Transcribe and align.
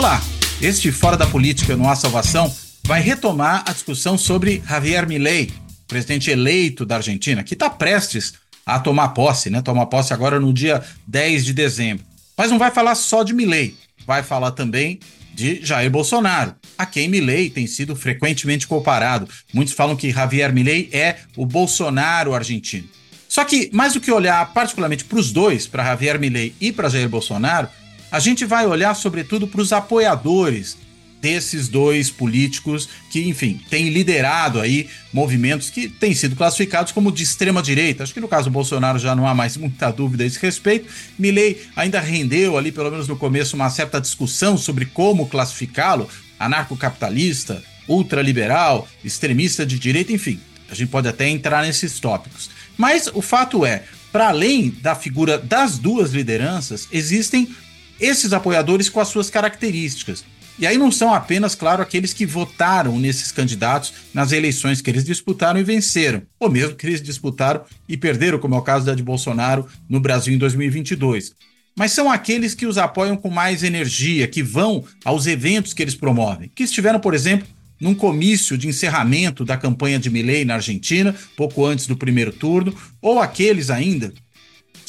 Olá, 0.00 0.18
este 0.62 0.90
Fora 0.90 1.14
da 1.14 1.26
Política 1.26 1.76
Não 1.76 1.86
Há 1.86 1.94
Salvação 1.94 2.50
vai 2.84 3.02
retomar 3.02 3.62
a 3.66 3.72
discussão 3.74 4.16
sobre 4.16 4.62
Javier 4.66 5.06
Milei, 5.06 5.52
presidente 5.86 6.30
eleito 6.30 6.86
da 6.86 6.96
Argentina, 6.96 7.44
que 7.44 7.52
está 7.52 7.68
prestes 7.68 8.32
a 8.64 8.78
tomar 8.80 9.10
posse, 9.10 9.50
né? 9.50 9.60
Tomar 9.60 9.84
posse 9.84 10.14
agora 10.14 10.40
no 10.40 10.54
dia 10.54 10.82
10 11.06 11.44
de 11.44 11.52
dezembro. 11.52 12.02
Mas 12.34 12.50
não 12.50 12.58
vai 12.58 12.70
falar 12.70 12.94
só 12.94 13.22
de 13.22 13.34
Milei, 13.34 13.76
vai 14.06 14.22
falar 14.22 14.52
também 14.52 14.98
de 15.34 15.62
Jair 15.62 15.90
Bolsonaro, 15.90 16.54
a 16.78 16.86
quem 16.86 17.06
Milei 17.06 17.50
tem 17.50 17.66
sido 17.66 17.94
frequentemente 17.94 18.66
comparado. 18.66 19.28
Muitos 19.52 19.74
falam 19.74 19.96
que 19.96 20.10
Javier 20.10 20.50
Milei 20.50 20.88
é 20.94 21.16
o 21.36 21.44
Bolsonaro 21.44 22.32
argentino. 22.32 22.88
Só 23.28 23.44
que, 23.44 23.68
mais 23.70 23.92
do 23.92 24.00
que 24.00 24.10
olhar 24.10 24.50
particularmente 24.54 25.04
para 25.04 25.18
os 25.18 25.30
dois, 25.30 25.66
para 25.66 25.84
Javier 25.84 26.18
Milei 26.18 26.54
e 26.58 26.72
para 26.72 26.88
Jair 26.88 27.06
Bolsonaro, 27.06 27.68
a 28.10 28.18
gente 28.18 28.44
vai 28.44 28.66
olhar 28.66 28.94
sobretudo 28.94 29.46
para 29.46 29.60
os 29.60 29.72
apoiadores 29.72 30.76
desses 31.20 31.68
dois 31.68 32.10
políticos 32.10 32.88
que, 33.10 33.28
enfim, 33.28 33.60
têm 33.68 33.90
liderado 33.90 34.58
aí 34.58 34.88
movimentos 35.12 35.68
que 35.68 35.88
têm 35.88 36.14
sido 36.14 36.34
classificados 36.34 36.92
como 36.92 37.12
de 37.12 37.22
extrema 37.22 37.62
direita. 37.62 38.02
Acho 38.02 38.14
que 38.14 38.20
no 38.20 38.28
caso 38.28 38.48
do 38.48 38.52
Bolsonaro 38.52 38.98
já 38.98 39.14
não 39.14 39.26
há 39.26 39.34
mais 39.34 39.56
muita 39.56 39.90
dúvida 39.90 40.24
a 40.24 40.26
esse 40.26 40.40
respeito. 40.40 40.88
Milley 41.18 41.60
ainda 41.76 42.00
rendeu 42.00 42.56
ali, 42.56 42.72
pelo 42.72 42.90
menos 42.90 43.06
no 43.06 43.16
começo, 43.16 43.54
uma 43.54 43.68
certa 43.68 44.00
discussão 44.00 44.56
sobre 44.56 44.86
como 44.86 45.28
classificá-lo, 45.28 46.08
anarcocapitalista, 46.38 47.62
ultraliberal, 47.86 48.88
extremista 49.04 49.66
de 49.66 49.78
direita, 49.78 50.12
enfim. 50.12 50.40
A 50.70 50.74
gente 50.74 50.88
pode 50.88 51.08
até 51.08 51.28
entrar 51.28 51.62
nesses 51.62 51.98
tópicos. 51.98 52.48
Mas 52.78 53.10
o 53.12 53.20
fato 53.20 53.66
é, 53.66 53.82
para 54.12 54.28
além 54.28 54.70
da 54.70 54.94
figura 54.94 55.36
das 55.36 55.78
duas 55.78 56.12
lideranças, 56.12 56.88
existem 56.90 57.54
esses 58.00 58.32
apoiadores 58.32 58.88
com 58.88 59.00
as 59.00 59.08
suas 59.08 59.28
características. 59.28 60.24
E 60.58 60.66
aí 60.66 60.76
não 60.76 60.92
são 60.92 61.14
apenas, 61.14 61.54
claro, 61.54 61.82
aqueles 61.82 62.12
que 62.12 62.26
votaram 62.26 62.98
nesses 62.98 63.32
candidatos 63.32 63.94
nas 64.12 64.30
eleições 64.30 64.82
que 64.82 64.90
eles 64.90 65.04
disputaram 65.04 65.58
e 65.58 65.64
venceram, 65.64 66.22
ou 66.38 66.50
mesmo 66.50 66.76
que 66.76 66.86
eles 66.86 67.00
disputaram 67.00 67.62
e 67.88 67.96
perderam, 67.96 68.38
como 68.38 68.54
é 68.54 68.58
o 68.58 68.62
caso 68.62 68.84
da 68.84 68.94
de 68.94 69.02
Bolsonaro 69.02 69.66
no 69.88 70.00
Brasil 70.00 70.34
em 70.34 70.38
2022. 70.38 71.34
Mas 71.74 71.92
são 71.92 72.10
aqueles 72.10 72.54
que 72.54 72.66
os 72.66 72.76
apoiam 72.76 73.16
com 73.16 73.30
mais 73.30 73.62
energia, 73.62 74.28
que 74.28 74.42
vão 74.42 74.84
aos 75.02 75.26
eventos 75.26 75.72
que 75.72 75.80
eles 75.80 75.94
promovem, 75.94 76.50
que 76.54 76.64
estiveram, 76.64 77.00
por 77.00 77.14
exemplo, 77.14 77.48
num 77.80 77.94
comício 77.94 78.58
de 78.58 78.68
encerramento 78.68 79.46
da 79.46 79.56
campanha 79.56 79.98
de 79.98 80.10
Milley 80.10 80.44
na 80.44 80.56
Argentina, 80.56 81.14
pouco 81.34 81.64
antes 81.64 81.86
do 81.86 81.96
primeiro 81.96 82.32
turno, 82.32 82.74
ou 83.00 83.18
aqueles 83.18 83.70
ainda 83.70 84.12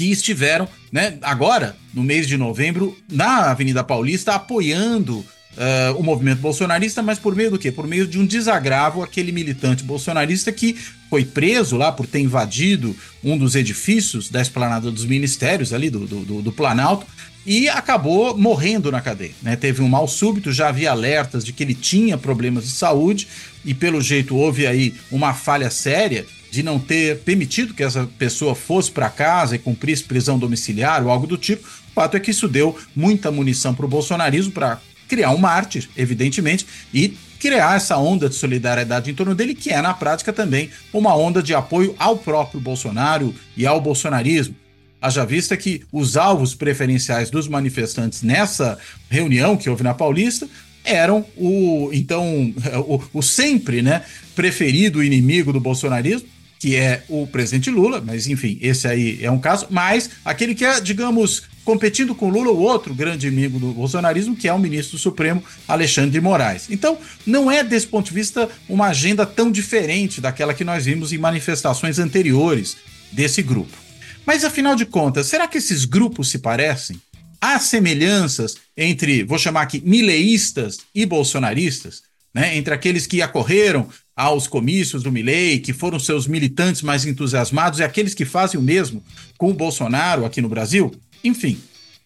que 0.02 0.12
estiveram, 0.12 0.68
né, 0.92 1.20
agora, 1.22 1.78
no 1.94 2.02
mês 2.02 2.28
de 2.28 2.36
novembro, 2.36 2.98
na 3.08 3.52
Avenida 3.52 3.84
Paulista, 3.84 4.34
apoiando 4.34 5.20
uh, 5.20 5.96
o 5.96 6.02
movimento 6.02 6.40
bolsonarista, 6.40 7.04
mas 7.04 7.20
por 7.20 7.36
meio 7.36 7.52
do 7.52 7.60
quê? 7.60 7.72
Por 7.72 7.86
meio 7.86 8.08
de 8.08 8.18
um 8.18 8.26
desagravo 8.26 9.04
aquele 9.04 9.32
militante 9.32 9.84
bolsonarista 9.84 10.52
que 10.52 10.76
foi 11.08 11.24
preso 11.24 11.78
lá 11.78 11.92
por 11.92 12.08
ter 12.08 12.20
invadido 12.20 12.96
um 13.24 13.38
dos 13.38 13.54
edifícios 13.54 14.28
da 14.28 14.42
esplanada 14.42 14.90
dos 14.90 15.06
ministérios, 15.06 15.72
ali 15.72 15.92
do, 15.92 16.08
do, 16.08 16.42
do 16.42 16.52
Planalto, 16.52 17.06
e 17.46 17.70
acabou 17.70 18.36
morrendo 18.36 18.92
na 18.92 19.02
cadeia. 19.02 19.34
Né? 19.44 19.56
Teve 19.56 19.84
um 19.84 19.88
mal 19.88 20.08
súbito, 20.08 20.52
já 20.52 20.70
havia 20.70 20.90
alertas 20.90 21.46
de 21.46 21.54
que 21.54 21.62
ele 21.62 21.76
tinha 21.76 22.18
problemas 22.18 22.64
de 22.64 22.72
saúde, 22.72 23.28
e 23.64 23.76
pelo 23.76 24.02
jeito 24.02 24.36
houve 24.36 24.66
aí 24.66 24.96
uma 25.12 25.36
falha 25.36 25.70
séria 25.70 26.26
de 26.52 26.62
não 26.62 26.78
ter 26.78 27.20
permitido 27.20 27.74
que 27.74 27.82
essa 27.82 28.06
pessoa 28.20 28.54
fosse 28.54 28.92
para 28.92 29.10
casa 29.10 29.56
e 29.56 29.60
cumprisse 29.60 30.04
prisão 30.04 30.38
domiciliar 30.38 31.02
ou 31.02 31.10
algo 31.10 31.26
do 31.26 31.38
tipo. 31.38 31.66
O 31.66 31.94
fato 31.94 32.18
é 32.18 32.20
que 32.20 32.32
isso 32.32 32.48
deu 32.48 32.78
muita 32.94 33.32
munição 33.32 33.74
para 33.74 33.86
o 33.86 33.90
bolsonarismo 33.90 34.52
para 34.52 34.80
criar 35.08 35.32
um 35.32 35.38
mártir, 35.38 35.90
evidentemente, 35.96 36.68
e 36.94 37.18
criar 37.40 37.78
essa 37.78 37.98
onda 37.98 38.28
de 38.28 38.36
solidariedade 38.36 39.10
em 39.10 39.14
torno 39.14 39.34
dele, 39.34 39.56
que 39.56 39.72
é, 39.72 39.82
na 39.82 39.94
prática, 39.94 40.34
também 40.34 40.70
uma 40.94 41.16
onda 41.16 41.42
de 41.42 41.56
apoio 41.56 41.96
ao 41.98 42.18
próprio 42.18 42.60
Bolsonaro 42.60 43.34
e 43.56 43.66
ao 43.66 43.80
bolsonarismo. 43.80 44.56
Haja 45.02 45.26
vista 45.26 45.58
que 45.58 45.84
os 45.92 46.18
alvos 46.18 46.54
preferenciais 46.54 47.30
dos 47.30 47.48
manifestantes 47.48 48.22
nessa 48.22 48.78
reunião 49.10 49.58
que 49.58 49.70
houve 49.70 49.84
na 49.84 49.94
Paulista 49.94 50.48
eram 50.84 51.26
o 51.38 51.90
então 51.94 52.54
o, 52.88 53.02
o 53.14 53.22
sempre 53.22 53.82
né 53.82 54.04
preferido 54.36 55.04
inimigo 55.04 55.54
do 55.54 55.60
bolsonarismo 55.60 56.28
que 56.62 56.76
é 56.76 57.04
o 57.10 57.26
presidente 57.26 57.72
Lula, 57.72 58.00
mas 58.06 58.28
enfim, 58.28 58.56
esse 58.62 58.88
aí 58.88 59.18
é 59.20 59.32
um 59.32 59.40
caso, 59.40 59.66
mas 59.72 60.12
aquele 60.24 60.54
que 60.54 60.64
é, 60.64 60.80
digamos, 60.80 61.42
competindo 61.66 62.14
com 62.14 62.30
Lula, 62.30 62.52
o 62.52 62.60
outro 62.60 62.94
grande 62.94 63.26
inimigo 63.26 63.58
do 63.58 63.74
bolsonarismo, 63.74 64.36
que 64.36 64.48
é 64.48 64.54
o 64.54 64.60
ministro 64.60 64.96
Supremo, 64.96 65.44
Alexandre 65.68 66.12
de 66.12 66.22
Moraes. 66.22 66.68
Então, 66.70 67.00
não 67.26 67.50
é, 67.50 67.64
desse 67.64 67.88
ponto 67.88 68.10
de 68.10 68.14
vista, 68.14 68.48
uma 68.70 68.90
agenda 68.90 69.26
tão 69.26 69.52
diferente 69.52 70.22
daquela 70.22 70.54
que 70.54 70.64
nós 70.64 70.86
vimos 70.86 71.12
em 71.12 71.18
manifestações 71.18 71.98
anteriores 71.98 72.78
desse 73.12 73.42
grupo. 73.42 73.76
Mas, 74.24 74.46
afinal 74.46 74.76
de 74.76 74.86
contas, 74.86 75.26
será 75.26 75.48
que 75.48 75.58
esses 75.58 75.84
grupos 75.84 76.30
se 76.30 76.38
parecem? 76.38 77.02
Há 77.42 77.58
semelhanças 77.58 78.56
entre, 78.78 79.24
vou 79.24 79.40
chamar 79.40 79.64
aqui, 79.64 79.82
mileístas 79.84 80.78
e 80.94 81.08
bolsonaristas? 81.08 82.04
Né, 82.34 82.56
entre 82.56 82.74
aqueles 82.74 83.06
que 83.06 83.22
acorreram 83.22 83.90
aos 84.22 84.48
comícios 84.48 85.02
do 85.02 85.12
Milley, 85.12 85.58
que 85.58 85.74
foram 85.74 85.98
seus 85.98 86.28
militantes 86.28 86.84
mais 86.84 87.08
entusiasmados, 87.08 87.80
e 87.80 87.84
aqueles 87.84 88.14
que 88.14 88.24
fazem 88.24 88.60
o 88.60 88.64
mesmo 88.64 89.04
com 89.36 89.50
o 89.50 89.54
Bolsonaro 89.54 90.26
aqui 90.26 90.40
no 90.40 90.48
Brasil? 90.48 90.92
Enfim, 91.24 91.58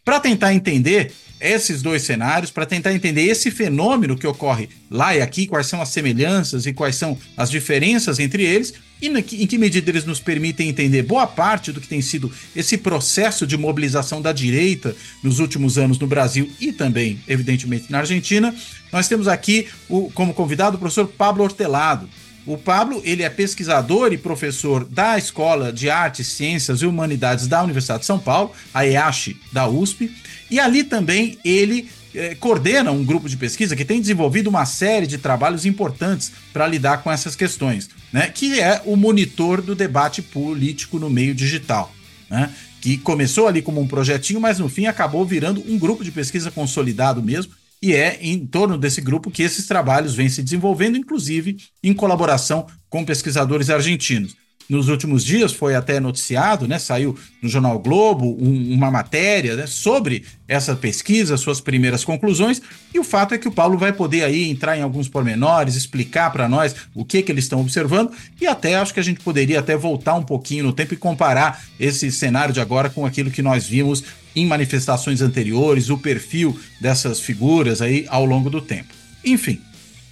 para 0.05 0.21
tentar 0.21 0.53
entender 0.53 1.11
esses 1.39 1.81
dois 1.81 2.03
cenários, 2.03 2.51
para 2.51 2.65
tentar 2.65 2.93
entender 2.93 3.23
esse 3.23 3.51
fenômeno 3.51 4.17
que 4.17 4.27
ocorre 4.27 4.69
lá 4.89 5.15
e 5.15 5.21
aqui, 5.21 5.47
quais 5.47 5.67
são 5.67 5.81
as 5.81 5.89
semelhanças 5.89 6.65
e 6.65 6.73
quais 6.73 6.95
são 6.95 7.17
as 7.35 7.51
diferenças 7.51 8.19
entre 8.19 8.43
eles, 8.43 8.73
e 9.01 9.07
em 9.07 9.47
que 9.47 9.57
medida 9.57 9.91
eles 9.91 10.05
nos 10.05 10.19
permitem 10.19 10.69
entender 10.69 11.03
boa 11.03 11.27
parte 11.27 11.71
do 11.71 11.81
que 11.81 11.87
tem 11.87 12.01
sido 12.01 12.31
esse 12.55 12.77
processo 12.77 13.45
de 13.45 13.57
mobilização 13.57 14.21
da 14.21 14.31
direita 14.31 14.95
nos 15.21 15.39
últimos 15.39 15.77
anos 15.77 15.99
no 15.99 16.07
Brasil 16.07 16.49
e 16.59 16.71
também, 16.71 17.19
evidentemente, 17.27 17.91
na 17.91 17.99
Argentina, 17.99 18.55
nós 18.91 19.07
temos 19.07 19.27
aqui 19.27 19.67
o, 19.89 20.09
como 20.11 20.33
convidado 20.33 20.77
o 20.77 20.79
professor 20.79 21.07
Pablo 21.07 21.43
Hortelado. 21.43 22.09
O 22.45 22.57
Pablo, 22.57 23.01
ele 23.03 23.23
é 23.23 23.29
pesquisador 23.29 24.13
e 24.13 24.17
professor 24.17 24.85
da 24.85 25.17
Escola 25.17 25.73
de 25.73 25.89
Artes, 25.89 26.27
Ciências 26.27 26.81
e 26.81 26.85
Humanidades 26.85 27.47
da 27.47 27.63
Universidade 27.63 28.01
de 28.01 28.05
São 28.05 28.19
Paulo, 28.19 28.51
a 28.71 28.85
EASH 28.85 29.35
da 29.51 29.67
USP, 29.67 30.11
e 30.51 30.59
ali 30.59 30.83
também 30.83 31.39
ele 31.43 31.89
eh, 32.13 32.35
coordena 32.35 32.91
um 32.91 33.03
grupo 33.03 33.27
de 33.27 33.35
pesquisa 33.35 33.75
que 33.75 33.83
tem 33.83 33.99
desenvolvido 33.99 34.47
uma 34.47 34.63
série 34.65 35.07
de 35.07 35.17
trabalhos 35.17 35.65
importantes 35.65 36.31
para 36.53 36.67
lidar 36.67 37.03
com 37.03 37.11
essas 37.11 37.35
questões, 37.35 37.89
né? 38.13 38.29
que 38.29 38.59
é 38.59 38.79
o 38.85 38.95
monitor 38.95 39.59
do 39.59 39.73
debate 39.73 40.21
político 40.21 40.99
no 40.99 41.09
meio 41.09 41.33
digital. 41.33 41.91
Né? 42.29 42.51
Que 42.79 42.95
começou 42.97 43.47
ali 43.47 43.63
como 43.63 43.81
um 43.81 43.87
projetinho, 43.87 44.39
mas 44.39 44.59
no 44.59 44.69
fim 44.69 44.85
acabou 44.85 45.25
virando 45.25 45.63
um 45.67 45.79
grupo 45.79 46.03
de 46.03 46.11
pesquisa 46.11 46.51
consolidado 46.51 47.23
mesmo 47.23 47.51
e 47.85 47.93
é 47.93 48.17
em 48.19 48.47
torno 48.47 48.79
desse 48.79 48.99
grupo 48.99 49.29
que 49.29 49.43
esses 49.43 49.67
trabalhos 49.67 50.15
vêm 50.15 50.27
se 50.27 50.41
desenvolvendo, 50.41 50.97
inclusive 50.97 51.57
em 51.83 51.93
colaboração 51.93 52.65
com 52.89 53.05
pesquisadores 53.05 53.69
argentinos. 53.69 54.35
Nos 54.67 54.89
últimos 54.89 55.23
dias 55.23 55.53
foi 55.53 55.75
até 55.75 55.99
noticiado, 55.99 56.67
né, 56.67 56.79
saiu 56.79 57.17
no 57.41 57.47
Jornal 57.47 57.77
Globo 57.77 58.35
um, 58.39 58.73
uma 58.73 58.89
matéria 58.89 59.55
né, 59.55 59.67
sobre 59.67 60.23
essa 60.47 60.75
pesquisa, 60.75 61.37
suas 61.37 61.61
primeiras 61.61 62.03
conclusões, 62.03 62.61
e 62.93 62.99
o 62.99 63.03
fato 63.03 63.35
é 63.35 63.37
que 63.37 63.47
o 63.47 63.51
Paulo 63.51 63.77
vai 63.77 63.93
poder 63.93 64.23
aí 64.23 64.49
entrar 64.49 64.75
em 64.75 64.81
alguns 64.81 65.07
pormenores, 65.07 65.75
explicar 65.75 66.31
para 66.31 66.49
nós 66.49 66.75
o 66.95 67.05
que, 67.05 67.21
que 67.21 67.31
eles 67.31 67.45
estão 67.45 67.61
observando, 67.61 68.11
e 68.41 68.47
até 68.47 68.75
acho 68.75 68.93
que 68.93 68.99
a 68.99 69.03
gente 69.03 69.19
poderia 69.19 69.59
até 69.59 69.77
voltar 69.77 70.15
um 70.15 70.23
pouquinho 70.23 70.63
no 70.63 70.73
tempo 70.73 70.95
e 70.95 70.97
comparar 70.97 71.63
esse 71.79 72.11
cenário 72.11 72.53
de 72.53 72.59
agora 72.59 72.89
com 72.89 73.05
aquilo 73.05 73.29
que 73.29 73.43
nós 73.43 73.67
vimos 73.67 74.03
em 74.35 74.45
manifestações 74.45 75.21
anteriores, 75.21 75.89
o 75.89 75.97
perfil 75.97 76.59
dessas 76.81 77.19
figuras 77.19 77.81
aí 77.81 78.05
ao 78.09 78.25
longo 78.25 78.49
do 78.49 78.61
tempo. 78.61 78.93
Enfim, 79.23 79.61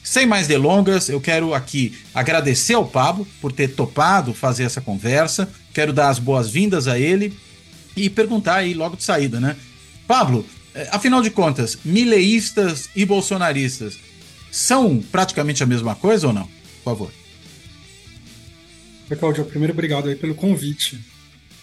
sem 0.03 0.25
mais 0.25 0.47
delongas, 0.47 1.07
eu 1.07 1.21
quero 1.21 1.53
aqui 1.53 1.97
agradecer 2.13 2.73
ao 2.73 2.85
Pablo 2.85 3.25
por 3.39 3.53
ter 3.53 3.69
topado 3.69 4.33
fazer 4.33 4.63
essa 4.63 4.81
conversa. 4.81 5.47
Quero 5.73 5.93
dar 5.93 6.09
as 6.09 6.19
boas-vindas 6.19 6.89
a 6.89 6.99
ele 6.99 7.33
e 7.95 8.09
perguntar 8.09 8.55
aí 8.55 8.73
logo 8.73 8.97
de 8.97 9.03
saída, 9.03 9.39
né? 9.39 9.55
Pablo, 10.05 10.45
eh, 10.75 10.89
afinal 10.91 11.21
de 11.21 11.29
contas, 11.29 11.77
mileístas 11.85 12.89
e 12.93 13.05
bolsonaristas 13.05 13.97
são 14.51 15.01
praticamente 15.09 15.63
a 15.63 15.65
mesma 15.65 15.95
coisa 15.95 16.27
ou 16.27 16.33
não? 16.33 16.47
Por 16.47 16.83
favor. 16.83 17.11
Cláudio. 19.17 19.45
Primeiro, 19.45 19.73
obrigado 19.73 20.09
aí 20.09 20.15
pelo 20.15 20.35
convite. 20.35 20.99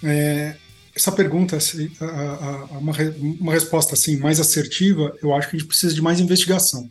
É, 0.02 0.56
essa 0.94 1.12
pergunta, 1.12 1.58
a, 1.58 2.04
a, 2.04 2.44
a, 2.74 2.78
uma, 2.78 2.92
uma 3.40 3.52
resposta 3.52 3.94
assim 3.94 4.16
mais 4.16 4.40
assertiva, 4.40 5.12
eu 5.22 5.34
acho 5.34 5.50
que 5.50 5.56
a 5.56 5.58
gente 5.58 5.68
precisa 5.68 5.92
de 5.92 6.00
mais 6.00 6.20
investigação 6.20 6.90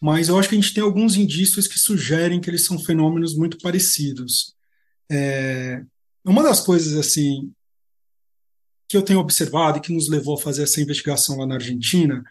mas 0.00 0.28
eu 0.28 0.38
acho 0.38 0.48
que 0.48 0.54
a 0.54 0.60
gente 0.60 0.74
tem 0.74 0.82
alguns 0.82 1.16
indícios 1.16 1.66
que 1.66 1.78
sugerem 1.78 2.40
que 2.40 2.50
eles 2.50 2.64
são 2.64 2.78
fenômenos 2.78 3.36
muito 3.36 3.58
parecidos. 3.58 4.54
É, 5.10 5.82
uma 6.24 6.42
das 6.42 6.60
coisas 6.60 6.94
assim 6.94 7.52
que 8.88 8.96
eu 8.96 9.02
tenho 9.02 9.18
observado 9.18 9.78
e 9.78 9.80
que 9.80 9.92
nos 9.92 10.08
levou 10.08 10.34
a 10.34 10.40
fazer 10.40 10.62
essa 10.62 10.80
investigação 10.80 11.38
lá 11.38 11.46
na 11.46 11.54
Argentina 11.54 12.22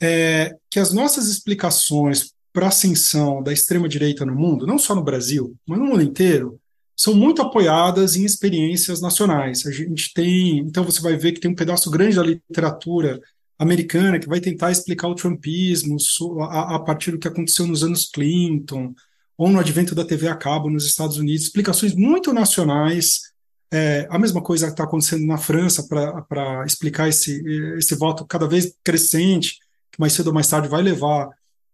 é 0.00 0.56
que 0.70 0.78
as 0.78 0.92
nossas 0.92 1.28
explicações 1.28 2.32
para 2.52 2.66
a 2.66 2.68
ascensão 2.68 3.42
da 3.42 3.52
extrema 3.52 3.88
direita 3.88 4.24
no 4.24 4.34
mundo, 4.34 4.66
não 4.66 4.78
só 4.78 4.94
no 4.94 5.04
Brasil, 5.04 5.56
mas 5.66 5.78
no 5.78 5.86
mundo 5.86 6.02
inteiro, 6.02 6.60
são 6.96 7.14
muito 7.14 7.40
apoiadas 7.40 8.16
em 8.16 8.24
experiências 8.24 9.00
nacionais. 9.00 9.64
A 9.64 9.70
gente 9.70 10.12
tem, 10.12 10.58
então 10.58 10.82
você 10.82 11.00
vai 11.00 11.16
ver 11.16 11.32
que 11.32 11.40
tem 11.40 11.50
um 11.50 11.54
pedaço 11.54 11.90
grande 11.90 12.16
da 12.16 12.24
literatura 12.24 13.20
americana 13.58 14.18
que 14.18 14.28
vai 14.28 14.40
tentar 14.40 14.70
explicar 14.70 15.08
o 15.08 15.14
trumpismo 15.14 15.96
a, 16.42 16.76
a, 16.76 16.78
partir 16.78 17.10
do 17.10 17.18
que 17.18 17.26
aconteceu 17.26 17.66
nos 17.66 17.82
anos 17.82 18.08
Clinton 18.08 18.94
ou 19.36 19.50
no 19.50 19.58
advento 19.58 19.94
da 19.94 20.04
TV 20.04 20.28
a 20.28 20.36
cabo 20.36 20.70
nos 20.70 20.86
Estados 20.86 21.16
Unidos, 21.16 21.44
explicações 21.44 21.94
muito 21.94 22.32
nacionais. 22.32 23.32
É, 23.72 24.06
a 24.10 24.18
mesma 24.18 24.40
coisa 24.40 24.68
está 24.68 24.84
acontecendo 24.84 25.26
na 25.26 25.38
França 25.38 25.86
para 25.86 26.64
explicar 26.64 27.08
esse, 27.08 27.42
esse 27.76 27.94
voto 27.96 28.24
cada 28.26 28.48
vez 28.48 28.74
crescente, 28.82 29.58
que 29.92 30.00
mais 30.00 30.12
cedo 30.12 30.28
ou 30.28 30.32
mais 30.32 30.48
tarde 30.48 30.68
vai 30.68 30.82
levar 30.82 31.28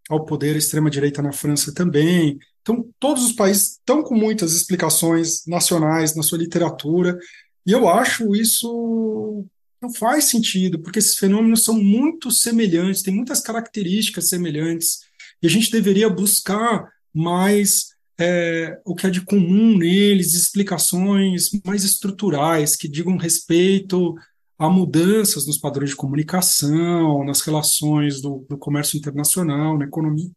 ao 0.09 0.25
poder 0.25 0.55
a 0.55 0.59
extrema-direita 0.59 1.23
na 1.23 1.33
França 1.33 1.73
também. 1.73 2.39
Então, 2.61 2.87
todos 2.99 3.25
os 3.25 3.33
países 3.33 3.73
estão 3.73 4.03
com 4.03 4.15
muitas 4.15 4.55
explicações 4.55 5.47
nacionais 5.47 6.15
na 6.15 6.23
sua 6.23 6.39
literatura, 6.39 7.19
e 7.67 7.73
eu 7.73 7.89
acho 7.89 8.35
isso 8.35 9.47
não 9.85 9.93
faz 9.93 10.25
sentido, 10.25 10.81
porque 10.81 10.99
esses 10.99 11.17
fenômenos 11.17 11.63
são 11.63 11.75
muito 11.83 12.31
semelhantes, 12.31 13.03
têm 13.03 13.15
muitas 13.15 13.41
características 13.41 14.29
semelhantes, 14.29 15.01
e 15.43 15.47
a 15.47 15.51
gente 15.51 15.71
deveria 15.71 16.09
buscar 16.09 16.91
mais 17.13 17.89
é, 18.19 18.81
o 18.85 18.95
que 18.95 19.07
é 19.07 19.11
de 19.11 19.21
comum 19.21 19.77
neles, 19.77 20.35
explicações 20.35 21.51
mais 21.65 21.85
estruturais, 21.85 22.77
que 22.77 22.89
digam 22.89 23.17
respeito 23.17 24.15
a 24.59 24.71
mudanças 24.71 25.47
nos 25.47 25.59
padrões 25.59 25.91
de 25.91 25.97
comunicação, 25.97 27.25
nas 27.25 27.43
relações 27.43 28.23
do, 28.23 28.47
do 28.49 28.57
comércio 28.57 28.97
internacional, 28.97 29.77
na 29.77 29.85
economia 29.85 30.31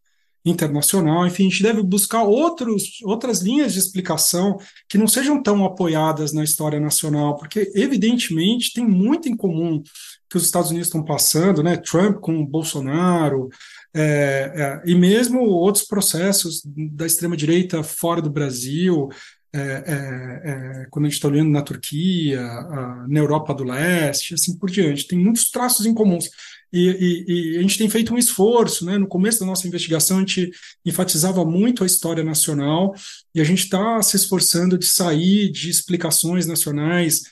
internacional, 0.48 1.26
enfim, 1.26 1.46
a 1.46 1.50
gente 1.50 1.62
deve 1.62 1.82
buscar 1.82 2.22
outros, 2.22 3.00
outras 3.04 3.40
linhas 3.40 3.72
de 3.72 3.78
explicação 3.78 4.58
que 4.88 4.98
não 4.98 5.06
sejam 5.06 5.42
tão 5.42 5.64
apoiadas 5.64 6.32
na 6.32 6.44
história 6.44 6.80
nacional, 6.80 7.36
porque, 7.36 7.70
evidentemente, 7.74 8.72
tem 8.72 8.86
muito 8.86 9.28
em 9.28 9.36
comum 9.36 9.82
que 10.28 10.36
os 10.36 10.44
Estados 10.44 10.70
Unidos 10.70 10.88
estão 10.88 11.04
passando, 11.04 11.62
né? 11.62 11.76
Trump 11.76 12.18
com 12.20 12.44
Bolsonaro, 12.44 13.48
é, 13.94 14.80
é, 14.84 14.90
e 14.90 14.94
mesmo 14.94 15.40
outros 15.40 15.84
processos 15.84 16.62
da 16.64 17.06
extrema-direita 17.06 17.82
fora 17.82 18.20
do 18.20 18.30
Brasil, 18.30 19.08
é, 19.52 19.60
é, 19.60 20.82
é 20.82 20.86
quando 20.90 21.06
a 21.06 21.08
gente 21.08 21.16
está 21.16 21.28
olhando 21.28 21.50
na 21.50 21.62
Turquia, 21.62 22.40
a, 22.40 23.06
na 23.08 23.18
Europa 23.18 23.54
do 23.54 23.64
Leste, 23.64 24.34
assim 24.34 24.56
por 24.56 24.70
diante. 24.70 25.08
Tem 25.08 25.18
muitos 25.18 25.50
traços 25.50 25.86
em 25.86 25.94
comuns. 25.94 26.28
E, 26.72 26.88
e, 27.26 27.54
e, 27.54 27.58
a 27.58 27.62
gente 27.62 27.78
tem 27.78 27.88
feito 27.88 28.12
um 28.12 28.18
esforço, 28.18 28.84
né? 28.84 28.98
No 28.98 29.06
começo 29.06 29.40
da 29.40 29.46
nossa 29.46 29.66
investigação, 29.66 30.18
a 30.18 30.20
gente 30.20 30.50
enfatizava 30.84 31.44
muito 31.44 31.82
a 31.82 31.86
história 31.86 32.22
nacional 32.22 32.94
e 33.34 33.40
a 33.40 33.44
gente 33.44 33.64
está 33.64 34.02
se 34.02 34.16
esforçando 34.16 34.76
de 34.76 34.86
sair 34.86 35.50
de 35.50 35.70
explicações 35.70 36.46
nacionais, 36.46 37.22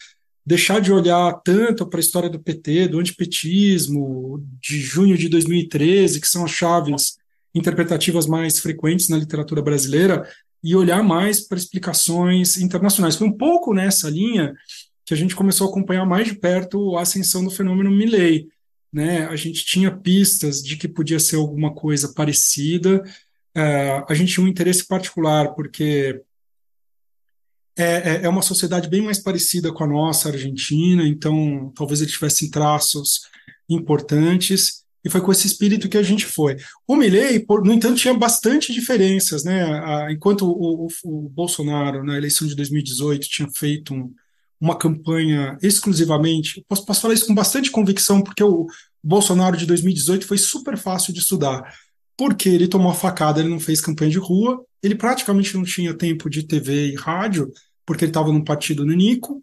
deixar 0.44 0.81
de 0.81 0.91
olhar 0.91 1.33
tanto 1.44 1.87
para 1.87 1.99
a 1.99 2.00
história 2.00 2.31
do 2.31 2.41
PT, 2.41 2.88
do 2.88 2.99
antipetismo, 2.99 4.43
de 4.61 4.81
junho 4.81 5.19
de 5.19 5.29
2013, 5.29 6.21
que 6.21 6.29
são 6.29 6.44
as 6.44 6.50
chaves 6.50 7.17
interpretativas 7.55 8.27
mais 8.27 8.59
frequentes 8.59 9.09
na 9.09 9.19
literatura 9.19 9.61
brasileira, 9.61 10.27
e 10.65 10.75
olhar 10.75 11.03
mais 11.03 11.41
para 11.41 11.59
explicações 11.59 12.56
internacionais. 12.59 13.17
Foi 13.17 13.27
um 13.27 13.33
pouco 13.33 13.75
nessa 13.75 14.09
linha 14.09 14.55
que 15.05 15.15
a 15.15 15.17
gente 15.17 15.37
começou 15.37 15.67
a 15.67 15.71
acompanhar 15.71 16.05
mais 16.05 16.27
de 16.27 16.35
perto 16.35 16.97
a 16.97 17.03
ascensão 17.03 17.44
do 17.44 17.50
fenômeno 17.50 17.91
Milley 17.91 18.49
né? 18.97 19.27
A 19.27 19.37
gente 19.37 19.63
tinha 19.63 19.95
pistas 19.95 20.63
de 20.63 20.75
que 20.75 20.89
podia 20.89 21.21
ser 21.21 21.37
alguma 21.37 21.75
coisa 21.75 22.15
parecida. 22.15 23.05
Uh, 23.55 24.07
a 24.09 24.15
gente 24.15 24.33
tinha 24.33 24.47
um 24.47 24.49
interesse 24.49 24.87
particular, 24.87 25.55
porque 25.55 26.23
é, 27.77 27.85
é, 27.85 28.21
é, 28.23 28.29
uma 28.29 28.41
sociedade 28.41 28.89
bem 28.89 29.03
mais 29.03 29.19
parecida 29.19 29.71
com 29.71 29.85
a 29.85 29.87
nossa, 29.87 30.31
a 30.31 30.33
Argentina, 30.33 31.07
então 31.07 31.71
talvez 31.77 32.01
ele 32.01 32.11
tivesse 32.11 32.51
traços 32.51 33.29
importantes, 33.69 34.83
e 35.05 35.11
foi 35.11 35.21
com 35.21 35.31
esse 35.31 35.47
espírito 35.47 35.91
que 35.91 35.99
a 35.99 36.03
gente 36.03 36.25
foi. 36.25 36.57
O 36.89 36.97
Milley, 36.97 37.41
por, 37.41 37.63
no 37.63 37.75
entanto, 37.75 38.01
tinha 38.01 38.15
bastante 38.15 38.73
diferenças, 38.73 39.45
né? 39.45 40.11
enquanto 40.11 40.47
o, 40.47 40.87
o, 40.87 40.89
o, 41.05 41.29
Bolsonaro, 41.29 42.03
na 42.03 42.17
eleição 42.17 42.49
de 42.49 42.57
2018, 42.57 43.29
tinha 43.29 43.49
feito 43.51 43.93
um, 43.93 44.11
uma 44.61 44.76
campanha 44.76 45.58
exclusivamente. 45.62 46.64
Posso, 46.69 46.85
posso 46.85 47.00
falar 47.00 47.14
isso 47.14 47.26
com 47.26 47.35
bastante 47.35 47.70
convicção, 47.70 48.23
porque 48.23 48.43
o 48.43 48.67
Bolsonaro 49.03 49.56
de 49.56 49.67
2018 49.67 50.26
foi 50.26 50.38
super 50.38 50.76
fácil 50.76 51.12
de 51.12 51.20
estudar. 51.20 51.73
Porque 52.17 52.49
ele 52.49 52.69
tomou 52.69 52.91
a 52.91 52.94
facada, 52.94 53.41
ele 53.41 53.50
não 53.50 53.61
fez 53.61 53.81
campanha 53.81 54.11
de 54.11 54.19
rua, 54.19 54.64
ele 54.82 54.94
praticamente 54.94 55.55
não 55.55 55.64
tinha 55.64 55.93
tempo 55.93 56.31
de 56.31 56.43
TV 56.43 56.93
e 56.93 56.94
rádio, 56.94 57.53
porque 57.85 58.05
ele 58.05 58.11
estava 58.11 58.32
num 58.32 58.43
partido 58.43 58.85
nanico. 58.85 59.41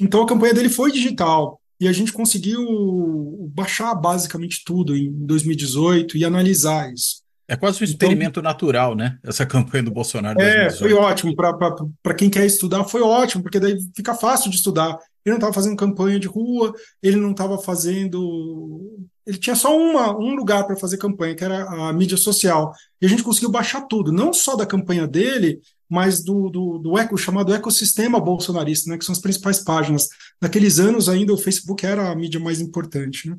Então 0.00 0.22
a 0.22 0.26
campanha 0.26 0.54
dele 0.54 0.68
foi 0.68 0.92
digital. 0.92 1.60
E 1.80 1.88
a 1.88 1.92
gente 1.92 2.12
conseguiu 2.12 3.50
baixar 3.52 3.94
basicamente 3.94 4.62
tudo 4.64 4.96
em 4.96 5.10
2018 5.26 6.16
e 6.16 6.24
analisar 6.24 6.92
isso. 6.92 7.21
É 7.48 7.56
quase 7.56 7.76
um 7.76 7.84
então, 7.84 7.92
experimento 7.92 8.40
então, 8.40 8.42
natural, 8.42 8.94
né? 8.94 9.18
Essa 9.22 9.44
campanha 9.46 9.84
do 9.84 9.90
Bolsonaro. 9.90 10.40
É, 10.40 10.70
foi 10.70 10.92
ótimo. 10.92 11.34
Para 11.34 12.14
quem 12.14 12.30
quer 12.30 12.46
estudar, 12.46 12.84
foi 12.84 13.02
ótimo, 13.02 13.42
porque 13.42 13.60
daí 13.60 13.76
fica 13.94 14.14
fácil 14.14 14.50
de 14.50 14.56
estudar. 14.56 14.98
Ele 15.24 15.32
não 15.32 15.38
estava 15.38 15.52
fazendo 15.52 15.76
campanha 15.76 16.18
de 16.18 16.26
rua, 16.26 16.72
ele 17.02 17.16
não 17.16 17.30
estava 17.30 17.58
fazendo. 17.58 19.06
Ele 19.24 19.38
tinha 19.38 19.54
só 19.54 19.76
uma, 19.76 20.16
um 20.16 20.34
lugar 20.34 20.66
para 20.66 20.76
fazer 20.76 20.96
campanha, 20.96 21.34
que 21.34 21.44
era 21.44 21.62
a 21.64 21.92
mídia 21.92 22.16
social. 22.16 22.72
E 23.00 23.06
a 23.06 23.08
gente 23.08 23.22
conseguiu 23.22 23.50
baixar 23.50 23.82
tudo, 23.82 24.10
não 24.10 24.32
só 24.32 24.56
da 24.56 24.66
campanha 24.66 25.06
dele, 25.06 25.60
mas 25.88 26.24
do, 26.24 26.48
do, 26.48 26.78
do 26.78 26.98
eco, 26.98 27.16
chamado 27.16 27.54
ecossistema 27.54 28.18
bolsonarista, 28.18 28.90
né, 28.90 28.98
que 28.98 29.04
são 29.04 29.12
as 29.12 29.20
principais 29.20 29.58
páginas. 29.58 30.08
Naqueles 30.40 30.80
anos 30.80 31.08
ainda 31.08 31.32
o 31.32 31.38
Facebook 31.38 31.84
era 31.86 32.10
a 32.10 32.16
mídia 32.16 32.40
mais 32.40 32.60
importante. 32.60 33.28
Né? 33.28 33.36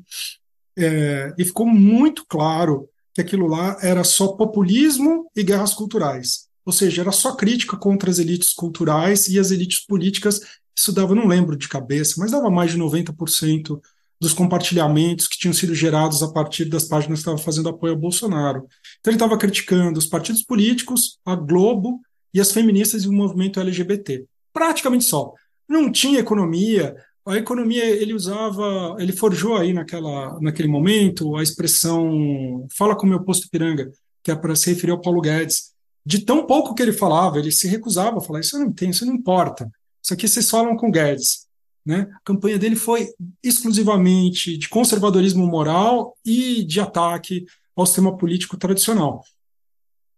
É, 0.78 1.34
e 1.36 1.44
ficou 1.44 1.66
muito 1.66 2.24
claro 2.26 2.88
que 3.14 3.20
aquilo 3.20 3.46
lá 3.46 3.78
era 3.80 4.02
só 4.02 4.28
populismo 4.28 5.30
e 5.36 5.42
guerras 5.42 5.72
culturais. 5.72 6.48
Ou 6.66 6.72
seja, 6.72 7.02
era 7.02 7.12
só 7.12 7.36
crítica 7.36 7.76
contra 7.76 8.10
as 8.10 8.18
elites 8.18 8.52
culturais 8.52 9.28
e 9.28 9.38
as 9.38 9.50
elites 9.50 9.84
políticas. 9.86 10.40
Isso 10.76 10.92
dava, 10.92 11.14
não 11.14 11.26
lembro 11.26 11.56
de 11.56 11.68
cabeça, 11.68 12.14
mas 12.18 12.32
dava 12.32 12.50
mais 12.50 12.72
de 12.72 12.78
90% 12.78 13.80
dos 14.20 14.32
compartilhamentos 14.32 15.28
que 15.28 15.38
tinham 15.38 15.52
sido 15.52 15.74
gerados 15.74 16.22
a 16.22 16.32
partir 16.32 16.64
das 16.64 16.84
páginas 16.84 17.18
que 17.18 17.22
estavam 17.22 17.38
fazendo 17.38 17.68
apoio 17.68 17.92
ao 17.92 17.98
Bolsonaro. 17.98 18.66
Então 19.00 19.10
ele 19.10 19.16
estava 19.16 19.36
criticando 19.36 19.98
os 19.98 20.06
partidos 20.06 20.42
políticos, 20.42 21.18
a 21.24 21.34
Globo 21.36 22.00
e 22.32 22.40
as 22.40 22.50
feministas 22.50 23.04
e 23.04 23.08
o 23.08 23.12
movimento 23.12 23.60
LGBT. 23.60 24.24
Praticamente 24.52 25.04
só. 25.04 25.32
Não 25.68 25.92
tinha 25.92 26.20
economia, 26.20 26.96
a 27.26 27.36
economia 27.36 27.84
ele 27.84 28.12
usava, 28.12 28.96
ele 28.98 29.12
forjou 29.12 29.56
aí 29.56 29.72
naquela, 29.72 30.38
naquele 30.40 30.68
momento 30.68 31.36
a 31.36 31.42
expressão 31.42 32.66
fala 32.76 32.94
com 32.94 33.06
o 33.06 33.08
meu 33.08 33.22
posto 33.22 33.48
Piranga, 33.50 33.90
que 34.22 34.30
é 34.30 34.36
para 34.36 34.54
se 34.54 34.70
referir 34.70 34.92
ao 34.92 35.00
Paulo 35.00 35.20
Guedes. 35.20 35.72
De 36.04 36.18
tão 36.18 36.46
pouco 36.46 36.74
que 36.74 36.82
ele 36.82 36.92
falava, 36.92 37.38
ele 37.38 37.50
se 37.50 37.66
recusava 37.66 38.18
a 38.18 38.20
falar, 38.20 38.40
isso 38.40 38.56
eu 38.56 38.60
não 38.60 38.72
tenho, 38.72 38.90
isso 38.90 39.06
não 39.06 39.14
importa. 39.14 39.70
Isso 40.02 40.12
aqui 40.12 40.28
vocês 40.28 40.50
falam 40.50 40.76
com 40.76 40.90
Guedes. 40.90 41.46
Né? 41.84 42.06
A 42.14 42.20
campanha 42.24 42.58
dele 42.58 42.76
foi 42.76 43.08
exclusivamente 43.42 44.58
de 44.58 44.68
conservadorismo 44.68 45.46
moral 45.46 46.14
e 46.24 46.62
de 46.64 46.80
ataque 46.80 47.44
ao 47.74 47.86
sistema 47.86 48.16
político 48.16 48.56
tradicional. 48.56 49.22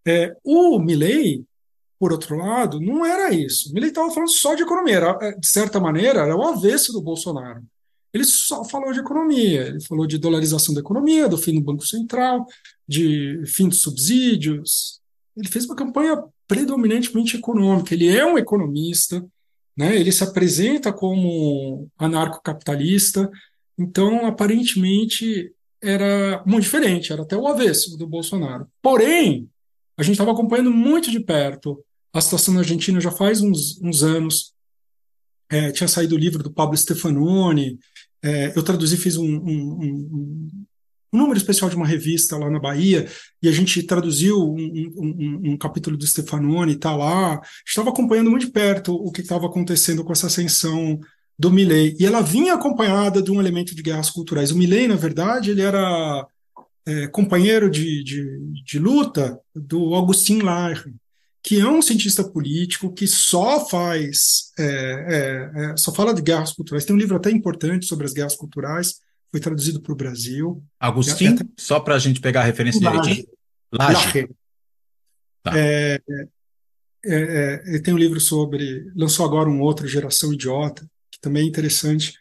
É, 0.07 0.37
o 0.45 0.79
Milley, 0.79 1.45
por 1.99 2.13
outro 2.13 2.37
lado, 2.37 2.81
não 2.81 3.05
era 3.05 3.33
isso. 3.35 3.73
Ele 3.77 3.87
estava 3.87 4.11
falando 4.11 4.31
só 4.31 4.55
de 4.55 4.63
economia. 4.63 4.97
Era, 4.97 5.19
é, 5.23 5.33
de 5.33 5.47
certa 5.47 5.81
maneira, 5.81 6.21
era 6.21 6.37
o 6.37 6.43
avesso 6.43 6.93
do 6.93 7.01
Bolsonaro. 7.01 7.63
ele 8.13 8.25
só 8.25 8.65
falou 8.65 8.93
de 8.93 9.01
economia. 9.01 9.69
Ele 9.69 9.81
falou 9.81 10.07
de 10.07 10.19
dolarização 10.19 10.75
da 10.75 10.81
economia, 10.81 11.29
do 11.29 11.39
fim 11.39 11.55
do 11.55 11.61
Banco 11.61 11.87
Central, 11.87 12.47
de 12.87 13.43
fim 13.47 13.69
dos 13.69 13.81
subsídios. 13.81 15.01
Ele 15.37 15.49
fez 15.49 15.65
uma 15.65 15.77
campanha 15.77 16.23
predominantemente 16.47 17.37
econômica. 17.37 17.95
Ele 17.95 18.09
é 18.09 18.25
um 18.25 18.39
economista, 18.39 19.25
né? 19.77 19.97
ele 19.97 20.13
se 20.13 20.25
apresenta 20.25 20.93
como 20.93 21.89
anarcocapitalista, 21.99 23.31
então, 23.79 24.25
aparentemente, 24.27 25.53
era 25.83 26.43
muito 26.47 26.65
diferente, 26.65 27.13
era 27.13 27.23
até 27.23 27.37
o 27.37 27.47
avesso 27.47 27.97
do 27.97 28.07
Bolsonaro. 28.07 28.67
Porém, 28.81 29.49
a 29.97 30.03
gente 30.03 30.13
estava 30.13 30.33
acompanhando 30.33 30.71
muito 30.71 31.11
de 31.11 31.21
perto 31.21 31.83
a 32.13 32.21
situação 32.21 32.55
na 32.55 32.61
Argentina 32.61 33.01
já 33.01 33.11
faz 33.11 33.43
uns, 33.43 33.81
uns 33.83 34.03
anos. 34.03 34.55
É, 35.51 35.71
tinha 35.71 35.87
saído 35.87 36.15
o 36.15 36.19
livro 36.19 36.43
do 36.43 36.51
Pablo 36.51 36.77
Stefanoni, 36.77 37.79
é, 38.23 38.53
eu 38.57 38.63
traduzi, 38.63 38.97
fiz 38.97 39.17
um, 39.17 39.25
um, 39.25 39.79
um, 39.81 40.49
um, 41.13 41.19
número 41.19 41.39
especial 41.39 41.71
de 41.71 41.77
uma 41.77 41.87
revista 41.87 42.37
lá 42.37 42.51
na 42.51 42.59
Bahia, 42.59 43.09
e 43.41 43.49
a 43.49 43.53
gente 43.53 43.83
traduziu 43.83 44.37
um, 44.43 45.57
capítulo 45.57 45.97
do 45.97 46.07
Stefanoni, 46.07 46.73
está 46.73 46.97
lá. 46.97 47.41
Estava 47.65 47.91
acompanhando 47.91 48.31
muito 48.31 48.47
de 48.47 48.53
perto 48.53 48.95
o 48.95 49.13
que 49.13 49.21
estava 49.21 49.47
acontecendo 49.47 50.03
com 50.03 50.13
essa 50.13 50.27
ascensão 50.27 50.99
do 51.39 51.51
Milley. 51.51 51.95
E 52.01 52.07
ela 52.07 52.23
vinha 52.23 52.55
acompanhada 52.55 53.23
de 53.23 53.31
um 53.31 53.41
elemento 53.41 53.75
de 53.75 53.83
guerras 53.83 54.11
culturais. 54.11 54.51
O 54.51 54.59
Milley, 54.59 54.89
na 54.89 54.97
verdade, 54.97 55.51
ele 55.51 55.63
era 55.63 56.27
é, 56.87 57.07
companheiro 57.09 57.69
de, 57.69 58.05
de, 58.05 58.63
de, 58.65 58.79
luta 58.79 59.39
do 59.55 59.95
Augustin 59.95 60.41
Laire, 60.41 60.95
que 61.43 61.61
é 61.61 61.67
um 61.67 61.83
cientista 61.83 62.23
político 62.23 62.93
que 62.93 63.07
só 63.07 63.67
faz, 63.69 64.53
é, 64.59 64.65
é, 64.65 65.73
é, 65.73 65.77
só 65.77 65.93
fala 65.93 66.15
de 66.15 66.23
guerras 66.23 66.53
culturais. 66.53 66.85
Tem 66.85 66.95
um 66.95 66.99
livro 66.99 67.17
até 67.17 67.31
importante 67.31 67.87
sobre 67.87 68.07
as 68.07 68.13
guerras 68.13 68.37
culturais, 68.37 69.01
foi 69.31 69.41
traduzido 69.41 69.81
para 69.81 69.93
o 69.93 69.97
Brasil. 69.97 70.63
Agostinho, 70.79 71.35
até... 71.35 71.45
só 71.59 71.81
para 71.81 71.97
a 71.97 71.99
gente 71.99 72.21
pegar 72.21 72.41
a 72.41 72.45
referência 72.45 72.81
dele. 72.81 73.29
Laje. 73.73 74.29
Tá. 75.43 75.53
É, 75.57 76.01
é, 77.05 77.63
ele 77.67 77.81
tem 77.81 77.95
um 77.95 77.99
livro 77.99 78.21
sobre, 78.21 78.91
lançou 78.97 79.25
agora 79.25 79.49
um 79.49 79.61
outro, 79.61 79.87
Geração 79.87 80.33
Idiota, 80.33 80.89
que 81.11 81.21
também 81.21 81.45
é 81.45 81.49
interessante. 81.49 82.15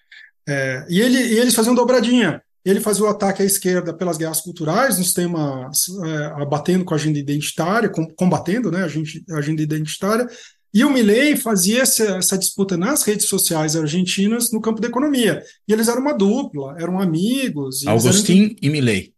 É, 0.47 0.85
e, 0.87 1.01
ele, 1.01 1.17
e 1.17 1.39
eles 1.39 1.55
faziam 1.55 1.73
dobradinha. 1.73 2.41
Ele 2.65 2.81
fazia 2.81 3.03
o 3.03 3.07
ataque 3.07 3.43
à 3.43 3.45
esquerda 3.45 3.93
pelas 3.93 4.17
guerras 4.17 4.41
culturais, 4.41 4.97
nos 4.97 5.13
temas 5.13 5.85
é, 6.03 6.25
abatendo 6.41 6.83
com 6.83 6.95
a 6.95 6.97
agenda 6.97 7.19
identitária, 7.19 7.87
com, 7.87 8.07
combatendo 8.15 8.71
né, 8.71 8.83
a, 8.83 8.87
gente, 8.87 9.23
a, 9.29 9.37
agenda 9.37 9.61
identitária, 9.61 10.27
e 10.73 10.83
o 10.83 10.89
Milley 10.89 11.37
fazia 11.37 11.83
essa, 11.83 12.17
essa, 12.17 12.37
disputa 12.37 12.75
nas 12.75 13.03
redes 13.03 13.27
sociais 13.27 13.75
argentinas 13.75 14.51
no 14.51 14.59
campo 14.59 14.81
da 14.81 14.87
economia. 14.87 15.41
E 15.67 15.71
eles 15.71 15.87
eram 15.87 16.01
uma 16.01 16.17
dupla, 16.17 16.75
eram 16.77 16.99
amigos. 16.99 17.85
Augustin 17.87 18.43
eram... 18.43 18.55
e 18.61 18.69
Milley. 18.69 19.13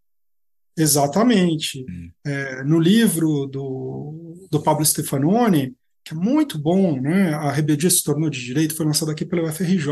Exatamente. 0.77 1.83
Hum. 1.89 2.11
É, 2.25 2.63
no 2.63 2.79
livro 2.79 3.47
do, 3.47 4.47
do 4.51 4.61
Pablo 4.61 4.85
Stefanoni, 4.85 5.73
que 6.03 6.13
é 6.13 6.15
muito 6.15 6.59
bom, 6.59 7.01
né? 7.01 7.33
A 7.33 7.51
rebeldia 7.51 7.89
se 7.89 8.03
tornou 8.03 8.29
de 8.29 8.43
direito, 8.43 8.75
foi 8.75 8.85
lançado 8.85 9.09
aqui 9.09 9.25
pela 9.25 9.49
UFRJ, 9.49 9.87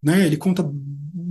né? 0.00 0.24
Ele 0.24 0.36
conta 0.36 0.62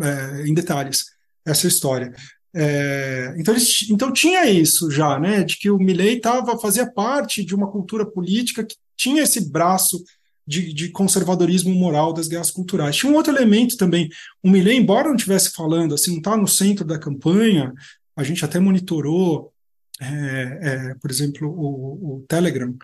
é, 0.02 0.46
em 0.46 0.54
detalhes 0.54 1.06
essa 1.46 1.68
história. 1.68 2.14
É, 2.56 3.34
então, 3.38 3.54
eles, 3.54 3.90
então 3.90 4.14
tinha 4.14 4.46
isso 4.46 4.92
já, 4.92 5.20
né? 5.20 5.44
De 5.44 5.58
que 5.58 5.72
o 5.72 5.80
Milley 5.80 6.20
tava, 6.20 6.58
fazia 6.60 6.90
parte 6.90 7.44
de 7.44 7.56
uma 7.56 7.72
cultura 7.72 8.06
política 8.06 8.64
que 8.64 8.76
tinha 8.96 9.24
esse 9.24 9.50
braço 9.50 10.04
de, 10.46 10.74
de, 10.74 10.90
conservadorismo 10.90 11.74
moral 11.74 12.14
das 12.14 12.28
guerras 12.28 12.52
culturais. 12.52 12.96
Tinha 12.96 13.12
um 13.12 13.16
outro 13.16 13.34
elemento 13.34 13.78
também. 13.78 14.10
O 14.44 14.50
Milley, 14.50 14.78
embora 14.78 15.08
não 15.08 15.16
estivesse 15.16 15.52
falando, 15.52 15.96
assim, 15.96 16.12
não 16.12 16.18
está 16.18 16.38
no 16.38 16.48
centro 16.48 16.86
da 16.86 17.00
campanha, 17.00 17.74
a 18.16 18.24
gente 18.24 18.44
até 18.46 18.60
monitorou, 18.60 19.52
é, 20.00 20.60
é, 20.62 20.96
por 20.96 21.10
exemplo, 21.10 21.48
o, 21.50 22.18
o 22.18 22.26
Telegram, 22.28 22.76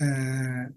é, 0.00 0.68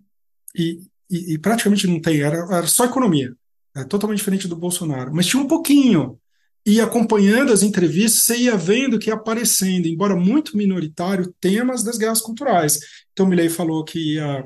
e, 0.55 0.81
e, 1.09 1.33
e, 1.33 1.37
praticamente 1.37 1.87
não 1.87 1.99
tem, 1.99 2.21
era, 2.21 2.37
era 2.37 2.67
só 2.67 2.85
economia, 2.85 3.33
é 3.75 3.83
totalmente 3.83 4.19
diferente 4.19 4.47
do 4.47 4.55
Bolsonaro, 4.55 5.13
mas 5.13 5.25
tinha 5.25 5.41
um 5.41 5.47
pouquinho. 5.47 6.19
E 6.67 6.81
acompanhando 6.81 7.53
as 7.53 7.63
entrevistas, 7.63 8.23
você 8.23 8.37
ia 8.37 8.57
vendo 8.57 8.99
que 8.99 9.09
ia 9.09 9.13
aparecendo, 9.13 9.87
embora 9.87 10.15
muito 10.15 10.57
minoritário, 10.57 11.33
temas 11.39 11.81
das 11.81 11.97
guerras 11.97 12.21
culturais. 12.21 12.79
Então, 13.13 13.25
Milley 13.25 13.47
falou 13.47 13.85
que 13.85 14.15
ia 14.15 14.43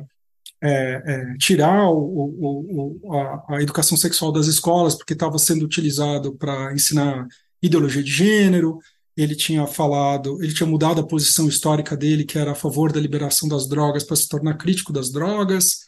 é, 0.62 1.02
é, 1.04 1.38
tirar 1.40 1.90
o, 1.90 1.98
o, 1.98 3.00
o, 3.02 3.14
a, 3.16 3.56
a, 3.56 3.62
educação 3.64 3.98
sexual 3.98 4.32
das 4.32 4.46
escolas, 4.46 4.94
porque 4.94 5.14
estava 5.14 5.40
sendo 5.40 5.66
utilizado 5.66 6.36
para 6.38 6.72
ensinar 6.74 7.28
ideologia 7.62 8.04
de 8.04 8.12
gênero 8.12 8.78
ele 9.16 9.36
tinha 9.36 9.68
falado, 9.68 10.42
ele 10.42 10.54
tinha 10.54 10.68
mudado 10.68 11.02
a 11.02 11.08
posição 11.08 11.48
histórica 11.48 11.98
dele, 11.98 12.24
que 12.24 12.38
era 12.38 12.52
a 12.52 12.56
favor 12.56 12.92
da 12.92 13.00
liberação 13.00 13.48
das 13.48 13.68
drogas, 13.68 14.04
para 14.04 14.16
se 14.16 14.28
tornar 14.28 14.58
crítico 14.58 14.94
das 14.94 15.12
drogas, 15.12 15.82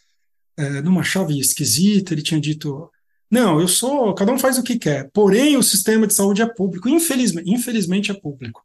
é, 0.57 0.81
numa 0.81 1.03
chave 1.03 1.39
esquisita. 1.39 2.13
Ele 2.13 2.21
tinha 2.21 2.39
dito: 2.39 2.91
não, 3.33 3.59
eu 3.59 3.67
sou, 3.67 4.13
cada 4.13 4.31
um 4.31 4.37
faz 4.37 4.59
o 4.59 4.63
que 4.63 4.77
quer, 4.77 5.09
porém 5.11 5.57
o 5.57 5.63
sistema 5.63 6.05
de 6.05 6.13
saúde 6.13 6.43
é 6.43 6.45
público, 6.45 6.87
infelizmente, 6.87 7.49
infelizmente 7.49 8.11
é 8.11 8.13
público. 8.13 8.63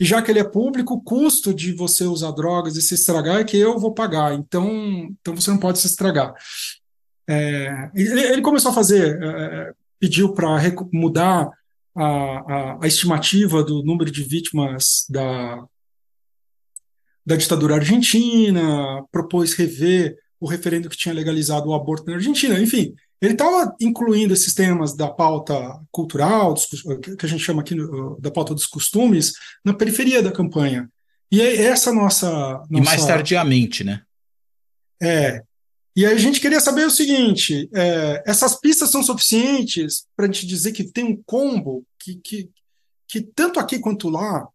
E 0.00 0.06
já 0.06 0.22
que 0.22 0.30
ele 0.30 0.38
é 0.38 0.44
público, 0.44 0.94
o 0.94 1.02
custo 1.02 1.52
de 1.52 1.74
você 1.74 2.04
usar 2.04 2.30
drogas 2.30 2.76
e 2.76 2.82
se 2.82 2.94
estragar 2.94 3.40
é 3.40 3.44
que 3.44 3.58
eu 3.58 3.78
vou 3.78 3.92
pagar, 3.92 4.32
então, 4.32 4.70
então 5.20 5.36
você 5.36 5.50
não 5.50 5.58
pode 5.58 5.80
se 5.80 5.86
estragar. 5.86 6.32
É, 7.28 7.90
ele, 7.94 8.20
ele, 8.20 8.40
começou 8.40 8.70
a 8.70 8.74
fazer, 8.74 9.22
é, 9.22 9.72
pediu 10.00 10.32
para 10.32 10.56
mudar 10.90 11.50
a, 11.94 12.04
a, 12.04 12.84
a, 12.84 12.86
estimativa 12.86 13.62
do 13.62 13.82
número 13.82 14.10
de 14.10 14.22
vítimas 14.22 15.04
da, 15.10 15.62
da 17.26 17.36
ditadura 17.36 17.74
argentina, 17.74 19.04
propôs 19.12 19.52
rever 19.52 20.16
o 20.40 20.48
referendo 20.48 20.88
que 20.88 20.96
tinha 20.96 21.14
legalizado 21.14 21.68
o 21.68 21.74
aborto 21.74 22.06
na 22.06 22.14
Argentina, 22.14 22.58
enfim, 22.58 22.94
ele 23.20 23.32
estava 23.32 23.74
incluindo 23.80 24.34
esses 24.34 24.54
temas 24.54 24.94
da 24.94 25.08
pauta 25.08 25.80
cultural, 25.90 26.54
que 27.18 27.26
a 27.26 27.28
gente 27.28 27.42
chama 27.42 27.62
aqui 27.62 27.74
da 28.20 28.30
pauta 28.30 28.54
dos 28.54 28.66
costumes, 28.66 29.32
na 29.64 29.72
periferia 29.72 30.22
da 30.22 30.32
campanha. 30.32 30.88
E 31.30 31.40
é 31.40 31.64
essa 31.64 31.92
nossa, 31.92 32.30
nossa. 32.30 32.68
E 32.70 32.80
mais 32.80 33.04
tardiamente, 33.04 33.82
né? 33.82 34.02
É, 35.02 35.42
e 35.96 36.04
aí 36.04 36.14
a 36.14 36.18
gente 36.18 36.40
queria 36.40 36.60
saber 36.60 36.86
o 36.86 36.90
seguinte: 36.90 37.68
é, 37.74 38.22
essas 38.26 38.60
pistas 38.60 38.90
são 38.90 39.02
suficientes 39.02 40.06
para 40.14 40.26
a 40.26 40.30
gente 40.30 40.46
dizer 40.46 40.72
que 40.72 40.84
tem 40.84 41.04
um 41.04 41.22
combo 41.24 41.84
que, 41.98 42.16
que, 42.16 42.50
que 43.08 43.22
tanto 43.22 43.58
aqui 43.58 43.78
quanto 43.78 44.10
lá, 44.10 44.46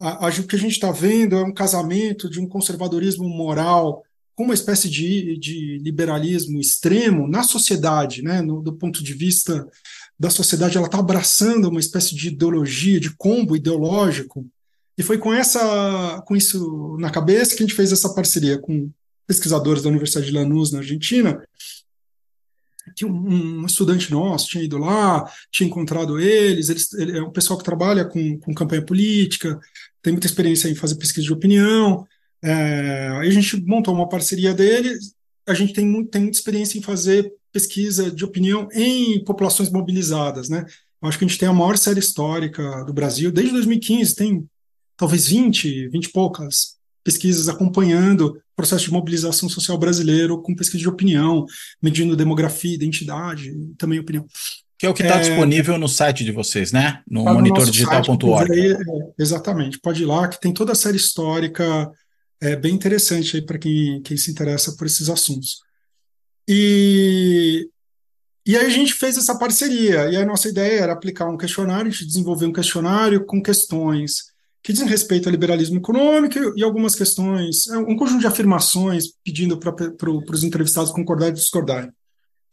a, 0.00 0.26
a, 0.26 0.28
o 0.28 0.46
que 0.46 0.54
a 0.54 0.58
gente 0.58 0.72
está 0.72 0.92
vendo 0.92 1.36
é 1.36 1.42
um 1.42 1.52
casamento 1.52 2.30
de 2.30 2.38
um 2.38 2.48
conservadorismo 2.48 3.28
moral 3.28 4.04
com 4.36 4.44
uma 4.44 4.54
espécie 4.54 4.88
de, 4.88 5.38
de 5.38 5.78
liberalismo 5.78 6.60
extremo 6.60 7.26
na 7.26 7.42
sociedade, 7.42 8.22
né, 8.22 8.42
no, 8.42 8.62
do 8.62 8.74
ponto 8.74 9.02
de 9.02 9.14
vista 9.14 9.66
da 10.18 10.28
sociedade, 10.28 10.76
ela 10.76 10.86
está 10.86 10.98
abraçando 10.98 11.68
uma 11.68 11.80
espécie 11.80 12.14
de 12.14 12.28
ideologia, 12.28 13.00
de 13.00 13.16
combo 13.16 13.56
ideológico, 13.56 14.46
e 14.96 15.02
foi 15.02 15.18
com 15.18 15.32
essa, 15.32 16.22
com 16.26 16.36
isso 16.36 16.96
na 17.00 17.10
cabeça 17.10 17.56
que 17.56 17.62
a 17.62 17.66
gente 17.66 17.76
fez 17.76 17.92
essa 17.92 18.14
parceria 18.14 18.58
com 18.58 18.90
pesquisadores 19.26 19.82
da 19.82 19.88
Universidade 19.88 20.26
de 20.26 20.32
Lanús, 20.32 20.70
na 20.70 20.78
Argentina, 20.78 21.42
que 22.94 23.04
um, 23.04 23.66
estudante 23.66 24.10
nosso 24.10 24.48
tinha 24.48 24.64
ido 24.64 24.78
lá, 24.78 25.30
tinha 25.50 25.66
encontrado 25.66 26.20
eles, 26.20 26.68
eles 26.68 26.92
ele 26.92 27.18
é 27.18 27.22
um 27.22 27.32
pessoal 27.32 27.58
que 27.58 27.64
trabalha 27.64 28.04
com, 28.04 28.38
com 28.38 28.54
campanha 28.54 28.84
política, 28.84 29.58
tem 30.00 30.12
muita 30.12 30.26
experiência 30.26 30.68
em 30.68 30.74
fazer 30.74 30.94
pesquisa 30.96 31.26
de 31.26 31.32
opinião, 31.32 32.06
é, 32.42 33.08
a 33.18 33.30
gente 33.30 33.60
montou 33.64 33.94
uma 33.94 34.08
parceria 34.08 34.54
deles, 34.54 35.14
a 35.46 35.54
gente 35.54 35.72
tem, 35.72 35.86
muito, 35.86 36.10
tem 36.10 36.22
muita 36.22 36.36
experiência 36.36 36.78
em 36.78 36.82
fazer 36.82 37.32
pesquisa 37.52 38.10
de 38.10 38.24
opinião 38.24 38.68
em 38.72 39.22
populações 39.24 39.70
mobilizadas, 39.70 40.48
né? 40.48 40.64
Eu 41.00 41.08
acho 41.08 41.18
que 41.18 41.24
a 41.24 41.28
gente 41.28 41.38
tem 41.38 41.48
a 41.48 41.52
maior 41.52 41.76
série 41.76 42.00
histórica 42.00 42.84
do 42.84 42.92
Brasil, 42.92 43.30
desde 43.30 43.52
2015, 43.52 44.14
tem 44.14 44.48
talvez 44.96 45.28
20, 45.28 45.88
20 45.88 46.04
e 46.04 46.12
poucas 46.12 46.76
pesquisas 47.04 47.48
acompanhando 47.48 48.26
o 48.26 48.56
processo 48.56 48.86
de 48.86 48.92
mobilização 48.92 49.48
social 49.48 49.78
brasileiro 49.78 50.42
com 50.42 50.56
pesquisa 50.56 50.82
de 50.82 50.88
opinião, 50.88 51.46
medindo 51.80 52.16
demografia, 52.16 52.74
identidade, 52.74 53.54
também 53.78 54.00
opinião. 54.00 54.26
Que 54.78 54.86
é 54.86 54.90
o 54.90 54.94
que 54.94 55.02
está 55.02 55.16
é, 55.16 55.20
disponível 55.20 55.78
no 55.78 55.88
site 55.88 56.24
de 56.24 56.32
vocês, 56.32 56.72
né? 56.72 57.00
No 57.08 57.24
tá 57.24 57.32
monitordigital.org. 57.32 58.50
No 58.50 59.02
é, 59.02 59.12
exatamente, 59.18 59.78
pode 59.78 60.02
ir 60.02 60.06
lá, 60.06 60.28
que 60.28 60.40
tem 60.40 60.52
toda 60.52 60.72
a 60.72 60.74
série 60.74 60.96
histórica, 60.96 61.90
é 62.40 62.56
bem 62.56 62.74
interessante 62.74 63.36
aí 63.36 63.42
para 63.42 63.58
quem, 63.58 64.02
quem 64.02 64.16
se 64.16 64.30
interessa 64.30 64.76
por 64.76 64.86
esses 64.86 65.08
assuntos. 65.08 65.60
E, 66.48 67.68
e 68.46 68.56
aí 68.56 68.66
a 68.66 68.70
gente 68.70 68.94
fez 68.94 69.16
essa 69.16 69.38
parceria, 69.38 70.08
e 70.10 70.16
a 70.16 70.26
nossa 70.26 70.48
ideia 70.48 70.80
era 70.80 70.92
aplicar 70.92 71.28
um 71.28 71.36
questionário, 71.36 71.88
a 71.88 71.90
gente 71.90 72.06
desenvolveu 72.06 72.48
um 72.48 72.52
questionário 72.52 73.24
com 73.24 73.42
questões 73.42 74.34
que 74.62 74.72
dizem 74.72 74.88
respeito 74.88 75.28
ao 75.28 75.30
liberalismo 75.30 75.76
econômico 75.76 76.52
e 76.56 76.64
algumas 76.64 76.96
questões, 76.96 77.68
é 77.68 77.78
um 77.78 77.94
conjunto 77.94 78.18
de 78.20 78.26
afirmações 78.26 79.12
pedindo 79.24 79.56
para 79.58 79.72
pro, 79.72 80.18
os 80.28 80.42
entrevistados 80.42 80.90
concordar 80.90 81.28
e 81.28 81.32
discordarem. 81.32 81.92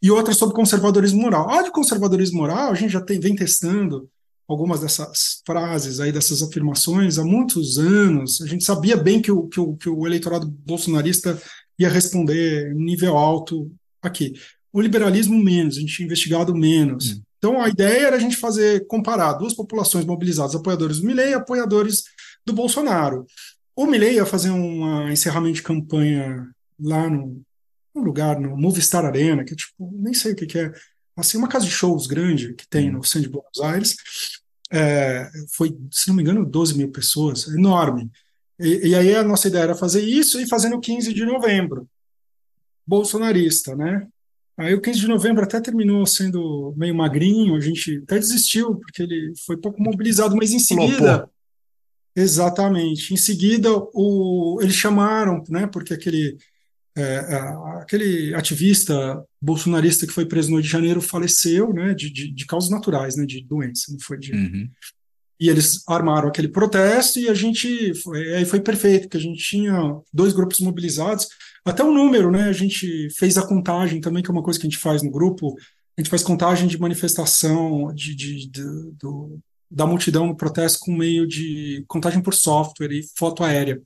e 0.00 0.12
outra 0.12 0.32
sobre 0.32 0.54
conservadorismo 0.54 1.20
moral. 1.22 1.50
A 1.50 1.62
de 1.62 1.72
conservadorismo 1.72 2.38
moral, 2.38 2.70
a 2.70 2.74
gente 2.74 2.92
já 2.92 3.00
tem, 3.00 3.18
vem 3.18 3.34
testando 3.34 4.08
algumas 4.46 4.80
dessas 4.80 5.42
frases 5.46 6.00
aí, 6.00 6.12
dessas 6.12 6.42
afirmações 6.42 7.18
há 7.18 7.24
muitos 7.24 7.78
anos. 7.78 8.40
A 8.42 8.46
gente 8.46 8.64
sabia 8.64 8.96
bem 8.96 9.20
que 9.20 9.32
o, 9.32 9.48
que 9.48 9.60
o, 9.60 9.76
que 9.76 9.88
o 9.88 10.06
eleitorado 10.06 10.46
bolsonarista 10.46 11.40
ia 11.78 11.88
responder 11.88 12.74
nível 12.74 13.16
alto 13.16 13.70
aqui. 14.02 14.34
O 14.72 14.80
liberalismo 14.80 15.42
menos, 15.42 15.76
a 15.76 15.80
gente 15.80 15.94
tinha 15.94 16.06
investigado 16.06 16.54
menos. 16.54 17.12
Hum. 17.12 17.22
Então 17.38 17.62
a 17.62 17.68
ideia 17.68 18.06
era 18.06 18.16
a 18.16 18.18
gente 18.18 18.36
fazer, 18.36 18.86
comparar 18.86 19.34
duas 19.34 19.54
populações 19.54 20.04
mobilizadas, 20.04 20.54
apoiadores 20.54 21.00
do 21.00 21.06
Milley 21.06 21.30
e 21.30 21.34
apoiadores 21.34 22.04
do 22.44 22.52
Bolsonaro. 22.52 23.26
O 23.76 23.86
Milley 23.86 24.14
ia 24.14 24.26
fazer 24.26 24.50
um 24.50 25.10
encerramento 25.10 25.56
de 25.56 25.62
campanha 25.62 26.46
lá 26.80 27.08
no, 27.10 27.42
no 27.94 28.02
lugar, 28.02 28.40
no 28.40 28.56
Movistar 28.56 29.04
Arena, 29.04 29.44
que 29.44 29.52
é 29.52 29.56
tipo, 29.56 29.90
nem 29.92 30.14
sei 30.14 30.32
o 30.32 30.36
que, 30.36 30.46
que 30.46 30.58
é, 30.58 30.72
assim, 31.16 31.38
uma 31.38 31.48
casa 31.48 31.64
de 31.64 31.70
shows 31.70 32.06
grande 32.06 32.54
que 32.54 32.66
tem 32.66 32.90
hum. 32.90 32.94
no 32.94 33.04
centro 33.04 33.28
de 33.28 33.34
Buenos 33.34 33.60
Aires. 33.60 33.96
É, 34.72 35.30
foi, 35.52 35.76
se 35.90 36.08
não 36.08 36.16
me 36.16 36.22
engano, 36.22 36.44
12 36.44 36.76
mil 36.76 36.90
pessoas, 36.90 37.46
enorme. 37.48 38.10
E, 38.58 38.88
e, 38.88 38.94
aí 38.94 39.14
a 39.14 39.22
nossa 39.22 39.48
ideia 39.48 39.64
era 39.64 39.74
fazer 39.74 40.02
isso 40.02 40.40
e 40.40 40.48
fazer 40.48 40.68
no 40.68 40.80
15 40.80 41.12
de 41.12 41.24
novembro, 41.24 41.88
bolsonarista, 42.86 43.74
né? 43.74 44.06
Aí 44.56 44.72
o 44.72 44.80
15 44.80 45.00
de 45.00 45.08
novembro 45.08 45.42
até 45.42 45.60
terminou 45.60 46.06
sendo 46.06 46.72
meio 46.76 46.94
magrinho, 46.94 47.56
a 47.56 47.60
gente 47.60 48.00
até 48.04 48.18
desistiu, 48.18 48.76
porque 48.76 49.02
ele 49.02 49.32
foi 49.44 49.56
pouco 49.56 49.82
mobilizado, 49.82 50.36
mas 50.36 50.52
em 50.52 50.60
seguida. 50.60 51.28
Exatamente. 52.14 53.12
Em 53.12 53.16
seguida, 53.16 53.68
o, 53.92 54.58
eles 54.62 54.76
chamaram, 54.76 55.42
né? 55.48 55.66
Porque 55.66 55.92
aquele 55.92 56.38
é, 56.96 57.02
é, 57.02 57.38
aquele 57.80 58.34
ativista 58.34 59.22
bolsonarista 59.40 60.06
que 60.06 60.12
foi 60.12 60.26
preso 60.26 60.50
no 60.50 60.56
Rio 60.56 60.64
de 60.64 60.70
Janeiro 60.70 61.00
faleceu, 61.00 61.72
né, 61.72 61.92
de, 61.92 62.10
de, 62.10 62.32
de 62.32 62.46
causas 62.46 62.70
naturais, 62.70 63.16
né, 63.16 63.26
de 63.26 63.44
doença, 63.44 63.90
não 63.90 63.98
foi 63.98 64.18
de... 64.18 64.32
Uhum. 64.32 64.68
E 65.40 65.48
eles 65.48 65.82
armaram 65.88 66.28
aquele 66.28 66.46
protesto 66.46 67.18
e 67.18 67.28
a 67.28 67.34
gente, 67.34 67.92
foi, 67.94 68.34
aí 68.34 68.44
foi 68.44 68.60
perfeito, 68.60 69.02
porque 69.02 69.16
a 69.16 69.20
gente 69.20 69.42
tinha 69.42 69.74
dois 70.12 70.32
grupos 70.32 70.60
mobilizados, 70.60 71.28
até 71.64 71.82
o 71.82 71.92
número, 71.92 72.30
né, 72.30 72.44
a 72.44 72.52
gente 72.52 73.08
fez 73.16 73.36
a 73.36 73.46
contagem 73.46 74.00
também, 74.00 74.22
que 74.22 74.30
é 74.30 74.32
uma 74.32 74.42
coisa 74.42 74.60
que 74.60 74.66
a 74.66 74.70
gente 74.70 74.80
faz 74.80 75.02
no 75.02 75.10
grupo, 75.10 75.56
a 75.96 76.00
gente 76.00 76.10
faz 76.10 76.22
contagem 76.22 76.68
de 76.68 76.78
manifestação 76.78 77.92
de, 77.92 78.14
de, 78.14 78.48
de 78.48 78.62
do, 79.00 79.40
da 79.70 79.86
multidão 79.86 80.26
no 80.26 80.36
protesto 80.36 80.78
com 80.80 80.94
meio 80.94 81.26
de 81.26 81.84
contagem 81.88 82.22
por 82.22 82.34
software 82.34 82.92
e 82.92 83.04
foto 83.16 83.42
aérea 83.42 83.80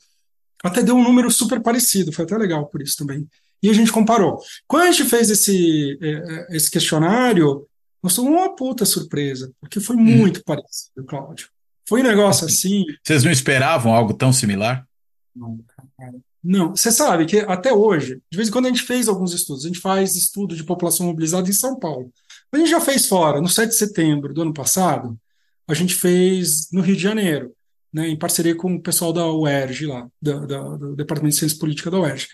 até 0.62 0.82
deu 0.82 0.96
um 0.96 1.02
número 1.02 1.30
super 1.30 1.60
parecido, 1.60 2.12
foi 2.12 2.24
até 2.24 2.36
legal 2.36 2.66
por 2.66 2.82
isso 2.82 2.96
também. 2.96 3.26
E 3.62 3.70
a 3.70 3.72
gente 3.72 3.92
comparou. 3.92 4.38
Quando 4.66 4.84
a 4.84 4.90
gente 4.90 5.08
fez 5.08 5.30
esse, 5.30 5.98
é, 6.00 6.08
é, 6.08 6.56
esse 6.56 6.70
questionário, 6.70 7.66
nós 8.02 8.16
uma 8.18 8.54
puta 8.54 8.84
surpresa, 8.84 9.52
porque 9.60 9.80
foi 9.80 9.96
hum. 9.96 10.00
muito 10.00 10.40
hum. 10.40 10.42
parecido, 10.44 11.04
Cláudio. 11.06 11.48
Foi 11.88 12.00
um 12.00 12.06
negócio 12.06 12.46
assim. 12.46 12.84
Vocês 13.02 13.24
não 13.24 13.32
esperavam 13.32 13.94
algo 13.94 14.14
tão 14.14 14.32
similar? 14.32 14.86
Não, 15.34 15.58
cara. 15.96 16.14
Não, 16.42 16.70
você 16.70 16.92
sabe 16.92 17.26
que 17.26 17.38
até 17.40 17.72
hoje, 17.72 18.20
de 18.30 18.36
vez 18.36 18.48
em 18.48 18.52
quando 18.52 18.66
a 18.66 18.68
gente 18.68 18.82
fez 18.82 19.08
alguns 19.08 19.34
estudos, 19.34 19.64
a 19.64 19.68
gente 19.68 19.80
faz 19.80 20.14
estudo 20.14 20.54
de 20.54 20.64
população 20.64 21.06
mobilizada 21.06 21.48
em 21.48 21.52
São 21.52 21.78
Paulo. 21.78 22.12
A 22.52 22.58
gente 22.58 22.70
já 22.70 22.80
fez 22.80 23.06
fora, 23.06 23.40
no 23.40 23.48
7 23.48 23.70
de 23.70 23.76
setembro 23.76 24.32
do 24.32 24.42
ano 24.42 24.54
passado, 24.54 25.18
a 25.66 25.74
gente 25.74 25.94
fez 25.94 26.70
no 26.72 26.80
Rio 26.80 26.96
de 26.96 27.02
Janeiro 27.02 27.52
né, 27.92 28.08
em 28.08 28.18
parceria 28.18 28.54
com 28.54 28.74
o 28.74 28.82
pessoal 28.82 29.12
da 29.12 29.26
UERJ 29.26 29.86
lá, 29.86 30.08
da, 30.20 30.46
da, 30.46 30.76
do 30.76 30.96
Departamento 30.96 31.34
de 31.34 31.38
Ciência 31.38 31.58
Política 31.58 31.90
da 31.90 32.00
UERJ. 32.00 32.28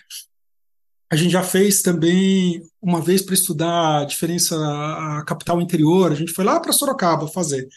A 1.09 1.15
gente 1.15 1.31
já 1.31 1.43
fez 1.43 1.81
também, 1.81 2.61
uma 2.81 3.01
vez 3.01 3.21
para 3.21 3.35
estudar 3.35 4.01
a 4.01 4.05
diferença 4.05 4.55
a 4.57 5.23
capital 5.25 5.61
interior, 5.61 6.11
a 6.11 6.15
gente 6.15 6.33
foi 6.33 6.43
lá 6.43 6.59
para 6.59 6.73
Sorocaba 6.73 7.27
fazer. 7.27 7.67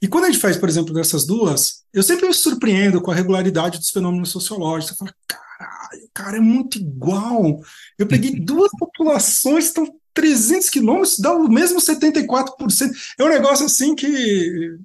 E 0.00 0.08
quando 0.08 0.24
a 0.24 0.30
gente 0.30 0.40
faz, 0.40 0.56
por 0.56 0.68
exemplo, 0.68 0.92
dessas 0.92 1.26
duas, 1.26 1.84
eu 1.92 2.02
sempre 2.02 2.26
me 2.26 2.34
surpreendo 2.34 3.00
com 3.00 3.10
a 3.10 3.14
regularidade 3.14 3.78
dos 3.78 3.90
fenômenos 3.90 4.30
sociológicos. 4.30 4.96
Você 4.96 4.98
fala, 4.98 5.14
caralho, 5.26 6.10
cara, 6.12 6.36
é 6.36 6.40
muito 6.40 6.76
igual. 6.78 7.60
Eu 7.98 8.06
peguei 8.06 8.32
duas 8.40 8.70
populações 8.78 9.72
tão 9.72 9.86
300 10.14 10.70
quilômetros 10.70 11.18
dá 11.18 11.34
o 11.34 11.48
mesmo 11.48 11.80
74%. 11.80 12.90
É 13.18 13.24
um 13.24 13.28
negócio 13.28 13.66
assim 13.66 13.94
que. 13.94 14.78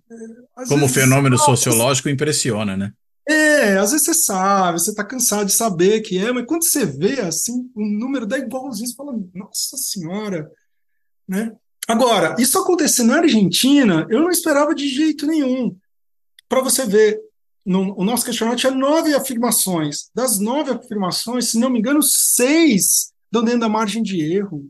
Como 0.68 0.82
vezes, 0.82 0.96
fenômeno 0.96 1.38
sociológico 1.38 2.10
impressiona, 2.10 2.76
né? 2.76 2.92
É, 3.28 3.78
às 3.78 3.92
vezes 3.92 4.06
você 4.06 4.13
sabe, 4.15 4.80
você 4.80 4.89
está 4.89 5.04
cansado 5.04 5.46
de 5.46 5.54
saber 5.54 6.02
que 6.02 6.18
é, 6.18 6.32
mas 6.32 6.46
quando 6.48 6.63
você 6.63 6.84
vê 6.84 7.22
assim, 7.22 7.70
o 7.76 7.86
número 7.86 8.26
dá 8.26 8.39
igualzinho, 8.39 8.88
você 8.88 8.96
fala, 8.96 9.13
nossa 9.36 9.78
senhora, 9.78 10.50
né? 11.28 11.52
Agora, 11.88 12.36
isso 12.39 12.58
acontecer 12.58 13.04
na 13.04 13.18
Argentina, 13.18 14.08
eu 14.10 14.22
não 14.22 14.32
esperava 14.32 14.74
de 14.74 14.88
jeito 14.88 15.28
nenhum. 15.28 15.76
Para 16.48 16.62
você 16.62 16.86
ver, 16.86 17.20
no, 17.63 17.96
o 18.00 18.04
nosso 18.04 18.26
questionário 18.26 18.60
tinha 18.60 18.72
nove 18.72 19.13
afirmações. 19.13 20.10
Das 20.13 20.39
nove 20.39 20.72
afirmações, 20.72 21.50
se 21.50 21.60
não 21.60 21.70
me 21.70 21.78
engano, 21.78 22.02
seis 22.02 23.12
dão 23.32 23.44
dentro 23.44 23.62
da 23.62 23.70
margem 23.70 24.02
de 24.02 24.20
erro. 24.22 24.68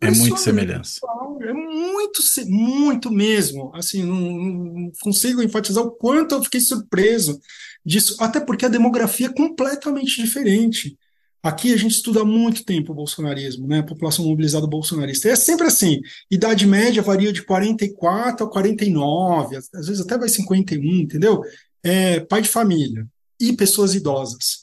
É 0.00 0.10
muito 0.10 0.36
semelhança. 0.38 1.00
É 1.40 1.52
muito, 1.52 2.22
muito 2.46 3.10
mesmo. 3.10 3.70
Assim, 3.74 4.02
não, 4.02 4.20
não, 4.20 4.92
consigo 5.00 5.42
enfatizar 5.42 5.82
o 5.82 5.90
quanto 5.90 6.34
eu 6.34 6.42
fiquei 6.42 6.60
surpreso 6.60 7.40
disso, 7.84 8.16
até 8.20 8.40
porque 8.40 8.66
a 8.66 8.68
demografia 8.68 9.26
é 9.26 9.32
completamente 9.32 10.20
diferente. 10.20 10.96
Aqui 11.42 11.72
a 11.72 11.76
gente 11.76 11.92
estuda 11.92 12.20
há 12.20 12.24
muito 12.24 12.64
tempo 12.64 12.92
o 12.92 12.94
bolsonarismo, 12.94 13.66
né? 13.66 13.80
A 13.80 13.84
população 13.84 14.24
mobilizada 14.24 14.66
bolsonarista. 14.66 15.28
E 15.28 15.32
é 15.32 15.36
sempre 15.36 15.66
assim: 15.66 16.00
idade 16.30 16.66
média 16.66 17.02
varia 17.02 17.32
de 17.32 17.42
44 17.42 18.46
a 18.46 18.50
49, 18.50 19.56
às 19.56 19.86
vezes 19.86 20.00
até 20.00 20.16
vai 20.16 20.28
51, 20.28 20.80
entendeu? 21.00 21.42
É, 21.82 22.20
pai 22.20 22.42
de 22.42 22.48
família 22.48 23.06
e 23.40 23.52
pessoas 23.52 23.94
idosas 23.94 24.61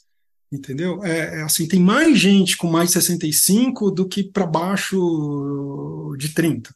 entendeu? 0.50 1.02
É, 1.04 1.38
é, 1.38 1.42
assim, 1.42 1.66
tem 1.68 1.80
mais 1.80 2.18
gente 2.18 2.56
com 2.56 2.68
mais 2.68 2.90
65 2.90 3.90
do 3.90 4.08
que 4.08 4.24
para 4.24 4.46
baixo 4.46 6.14
de 6.18 6.30
30, 6.30 6.74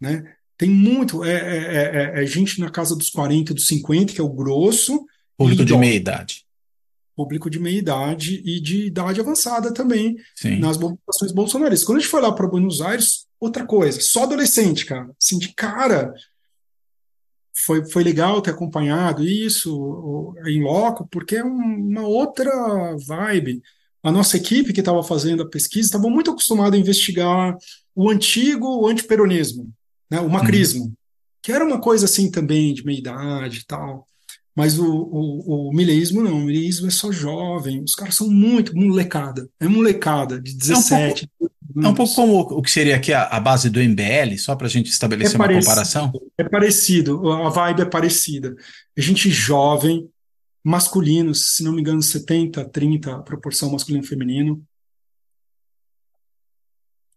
né? 0.00 0.34
Tem 0.56 0.68
muito, 0.68 1.24
é, 1.24 1.30
é, 1.30 2.16
é, 2.16 2.22
é, 2.22 2.26
gente 2.26 2.58
na 2.58 2.68
casa 2.68 2.96
dos 2.96 3.10
40, 3.10 3.54
dos 3.54 3.68
50, 3.68 4.12
que 4.12 4.20
é 4.20 4.24
o 4.24 4.28
grosso. 4.28 5.06
Público 5.36 5.64
de 5.64 5.76
meia 5.76 5.94
idade. 5.94 6.44
Público 7.14 7.48
de 7.48 7.60
meia 7.60 7.78
idade 7.78 8.42
e 8.44 8.60
de 8.60 8.86
idade 8.86 9.20
avançada 9.20 9.72
também 9.72 10.16
Sim. 10.34 10.58
nas 10.58 10.76
mobilizações 10.76 11.30
bolsonaristas. 11.30 11.86
Quando 11.86 11.98
a 11.98 12.00
gente 12.00 12.10
foi 12.10 12.20
lá 12.20 12.32
para 12.32 12.48
Buenos 12.48 12.80
Aires, 12.80 13.26
outra 13.38 13.64
coisa, 13.64 14.00
só 14.00 14.24
adolescente, 14.24 14.84
cara. 14.84 15.08
Assim, 15.20 15.38
de 15.38 15.54
cara, 15.54 16.12
foi, 17.64 17.84
foi 17.90 18.04
legal 18.04 18.40
ter 18.40 18.50
acompanhado 18.50 19.24
isso 19.24 20.34
em 20.46 20.62
loco, 20.62 21.08
porque 21.10 21.36
é 21.36 21.44
uma 21.44 22.02
outra 22.02 22.50
vibe. 23.06 23.62
A 24.02 24.12
nossa 24.12 24.36
equipe 24.36 24.72
que 24.72 24.80
estava 24.80 25.02
fazendo 25.02 25.42
a 25.42 25.48
pesquisa 25.48 25.88
estava 25.88 26.08
muito 26.08 26.30
acostumada 26.30 26.76
a 26.76 26.78
investigar 26.78 27.56
o 27.94 28.08
antigo 28.08 28.86
antiperonismo, 28.86 29.70
né, 30.10 30.20
o 30.20 30.30
macrismo, 30.30 30.84
uhum. 30.84 30.92
que 31.42 31.52
era 31.52 31.64
uma 31.64 31.80
coisa 31.80 32.04
assim 32.04 32.30
também 32.30 32.72
de 32.72 32.84
meia-idade 32.84 33.60
e 33.60 33.66
tal. 33.66 34.06
Mas 34.58 34.76
o, 34.76 34.84
o, 34.84 35.68
o 35.68 35.72
mileísmo 35.72 36.20
não, 36.20 36.32
o 36.32 36.40
mileísmo 36.40 36.88
é 36.88 36.90
só 36.90 37.12
jovem, 37.12 37.80
os 37.80 37.94
caras 37.94 38.16
são 38.16 38.28
muito 38.28 38.76
molecada, 38.76 39.48
é 39.60 39.68
molecada 39.68 40.40
de 40.40 40.52
17, 40.52 41.30
é 41.40 41.44
um 41.44 41.48
pouco, 41.48 41.86
é 41.86 41.88
um 41.88 41.94
pouco 41.94 42.14
como 42.16 42.40
o 42.40 42.60
que 42.60 42.68
seria 42.68 42.96
aqui 42.96 43.12
a, 43.12 43.22
a 43.22 43.38
base 43.38 43.70
do 43.70 43.78
MBL, 43.78 44.36
só 44.36 44.56
para 44.56 44.66
a 44.66 44.70
gente 44.70 44.90
estabelecer 44.90 45.36
é 45.36 45.38
uma 45.38 45.60
comparação? 45.60 46.10
É 46.36 46.42
parecido, 46.42 47.30
a 47.30 47.48
vibe 47.48 47.82
é 47.82 47.84
parecida. 47.84 48.56
A 48.96 49.00
gente 49.00 49.30
jovem, 49.30 50.10
masculino, 50.64 51.32
se 51.36 51.62
não 51.62 51.70
me 51.70 51.80
engano, 51.80 52.02
70, 52.02 52.64
30, 52.64 53.16
proporção 53.20 53.70
masculino 53.70 54.02
e 54.02 54.08
feminino. 54.08 54.60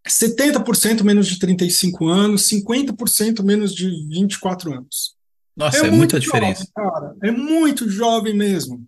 70% 0.08 1.02
menos 1.02 1.26
de 1.26 1.40
35 1.40 2.06
anos, 2.06 2.48
50% 2.48 3.42
menos 3.42 3.74
de 3.74 3.90
24 4.10 4.74
anos. 4.74 5.20
Nossa, 5.56 5.84
é, 5.84 5.88
é 5.88 5.90
muita 5.90 6.18
diferença. 6.18 6.64
Jovem, 6.76 6.92
cara. 6.92 7.16
É 7.22 7.30
muito 7.30 7.88
jovem 7.88 8.34
mesmo. 8.34 8.84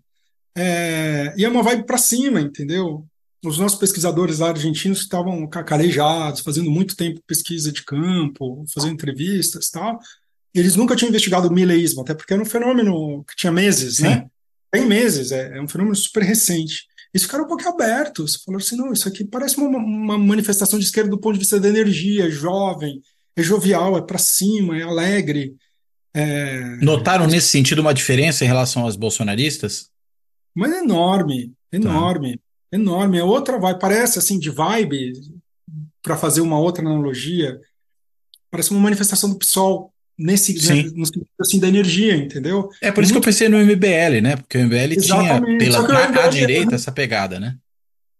É, 0.57 1.33
e 1.37 1.45
é 1.45 1.49
uma 1.49 1.63
vibe 1.63 1.85
para 1.85 1.97
cima, 1.97 2.41
entendeu? 2.41 3.05
os 3.47 3.57
nossos 3.57 3.77
pesquisadores 3.77 4.39
lá 4.39 4.49
argentinos 4.49 4.99
estavam 5.01 5.47
calejados, 5.47 6.41
fazendo 6.41 6.69
muito 6.71 6.95
tempo 6.95 7.21
pesquisa 7.27 7.71
de 7.71 7.83
campo, 7.83 8.65
fazendo 8.73 8.93
entrevistas 8.93 9.67
e 9.67 9.71
tal, 9.71 9.99
e 10.53 10.59
eles 10.59 10.75
nunca 10.75 10.95
tinham 10.95 11.09
investigado 11.09 11.47
o 11.47 11.53
mileísmo, 11.53 12.01
até 12.01 12.13
porque 12.13 12.33
era 12.33 12.41
um 12.41 12.45
fenômeno 12.45 13.23
que 13.25 13.35
tinha 13.35 13.51
meses, 13.51 13.99
né? 13.99 14.09
Sim. 14.09 14.15
né? 14.15 14.27
Tem 14.71 14.85
meses, 14.85 15.31
é, 15.31 15.57
é, 15.57 15.61
um 15.61 15.67
fenômeno 15.67 15.95
super 15.95 16.23
recente. 16.23 16.87
Eles 17.13 17.23
ficaram 17.23 17.45
um 17.45 17.47
pouco 17.47 17.67
abertos, 17.67 18.41
falaram 18.43 18.63
assim, 18.63 18.75
não, 18.75 18.91
isso 18.91 19.07
aqui 19.07 19.23
parece 19.23 19.57
uma, 19.57 19.77
uma 19.77 20.17
manifestação 20.17 20.77
de 20.77 20.85
esquerda 20.85 21.09
do 21.09 21.19
ponto 21.19 21.33
de 21.33 21.39
vista 21.39 21.59
da 21.59 21.69
energia, 21.69 22.27
é 22.27 22.29
jovem, 22.29 23.01
é 23.35 23.43
jovial, 23.43 23.97
é 23.97 24.01
para 24.01 24.17
cima, 24.17 24.77
é 24.77 24.83
alegre. 24.83 25.55
É... 26.15 26.77
Notaram 26.77 27.27
nesse 27.27 27.49
sentido 27.49 27.79
uma 27.79 27.93
diferença 27.93 28.45
em 28.45 28.47
relação 28.47 28.83
aos 28.83 28.95
bolsonaristas? 28.95 29.89
Mas 30.55 30.71
enorme, 30.71 31.51
enorme. 31.71 32.37
Tá 32.37 32.77
enorme. 32.77 33.17
É 33.17 33.23
outra 33.23 33.59
vibe, 33.59 33.79
parece 33.79 34.17
assim 34.17 34.39
de 34.39 34.49
vibe, 34.49 35.11
para 36.01 36.15
fazer 36.15 36.39
uma 36.39 36.57
outra 36.57 36.81
analogia, 36.81 37.59
parece 38.49 38.71
uma 38.71 38.79
manifestação 38.79 39.29
do 39.29 39.37
PSOL 39.37 39.91
nesse 40.17 40.53
né, 40.53 40.83
no 40.95 41.05
sentido 41.05 41.27
assim 41.41 41.59
da 41.59 41.67
energia, 41.67 42.15
entendeu? 42.15 42.69
É 42.81 42.91
por 42.91 43.03
isso 43.03 43.11
Muito... 43.11 43.23
que 43.23 43.29
eu 43.29 43.33
pensei 43.33 43.49
no 43.49 43.57
MBL, 43.57 44.21
né? 44.21 44.37
Porque 44.37 44.57
o 44.57 44.65
MBL 44.65 44.93
Exatamente. 44.93 45.65
tinha 45.65 45.83
pela 45.83 46.07
MBL 46.07 46.29
direita 46.29 46.71
é... 46.71 46.75
essa 46.75 46.91
pegada, 46.93 47.39
né? 47.39 47.57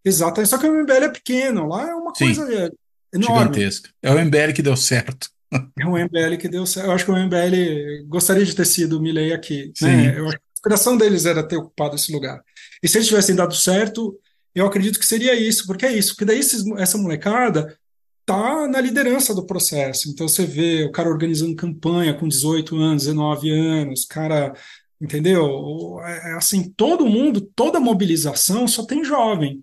Exato, 0.04 0.44
só 0.46 0.58
que 0.58 0.66
o 0.66 0.82
MBL 0.82 1.04
é 1.04 1.08
pequeno, 1.08 1.66
lá 1.66 1.88
é 1.88 1.94
uma 1.94 2.14
Sim. 2.14 2.26
coisa 2.26 2.54
é, 2.54 2.70
enorme. 3.14 3.38
Gigantesca. 3.38 3.90
É 4.02 4.12
o 4.12 4.24
MBL 4.24 4.52
que 4.54 4.62
deu 4.62 4.76
certo. 4.76 5.30
É 5.78 5.86
o 5.86 5.96
MBL 5.96 6.36
que 6.38 6.48
deu 6.48 6.66
certo. 6.66 6.86
Eu 6.86 6.92
acho 6.92 7.04
que 7.04 7.10
o 7.10 7.16
MBL 7.16 8.06
gostaria 8.06 8.44
de 8.44 8.54
ter 8.54 8.66
sido 8.66 8.98
o 8.98 9.00
Milley 9.00 9.32
aqui. 9.32 9.72
Né? 9.80 10.18
Eu 10.18 10.26
acho 10.26 10.36
que 10.36 10.42
a 10.42 10.54
inspiração 10.54 10.96
deles 10.96 11.26
era 11.26 11.46
ter 11.46 11.56
ocupado 11.56 11.96
esse 11.96 12.12
lugar. 12.12 12.42
E 12.82 12.88
se 12.88 12.98
eles 12.98 13.08
tivessem 13.08 13.34
dado 13.34 13.54
certo, 13.54 14.18
eu 14.54 14.66
acredito 14.66 14.98
que 14.98 15.06
seria 15.06 15.34
isso, 15.34 15.66
porque 15.66 15.86
é 15.86 15.92
isso, 15.92 16.14
porque 16.14 16.24
daí 16.24 16.38
esses, 16.38 16.64
essa 16.78 16.96
molecada 16.96 17.76
tá 18.24 18.66
na 18.66 18.80
liderança 18.80 19.34
do 19.34 19.46
processo. 19.46 20.10
Então 20.10 20.26
você 20.26 20.44
vê 20.44 20.84
o 20.84 20.90
cara 20.90 21.08
organizando 21.08 21.54
campanha 21.54 22.14
com 22.14 22.26
18 22.26 22.76
anos, 22.76 23.04
19 23.04 23.50
anos, 23.50 24.04
cara, 24.04 24.52
entendeu? 25.00 26.00
É, 26.02 26.32
é 26.32 26.34
assim, 26.34 26.72
todo 26.76 27.06
mundo, 27.06 27.40
toda 27.54 27.78
mobilização 27.78 28.66
só 28.66 28.84
tem 28.84 29.04
jovem. 29.04 29.62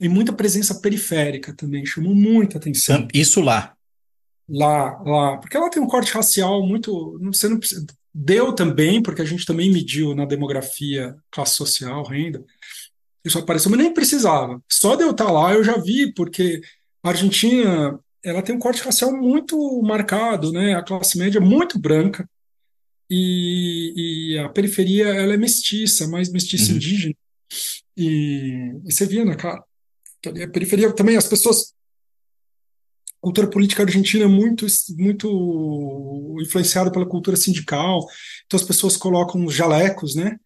E 0.00 0.08
muita 0.08 0.32
presença 0.32 0.80
periférica 0.80 1.52
também, 1.54 1.84
chamou 1.84 2.14
muita 2.14 2.56
atenção. 2.56 3.06
Isso 3.12 3.42
lá. 3.42 3.74
Lá, 4.50 5.00
lá. 5.02 5.36
Porque 5.38 5.56
ela 5.56 5.70
tem 5.70 5.82
um 5.82 5.86
corte 5.86 6.12
racial 6.12 6.66
muito. 6.66 7.18
Você 7.22 7.48
não 7.48 7.58
precisa, 7.58 7.86
deu 8.12 8.52
também, 8.52 9.02
porque 9.02 9.22
a 9.22 9.24
gente 9.24 9.46
também 9.46 9.72
mediu 9.72 10.14
na 10.14 10.24
demografia, 10.24 11.16
classe 11.30 11.54
social, 11.54 12.02
renda. 12.04 12.44
Isso 13.24 13.38
apareceu, 13.38 13.70
mas 13.70 13.80
nem 13.80 13.94
precisava. 13.94 14.60
Só 14.68 14.96
de 14.96 15.02
eu 15.02 15.10
estar 15.10 15.30
lá 15.30 15.54
eu 15.54 15.62
já 15.62 15.76
vi, 15.76 16.12
porque 16.12 16.60
a 17.02 17.10
Argentina 17.10 17.98
ela 18.24 18.42
tem 18.42 18.54
um 18.54 18.58
corte 18.58 18.82
racial 18.82 19.12
muito 19.12 19.82
marcado, 19.82 20.52
né? 20.52 20.74
A 20.74 20.82
classe 20.82 21.18
média 21.18 21.38
é 21.38 21.40
muito 21.40 21.78
branca 21.78 22.28
e, 23.08 24.34
e 24.34 24.38
a 24.38 24.48
periferia 24.48 25.08
ela 25.08 25.34
é 25.34 25.36
mestiça, 25.36 26.08
mais 26.08 26.30
mestiça 26.30 26.70
uhum. 26.70 26.76
indígena. 26.76 27.14
E, 27.96 28.72
e, 28.86 28.92
você 28.92 29.06
via 29.06 29.24
na 29.24 29.34
cara 29.34 29.62
a 30.26 30.48
periferia 30.48 30.92
também 30.92 31.16
as 31.16 31.26
pessoas 31.26 31.72
cultura 33.20 33.46
política 33.46 33.82
argentina 33.82 34.24
é 34.24 34.28
muito 34.28 34.66
muito 34.98 36.36
influenciada 36.40 36.90
pela 36.90 37.06
cultura 37.06 37.36
sindical, 37.36 38.06
então 38.46 38.58
as 38.58 38.66
pessoas 38.66 38.96
colocam 38.96 39.44
os 39.44 39.54
jalecos, 39.54 40.14
né? 40.14 40.36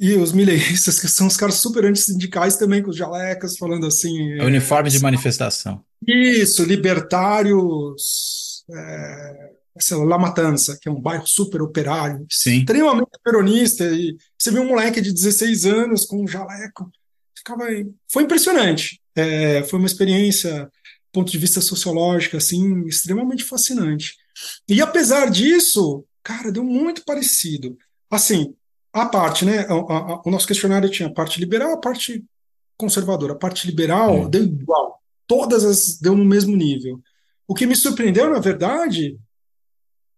E 0.00 0.14
os 0.14 0.32
mileístas, 0.32 0.98
que 0.98 1.06
são 1.06 1.28
os 1.28 1.36
caras 1.36 1.56
super 1.56 1.84
antissindicais 1.84 2.56
também, 2.56 2.82
com 2.82 2.90
os 2.90 2.96
jalecas, 2.96 3.56
falando 3.56 3.86
assim. 3.86 4.32
É 4.32 4.44
uniforme 4.44 4.90
de 4.90 4.98
manifestação. 4.98 5.84
Isso, 6.06 6.64
libertários. 6.64 8.64
É, 8.74 9.50
sei 9.78 9.96
lá, 9.96 10.04
La 10.04 10.18
Matança, 10.18 10.76
que 10.80 10.88
é 10.88 10.92
um 10.92 11.00
bairro 11.00 11.26
super 11.26 11.62
operário, 11.62 12.26
Sim. 12.30 12.58
extremamente 12.58 13.10
peronista. 13.22 13.84
E 13.84 14.16
você 14.36 14.50
vê 14.50 14.58
um 14.58 14.68
moleque 14.68 15.00
de 15.00 15.12
16 15.12 15.66
anos 15.66 16.04
com 16.04 16.24
um 16.24 16.26
jaleco. 16.26 16.90
Ficava, 17.36 17.64
foi 18.10 18.24
impressionante. 18.24 19.00
É, 19.14 19.62
foi 19.64 19.78
uma 19.78 19.86
experiência, 19.86 20.68
ponto 21.12 21.30
de 21.30 21.38
vista 21.38 21.60
sociológico, 21.60 22.36
assim, 22.36 22.86
extremamente 22.86 23.44
fascinante. 23.44 24.16
E 24.68 24.80
apesar 24.80 25.30
disso, 25.30 26.04
cara, 26.22 26.50
deu 26.50 26.64
muito 26.64 27.04
parecido. 27.04 27.76
Assim, 28.10 28.54
a 28.92 29.06
parte, 29.06 29.44
né? 29.44 29.60
A, 29.60 29.72
a, 29.72 30.22
o 30.24 30.30
nosso 30.30 30.46
questionário 30.46 30.90
tinha 30.90 31.08
a 31.08 31.12
parte 31.12 31.38
liberal, 31.38 31.72
a 31.72 31.80
parte 31.80 32.24
conservadora. 32.76 33.34
A 33.34 33.38
parte 33.38 33.66
liberal 33.66 34.24
é. 34.24 34.28
deu 34.28 34.42
igual. 34.44 35.00
Todas 35.26 35.64
as 35.64 35.98
deu 35.98 36.16
no 36.16 36.24
mesmo 36.24 36.56
nível. 36.56 37.00
O 37.46 37.54
que 37.54 37.66
me 37.66 37.76
surpreendeu, 37.76 38.30
na 38.30 38.40
verdade, 38.40 39.18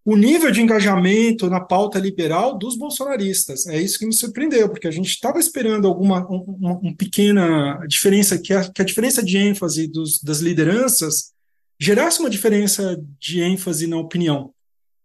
o 0.04 0.16
nível 0.16 0.50
de 0.50 0.60
engajamento 0.60 1.48
na 1.48 1.60
pauta 1.60 1.98
liberal 1.98 2.58
dos 2.58 2.76
bolsonaristas. 2.76 3.66
É 3.66 3.80
isso 3.80 3.98
que 3.98 4.04
me 4.04 4.12
surpreendeu, 4.12 4.68
porque 4.68 4.86
a 4.86 4.90
gente 4.90 5.08
estava 5.08 5.38
esperando 5.38 5.88
alguma 5.88 6.26
uma, 6.28 6.78
pequena 6.94 7.78
diferença, 7.88 8.38
que 8.38 8.52
a, 8.52 8.70
que 8.70 8.82
a 8.82 8.84
diferença 8.84 9.22
de 9.22 9.38
ênfase 9.38 9.86
dos, 9.86 10.20
das 10.20 10.40
lideranças 10.40 11.32
gerasse 11.80 12.20
uma 12.20 12.30
diferença 12.30 13.00
de 13.18 13.40
ênfase 13.40 13.86
na 13.86 13.96
opinião. 13.96 14.52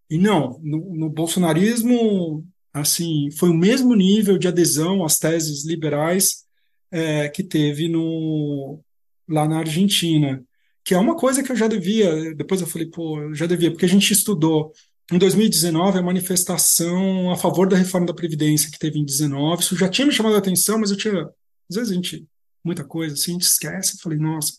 E 0.09 0.17
não, 0.17 0.59
no, 0.61 0.93
no 0.93 1.09
bolsonarismo 1.09 2.45
assim, 2.73 3.29
foi 3.31 3.49
o 3.49 3.53
mesmo 3.53 3.95
nível 3.95 4.37
de 4.37 4.47
adesão 4.47 5.03
às 5.03 5.17
teses 5.17 5.65
liberais 5.65 6.45
é, 6.91 7.29
que 7.29 7.43
teve 7.43 7.87
no, 7.87 8.79
lá 9.27 9.47
na 9.47 9.59
Argentina, 9.59 10.43
que 10.83 10.93
é 10.93 10.97
uma 10.97 11.15
coisa 11.15 11.43
que 11.43 11.51
eu 11.51 11.55
já 11.55 11.67
devia, 11.67 12.33
depois 12.35 12.61
eu 12.61 12.67
falei, 12.67 12.87
pô, 12.87 13.19
eu 13.21 13.33
já 13.33 13.45
devia, 13.45 13.71
porque 13.71 13.85
a 13.85 13.89
gente 13.89 14.11
estudou 14.11 14.71
em 15.11 15.17
2019 15.17 15.97
a 15.97 16.01
manifestação 16.01 17.31
a 17.31 17.35
favor 17.37 17.67
da 17.67 17.77
reforma 17.77 18.07
da 18.07 18.13
Previdência 18.13 18.69
que 18.71 18.79
teve 18.79 18.99
em 18.99 19.05
19, 19.05 19.63
isso 19.63 19.75
já 19.75 19.87
tinha 19.87 20.05
me 20.05 20.13
chamado 20.13 20.35
a 20.35 20.39
atenção, 20.39 20.79
mas 20.79 20.91
eu 20.91 20.97
tinha, 20.97 21.21
às 21.69 21.75
vezes 21.75 21.91
a 21.91 21.95
gente, 21.95 22.25
muita 22.63 22.83
coisa 22.83 23.15
assim, 23.15 23.31
a 23.31 23.33
gente 23.33 23.43
esquece, 23.43 23.95
eu 23.95 24.01
falei, 24.01 24.19
nossa, 24.19 24.53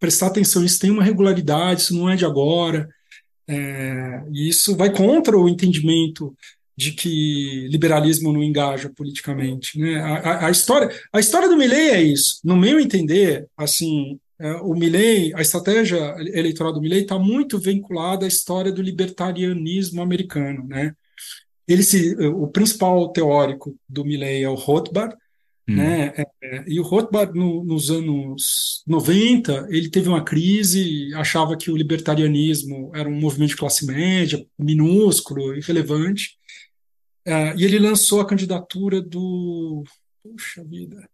prestar 0.00 0.26
atenção, 0.26 0.64
isso 0.64 0.80
tem 0.80 0.90
uma 0.90 1.04
regularidade, 1.04 1.82
isso 1.82 1.94
não 1.94 2.10
é 2.10 2.16
de 2.16 2.24
agora, 2.24 2.88
é, 3.48 4.22
e 4.32 4.48
isso 4.48 4.76
vai 4.76 4.92
contra 4.92 5.36
o 5.38 5.48
entendimento 5.48 6.34
de 6.76 6.92
que 6.92 7.68
liberalismo 7.68 8.32
não 8.32 8.42
engaja 8.42 8.90
politicamente. 8.96 9.78
Né? 9.78 10.00
A, 10.00 10.14
a, 10.16 10.46
a, 10.46 10.50
história, 10.50 10.90
a 11.12 11.20
história 11.20 11.48
do 11.48 11.56
Milley 11.56 11.90
é 11.90 12.02
isso. 12.02 12.40
No 12.42 12.56
meu 12.56 12.80
entender, 12.80 13.46
assim, 13.56 14.18
o 14.62 14.74
Milley, 14.74 15.32
a 15.34 15.40
estratégia 15.40 16.14
eleitoral 16.18 16.72
do 16.72 16.80
Milley 16.80 17.02
está 17.02 17.18
muito 17.18 17.58
vinculada 17.58 18.24
à 18.24 18.28
história 18.28 18.72
do 18.72 18.82
libertarianismo 18.82 20.02
americano. 20.02 20.66
Né? 20.66 20.94
Ele 21.66 21.82
se, 21.82 22.14
o 22.26 22.48
principal 22.48 23.12
teórico 23.12 23.76
do 23.88 24.04
Milley 24.04 24.42
é 24.42 24.48
o 24.48 24.54
Rothbard, 24.54 25.16
Hum. 25.68 25.76
Né? 25.76 26.12
É, 26.16 26.26
é 26.42 26.64
e 26.66 26.80
o 26.80 26.82
Rothbard, 26.82 27.38
no, 27.38 27.62
nos 27.64 27.90
anos 27.90 28.82
90, 28.86 29.68
ele 29.70 29.88
teve 29.88 30.08
uma 30.08 30.24
crise, 30.24 31.14
achava 31.14 31.56
que 31.56 31.70
o 31.70 31.76
libertarianismo 31.76 32.90
era 32.94 33.08
um 33.08 33.14
movimento 33.14 33.50
de 33.50 33.56
classe 33.56 33.86
média, 33.86 34.44
minúsculo, 34.58 35.54
irrelevante, 35.54 36.36
é, 37.24 37.54
e 37.56 37.64
ele 37.64 37.78
lançou 37.78 38.20
a 38.20 38.26
candidatura 38.26 39.00
do. 39.00 39.84
Puxa 40.22 40.64
vida. 40.64 41.08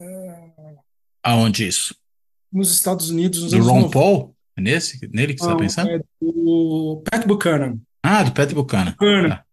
É, 0.00 0.50
Aonde 1.22 1.66
isso? 1.66 1.94
Nos 2.54 2.72
Estados 2.72 3.10
Unidos. 3.10 3.42
Nos 3.42 3.50
do 3.50 3.58
Ron 3.58 3.80
90. 3.80 3.90
Paul? 3.90 4.34
É 4.56 4.60
nesse, 4.60 5.10
nele 5.12 5.34
que 5.34 5.40
você 5.40 5.46
está 5.46 5.56
pensando? 5.56 5.90
É 5.90 6.00
do 6.22 7.02
Pat 7.10 7.26
Buchanan. 7.26 7.78
Ah, 8.00 8.22
do 8.22 8.30
Pat 8.30 8.52
Buchanan. 8.52 8.94
Buchanan. 8.98 9.34
Ah. 9.34 9.44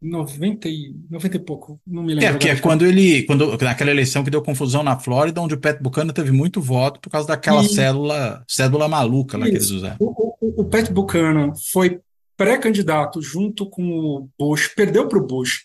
90 0.00 0.68
e, 0.68 0.94
90 1.10 1.36
e 1.36 1.40
pouco, 1.40 1.80
não 1.84 2.04
me 2.04 2.14
lembro. 2.14 2.28
É, 2.28 2.30
porque 2.30 2.48
é 2.48 2.56
quando 2.56 2.86
ele, 2.86 3.24
quando, 3.24 3.58
naquela 3.58 3.90
eleição 3.90 4.22
que 4.22 4.30
deu 4.30 4.40
confusão 4.40 4.82
na 4.82 4.96
Flórida, 4.96 5.40
onde 5.40 5.54
o 5.54 5.60
Pat 5.60 5.82
Buchanan 5.82 6.12
teve 6.12 6.30
muito 6.30 6.60
voto 6.60 7.00
por 7.00 7.10
causa 7.10 7.26
daquela 7.26 7.64
e, 7.64 7.68
célula, 7.68 8.44
cédula 8.46 8.88
maluca 8.88 9.36
lá 9.36 9.44
isso. 9.44 9.50
que 9.50 9.58
eles 9.58 9.70
usaram. 9.70 9.96
O, 9.98 10.36
o, 10.40 10.62
o 10.62 10.64
Pat 10.64 10.88
Buchanan 10.90 11.52
foi 11.72 12.00
pré-candidato 12.36 13.20
junto 13.20 13.68
com 13.68 13.82
o 13.82 14.28
Bush, 14.38 14.68
perdeu 14.68 15.08
para 15.08 15.18
o 15.18 15.26
Bush, 15.26 15.64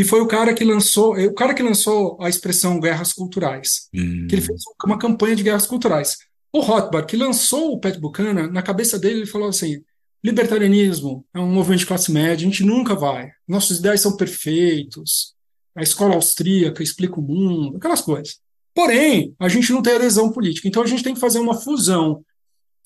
e 0.00 0.04
foi 0.04 0.22
o 0.22 0.26
cara 0.26 0.54
que 0.54 0.64
lançou, 0.64 1.14
o 1.14 1.34
cara 1.34 1.52
que 1.52 1.62
lançou 1.62 2.16
a 2.22 2.28
expressão 2.30 2.80
guerras 2.80 3.12
culturais, 3.12 3.90
hum. 3.94 4.26
que 4.26 4.34
ele 4.34 4.40
fez 4.40 4.62
uma 4.82 4.96
campanha 4.96 5.36
de 5.36 5.42
guerras 5.42 5.66
culturais. 5.66 6.16
O 6.50 6.60
Rothbard, 6.60 7.06
que 7.06 7.18
lançou 7.18 7.74
o 7.74 7.78
Pat 7.78 7.98
Buchanan, 7.98 8.50
na 8.50 8.62
cabeça 8.62 8.98
dele 8.98 9.18
ele 9.18 9.26
falou 9.26 9.50
assim, 9.50 9.82
libertarianismo 10.24 11.22
é 11.34 11.38
um 11.38 11.52
movimento 11.52 11.80
de 11.80 11.86
classe 11.86 12.10
média, 12.10 12.46
a 12.46 12.50
gente 12.50 12.64
nunca 12.64 12.94
vai, 12.94 13.28
nossos 13.46 13.78
ideais 13.78 14.00
são 14.00 14.16
perfeitos, 14.16 15.34
a 15.76 15.82
escola 15.82 16.14
austríaca 16.14 16.82
explica 16.82 17.20
o 17.20 17.22
mundo, 17.22 17.76
aquelas 17.76 18.00
coisas. 18.00 18.38
Porém, 18.74 19.34
a 19.38 19.50
gente 19.50 19.70
não 19.70 19.82
tem 19.82 19.96
adesão 19.96 20.32
política, 20.32 20.66
então 20.66 20.82
a 20.82 20.86
gente 20.86 21.02
tem 21.02 21.12
que 21.12 21.20
fazer 21.20 21.40
uma 21.40 21.60
fusão 21.60 22.24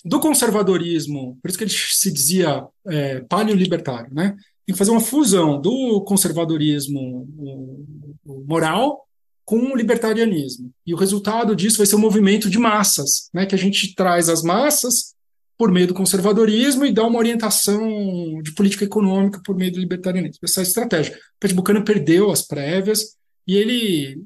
do 0.04 0.18
conservadorismo, 0.18 1.38
por 1.40 1.48
isso 1.48 1.58
que 1.58 1.62
ele 1.62 1.70
se 1.70 2.12
dizia 2.12 2.66
é, 2.88 3.20
paleolibertário, 3.20 4.12
né? 4.12 4.34
Tem 4.66 4.72
que 4.74 4.78
fazer 4.78 4.90
uma 4.90 5.00
fusão 5.00 5.60
do 5.60 6.02
conservadorismo 6.02 7.28
moral 8.46 9.06
com 9.44 9.58
o 9.58 9.76
libertarianismo. 9.76 10.72
E 10.86 10.94
o 10.94 10.96
resultado 10.96 11.54
disso 11.54 11.78
vai 11.78 11.86
ser 11.86 11.96
um 11.96 12.00
movimento 12.00 12.48
de 12.48 12.58
massas, 12.58 13.28
né? 13.32 13.44
Que 13.44 13.54
a 13.54 13.58
gente 13.58 13.94
traz 13.94 14.28
as 14.28 14.42
massas 14.42 15.14
por 15.56 15.70
meio 15.70 15.86
do 15.86 15.94
conservadorismo 15.94 16.84
e 16.84 16.92
dá 16.92 17.06
uma 17.06 17.18
orientação 17.18 18.42
de 18.42 18.52
política 18.52 18.84
econômica 18.84 19.40
por 19.44 19.56
meio 19.56 19.72
do 19.72 19.78
libertarianismo. 19.78 20.40
Essa 20.42 20.60
é 20.60 20.62
a 20.62 20.66
estratégia. 20.66 21.18
O 21.42 21.54
Buchanan 21.54 21.82
perdeu 21.82 22.30
as 22.30 22.42
prévias 22.42 23.16
e 23.46 23.56
ele 23.56 24.24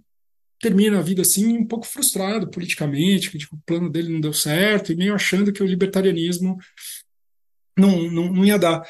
termina 0.61 0.98
a 0.98 1.03
vida 1.03 1.22
assim 1.22 1.57
um 1.57 1.66
pouco 1.66 1.87
frustrado 1.87 2.51
politicamente, 2.51 3.31
que 3.31 3.38
tipo, 3.38 3.57
o 3.57 3.62
plano 3.66 3.90
dele 3.90 4.12
não 4.12 4.20
deu 4.20 4.33
certo, 4.33 4.92
e 4.92 4.96
meio 4.96 5.14
achando 5.14 5.53
que 5.53 5.62
o 5.62 5.66
libertarianismo 5.66 6.57
não, 7.77 8.11
não, 8.11 8.33
não 8.33 8.44
ia 8.44 8.59
dar. 8.59 8.83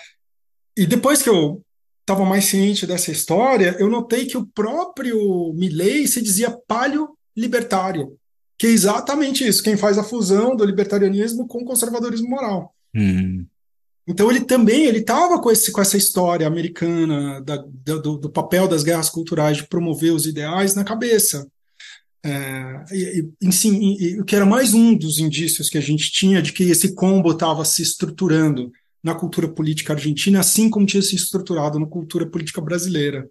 E 0.78 0.86
depois 0.86 1.20
que 1.20 1.28
eu 1.28 1.60
estava 2.02 2.24
mais 2.24 2.44
ciente 2.44 2.86
dessa 2.86 3.10
história, 3.10 3.74
eu 3.80 3.90
notei 3.90 4.26
que 4.26 4.38
o 4.38 4.46
próprio 4.46 5.52
Milley 5.52 6.06
se 6.06 6.22
dizia 6.22 6.56
palio-libertário. 6.68 8.16
que 8.56 8.68
é 8.68 8.70
exatamente 8.70 9.46
isso, 9.46 9.62
quem 9.62 9.76
faz 9.76 9.98
a 9.98 10.04
fusão 10.04 10.54
do 10.56 10.64
libertarianismo 10.64 11.46
com 11.48 11.62
o 11.62 11.64
conservadorismo 11.64 12.28
moral. 12.28 12.74
Hum. 12.94 13.44
Então 14.06 14.30
ele 14.30 14.40
também 14.40 14.86
ele 14.86 14.98
estava 14.98 15.40
com, 15.40 15.50
esse, 15.50 15.70
com 15.70 15.80
essa 15.80 15.96
história 15.96 16.46
americana 16.46 17.40
da, 17.40 17.56
do, 17.56 18.16
do, 18.16 18.30
papel 18.30 18.66
das 18.66 18.82
guerras 18.82 19.10
culturais 19.10 19.58
de 19.58 19.68
promover 19.68 20.12
os 20.12 20.26
ideais 20.26 20.74
na 20.74 20.82
cabeça. 20.84 21.46
É, 22.24 22.84
e, 22.92 23.28
e, 23.40 23.52
sim, 23.52 23.96
e, 23.98 24.20
o 24.20 24.24
que 24.24 24.34
era 24.34 24.46
mais 24.46 24.74
um 24.74 24.96
dos 24.96 25.18
indícios 25.18 25.68
que 25.68 25.78
a 25.78 25.80
gente 25.80 26.10
tinha 26.10 26.40
de 26.40 26.52
que 26.52 26.64
esse 26.64 26.94
combo 26.94 27.32
estava 27.32 27.64
se 27.64 27.82
estruturando 27.82 28.72
na 29.02 29.14
cultura 29.14 29.48
política 29.48 29.92
argentina, 29.92 30.40
assim 30.40 30.68
como 30.68 30.86
tinha 30.86 31.02
se 31.02 31.14
estruturado 31.14 31.78
na 31.78 31.86
cultura 31.86 32.26
política 32.26 32.60
brasileira. 32.60 33.28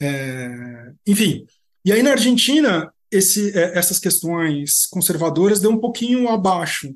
É, 0.00 0.92
enfim, 1.06 1.46
e 1.84 1.92
aí 1.92 2.02
na 2.02 2.12
Argentina 2.12 2.92
esse, 3.10 3.56
é, 3.56 3.78
essas 3.78 3.98
questões 3.98 4.86
conservadoras 4.86 5.60
deu 5.60 5.70
um 5.70 5.78
pouquinho 5.78 6.28
abaixo, 6.28 6.94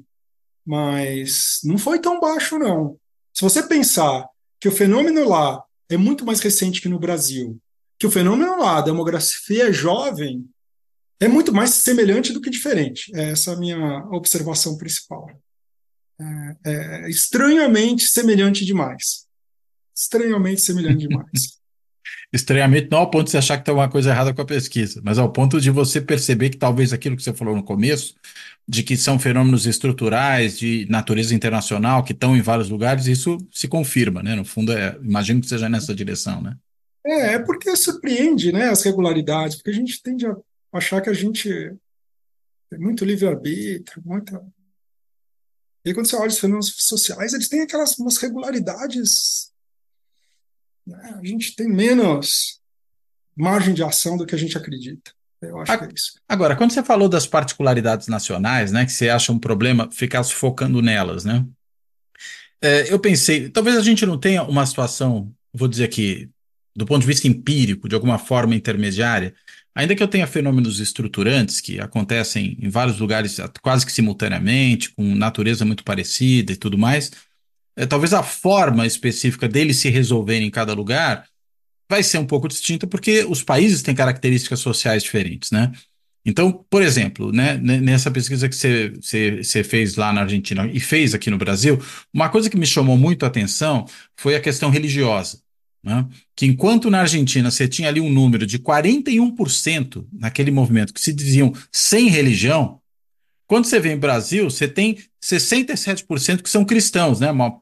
mas 0.66 1.60
não 1.64 1.78
foi 1.78 2.00
tão 2.00 2.20
baixo 2.20 2.58
não. 2.58 2.98
Se 3.32 3.42
você 3.42 3.62
pensar 3.62 4.26
que 4.60 4.68
o 4.68 4.72
fenômeno 4.72 5.28
lá 5.28 5.62
é 5.88 5.96
muito 5.96 6.24
mais 6.24 6.40
recente 6.40 6.80
que 6.80 6.88
no 6.88 6.98
Brasil, 6.98 7.58
que 7.98 8.06
o 8.06 8.10
fenômeno 8.10 8.58
lá, 8.58 8.78
a 8.78 8.82
demografia 8.82 9.68
é 9.68 9.72
jovem, 9.72 10.44
é 11.20 11.28
muito 11.28 11.52
mais 11.52 11.70
semelhante 11.70 12.32
do 12.32 12.40
que 12.40 12.50
diferente. 12.50 13.10
É 13.14 13.30
essa 13.30 13.52
a 13.52 13.56
minha 13.56 14.04
observação 14.10 14.76
principal. 14.76 15.28
É, 16.20 16.56
é 16.64 17.10
estranhamente 17.10 18.04
semelhante 18.04 18.64
demais. 18.64 19.26
Estranhamente 19.94 20.60
semelhante 20.60 21.06
demais. 21.06 21.58
estranhamente 22.32 22.88
não 22.90 22.98
ao 22.98 23.10
ponto 23.10 23.24
de 23.24 23.30
você 23.30 23.38
achar 23.38 23.58
que 23.58 23.64
tem 23.64 23.74
uma 23.74 23.88
coisa 23.88 24.10
errada 24.10 24.34
com 24.34 24.42
a 24.42 24.46
pesquisa, 24.46 25.00
mas 25.02 25.18
ao 25.18 25.32
ponto 25.32 25.60
de 25.60 25.70
você 25.70 26.00
perceber 26.00 26.50
que 26.50 26.56
talvez 26.56 26.92
aquilo 26.92 27.16
que 27.16 27.22
você 27.22 27.32
falou 27.32 27.56
no 27.56 27.62
começo, 27.62 28.14
de 28.66 28.82
que 28.82 28.96
são 28.96 29.18
fenômenos 29.18 29.66
estruturais 29.66 30.58
de 30.58 30.86
natureza 30.90 31.34
internacional 31.34 32.04
que 32.04 32.12
estão 32.12 32.36
em 32.36 32.42
vários 32.42 32.68
lugares, 32.68 33.06
isso 33.06 33.38
se 33.50 33.66
confirma, 33.66 34.22
né? 34.22 34.34
No 34.34 34.44
fundo, 34.44 34.72
é, 34.72 34.98
imagino 35.02 35.40
que 35.40 35.48
seja 35.48 35.68
nessa 35.68 35.94
direção, 35.94 36.42
né? 36.42 36.54
É, 37.06 37.34
é 37.34 37.38
porque 37.38 37.74
surpreende, 37.74 38.52
né, 38.52 38.68
as 38.68 38.82
regularidades, 38.82 39.56
porque 39.56 39.70
a 39.70 39.74
gente 39.74 40.02
tende 40.02 40.26
a 40.26 40.36
achar 40.72 41.00
que 41.00 41.08
a 41.08 41.14
gente 41.14 41.48
tem 42.68 42.78
muito 42.78 43.04
livre-arbítrio, 43.04 44.02
muita. 44.04 44.42
E 45.84 45.94
quando 45.94 46.06
você 46.06 46.16
olha 46.16 46.28
os 46.28 46.38
fenômenos 46.38 46.74
sociais, 46.78 47.32
eles 47.32 47.48
têm 47.48 47.62
aquelas 47.62 47.98
umas 47.98 48.16
regularidades 48.18 49.48
né? 50.88 51.14
A 51.20 51.24
gente 51.24 51.54
tem 51.54 51.68
menos 51.68 52.60
margem 53.36 53.74
de 53.74 53.84
ação 53.84 54.16
do 54.16 54.26
que 54.26 54.34
a 54.34 54.38
gente 54.38 54.56
acredita. 54.56 55.12
Eu 55.40 55.60
acho 55.60 55.70
a, 55.70 55.78
que 55.78 55.84
é 55.84 55.94
isso. 55.94 56.14
Agora, 56.28 56.56
quando 56.56 56.72
você 56.72 56.82
falou 56.82 57.08
das 57.08 57.26
particularidades 57.26 58.08
nacionais, 58.08 58.72
né, 58.72 58.84
que 58.84 58.92
você 58.92 59.08
acha 59.08 59.30
um 59.30 59.38
problema 59.38 59.88
ficar 59.92 60.24
se 60.24 60.34
focando 60.34 60.82
nelas, 60.82 61.24
né? 61.24 61.44
É, 62.60 62.92
eu 62.92 62.98
pensei, 62.98 63.48
talvez 63.48 63.76
a 63.76 63.82
gente 63.82 64.04
não 64.04 64.18
tenha 64.18 64.42
uma 64.42 64.66
situação, 64.66 65.32
vou 65.52 65.68
dizer 65.68 65.84
aqui, 65.84 66.28
do 66.74 66.84
ponto 66.84 67.02
de 67.02 67.06
vista 67.06 67.28
empírico, 67.28 67.88
de 67.88 67.94
alguma 67.94 68.18
forma 68.18 68.54
intermediária, 68.54 69.32
ainda 69.78 69.94
que 69.94 70.02
eu 70.02 70.08
tenha 70.08 70.26
fenômenos 70.26 70.80
estruturantes 70.80 71.60
que 71.60 71.78
acontecem 71.78 72.58
em 72.60 72.68
vários 72.68 72.98
lugares 72.98 73.38
quase 73.62 73.86
que 73.86 73.92
simultaneamente, 73.92 74.90
com 74.90 75.14
natureza 75.14 75.64
muito 75.64 75.84
parecida 75.84 76.52
e 76.52 76.56
tudo 76.56 76.76
mais, 76.76 77.12
é, 77.76 77.86
talvez 77.86 78.12
a 78.12 78.24
forma 78.24 78.84
específica 78.84 79.48
deles 79.48 79.76
se 79.76 79.88
resolverem 79.88 80.48
em 80.48 80.50
cada 80.50 80.74
lugar 80.74 81.24
vai 81.88 82.02
ser 82.02 82.18
um 82.18 82.26
pouco 82.26 82.48
distinta, 82.48 82.88
porque 82.88 83.24
os 83.24 83.40
países 83.40 83.80
têm 83.80 83.94
características 83.94 84.58
sociais 84.58 85.04
diferentes, 85.04 85.52
né? 85.52 85.70
Então, 86.26 86.52
por 86.68 86.82
exemplo, 86.82 87.30
né, 87.30 87.56
nessa 87.56 88.10
pesquisa 88.10 88.48
que 88.48 88.56
você, 88.56 89.64
fez 89.64 89.94
lá 89.94 90.12
na 90.12 90.22
Argentina 90.22 90.66
e 90.66 90.80
fez 90.80 91.14
aqui 91.14 91.30
no 91.30 91.38
Brasil, 91.38 91.80
uma 92.12 92.28
coisa 92.28 92.50
que 92.50 92.56
me 92.58 92.66
chamou 92.66 92.98
muito 92.98 93.24
a 93.24 93.28
atenção 93.28 93.86
foi 94.16 94.34
a 94.34 94.40
questão 94.40 94.70
religiosa. 94.70 95.40
Né? 95.88 96.06
Que 96.36 96.44
enquanto 96.44 96.90
na 96.90 97.00
Argentina 97.00 97.50
você 97.50 97.66
tinha 97.66 97.88
ali 97.88 97.98
um 97.98 98.10
número 98.10 98.46
de 98.46 98.58
41% 98.58 100.06
naquele 100.12 100.50
movimento 100.50 100.92
que 100.92 101.00
se 101.00 101.14
diziam 101.14 101.50
sem 101.72 102.10
religião, 102.10 102.78
quando 103.46 103.64
você 103.64 103.80
vem 103.80 103.92
em 103.92 103.98
Brasil, 103.98 104.50
você 104.50 104.68
tem 104.68 104.98
67% 105.24 106.42
que 106.42 106.50
são 106.50 106.62
cristãos, 106.62 107.20
né? 107.20 107.30
Uma, 107.30 107.58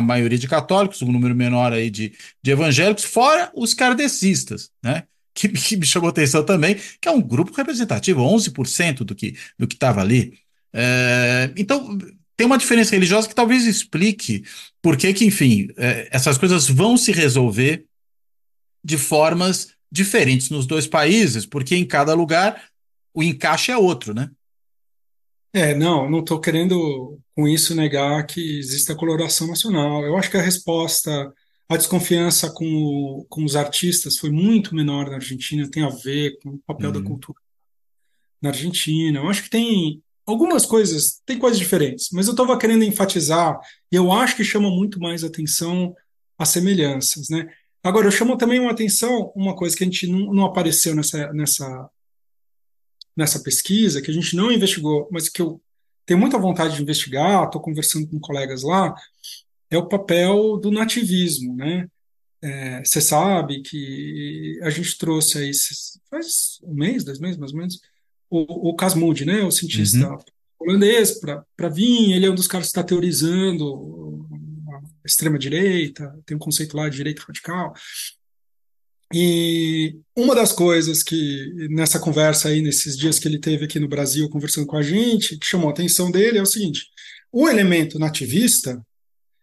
maioria 0.00 0.38
de 0.38 0.48
católicos, 0.48 1.02
um 1.02 1.12
número 1.12 1.34
menor 1.34 1.74
aí 1.74 1.90
de, 1.90 2.14
de 2.42 2.50
evangélicos, 2.50 3.04
fora 3.04 3.52
os 3.54 3.74
kardecistas, 3.74 4.70
né? 4.82 5.02
Que, 5.34 5.48
que, 5.52 5.76
me 5.76 5.84
chamou 5.84 6.08
atenção 6.08 6.42
também, 6.42 6.78
que 7.02 7.06
é 7.06 7.10
um 7.10 7.20
grupo 7.20 7.52
representativo, 7.54 8.22
11% 8.22 9.04
do 9.04 9.14
que 9.14 9.36
do 9.58 9.66
estava 9.66 10.00
ali. 10.00 10.38
É, 10.72 11.50
então, 11.54 11.98
tem 12.36 12.46
uma 12.46 12.58
diferença 12.58 12.92
religiosa 12.92 13.28
que 13.28 13.34
talvez 13.34 13.66
explique 13.66 14.44
por 14.80 14.96
que, 14.96 15.12
que 15.12 15.24
enfim, 15.24 15.68
é, 15.76 16.08
essas 16.10 16.38
coisas 16.38 16.68
vão 16.68 16.96
se 16.96 17.12
resolver 17.12 17.84
de 18.84 18.98
formas 18.98 19.74
diferentes 19.90 20.50
nos 20.50 20.66
dois 20.66 20.86
países, 20.86 21.46
porque 21.46 21.76
em 21.76 21.86
cada 21.86 22.14
lugar 22.14 22.62
o 23.14 23.22
encaixe 23.22 23.70
é 23.70 23.76
outro, 23.76 24.14
né? 24.14 24.30
É, 25.54 25.74
não, 25.74 26.10
não 26.10 26.20
estou 26.20 26.40
querendo 26.40 27.20
com 27.34 27.46
isso 27.46 27.74
negar 27.74 28.26
que 28.26 28.58
existe 28.58 28.90
a 28.90 28.96
coloração 28.96 29.46
nacional. 29.46 30.02
Eu 30.02 30.16
acho 30.16 30.30
que 30.30 30.38
a 30.38 30.42
resposta 30.42 31.32
à 31.68 31.76
desconfiança 31.76 32.50
com, 32.50 33.26
com 33.28 33.44
os 33.44 33.54
artistas 33.54 34.16
foi 34.16 34.30
muito 34.30 34.74
menor 34.74 35.10
na 35.10 35.16
Argentina, 35.16 35.70
tem 35.70 35.84
a 35.84 35.90
ver 35.90 36.38
com 36.42 36.50
o 36.50 36.58
papel 36.66 36.86
uhum. 36.90 36.92
da 36.94 37.02
cultura 37.02 37.38
na 38.40 38.48
Argentina. 38.48 39.18
Eu 39.18 39.28
acho 39.28 39.42
que 39.42 39.50
tem 39.50 40.02
algumas 40.32 40.66
coisas, 40.66 41.20
tem 41.24 41.38
coisas 41.38 41.58
diferentes, 41.58 42.08
mas 42.12 42.26
eu 42.26 42.32
estava 42.32 42.58
querendo 42.58 42.84
enfatizar, 42.84 43.58
e 43.90 43.96
eu 43.96 44.12
acho 44.12 44.36
que 44.36 44.44
chama 44.44 44.70
muito 44.70 45.00
mais 45.00 45.22
atenção 45.24 45.94
as 46.38 46.48
semelhanças, 46.48 47.28
né? 47.28 47.48
Agora, 47.82 48.06
eu 48.06 48.12
chamo 48.12 48.36
também 48.36 48.60
uma 48.60 48.70
atenção 48.70 49.32
uma 49.34 49.56
coisa 49.56 49.76
que 49.76 49.82
a 49.82 49.86
gente 49.86 50.06
não, 50.06 50.32
não 50.32 50.44
apareceu 50.44 50.94
nessa, 50.94 51.32
nessa 51.32 51.90
nessa 53.16 53.40
pesquisa, 53.40 54.00
que 54.00 54.10
a 54.10 54.14
gente 54.14 54.34
não 54.34 54.50
investigou, 54.50 55.08
mas 55.10 55.28
que 55.28 55.42
eu 55.42 55.60
tenho 56.06 56.18
muita 56.18 56.38
vontade 56.38 56.76
de 56.76 56.82
investigar, 56.82 57.44
estou 57.44 57.60
conversando 57.60 58.08
com 58.08 58.18
colegas 58.18 58.62
lá, 58.62 58.94
é 59.70 59.78
o 59.78 59.88
papel 59.88 60.56
do 60.58 60.70
nativismo, 60.70 61.54
né? 61.54 61.88
É, 62.42 62.82
você 62.84 62.98
é, 62.98 63.02
sabe 63.02 63.62
que 63.62 64.58
a 64.62 64.70
gente 64.70 64.98
trouxe 64.98 65.38
aí, 65.38 65.52
faz 66.10 66.58
um 66.64 66.74
mês, 66.74 67.04
dois 67.04 67.20
meses 67.20 67.36
mais 67.36 67.52
ou 67.52 67.58
menos, 67.58 67.80
o, 68.32 68.70
o 68.70 68.74
Casmund, 68.74 69.26
né, 69.26 69.44
o 69.44 69.50
cientista 69.50 70.08
uhum. 70.08 70.18
holandês, 70.58 71.20
para 71.20 71.68
vir, 71.68 72.12
ele 72.12 72.24
é 72.24 72.30
um 72.30 72.34
dos 72.34 72.48
caras 72.48 72.68
que 72.68 72.70
está 72.70 72.82
teorizando 72.82 74.26
a 74.72 75.06
extrema-direita, 75.06 76.18
tem 76.24 76.34
um 76.34 76.40
conceito 76.40 76.74
lá 76.74 76.88
de 76.88 76.96
direita 76.96 77.22
radical, 77.28 77.74
e 79.14 79.98
uma 80.16 80.34
das 80.34 80.52
coisas 80.52 81.02
que 81.02 81.68
nessa 81.68 81.98
conversa 81.98 82.48
aí, 82.48 82.62
nesses 82.62 82.96
dias 82.96 83.18
que 83.18 83.28
ele 83.28 83.38
teve 83.38 83.66
aqui 83.66 83.78
no 83.78 83.86
Brasil 83.86 84.30
conversando 84.30 84.66
com 84.66 84.78
a 84.78 84.82
gente, 84.82 85.36
que 85.36 85.44
chamou 85.44 85.68
a 85.68 85.72
atenção 85.72 86.10
dele 86.10 86.38
é 86.38 86.42
o 86.42 86.46
seguinte: 86.46 86.86
o 87.30 87.46
elemento 87.46 87.98
nativista, 87.98 88.82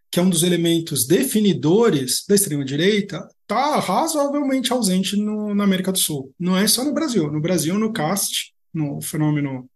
que 0.10 0.20
é 0.20 0.24
um 0.24 0.30
dos 0.30 0.42
elementos 0.42 1.06
definidores 1.06 2.26
da 2.28 2.34
extrema-direita, 2.34 3.30
está 3.44 3.80
razoavelmente 3.80 4.74
ausente 4.74 5.16
no, 5.16 5.54
na 5.54 5.66
América 5.66 5.92
do 5.92 6.00
Sul. 6.00 6.34
Não 6.40 6.58
é 6.58 6.68
só 6.68 6.84
no 6.84 6.92
Brasil. 6.92 7.32
No 7.32 7.40
Brasil, 7.40 7.78
no 7.78 7.94
CAST, 7.94 8.52
no 8.74 9.02
fenômeno 9.02 9.70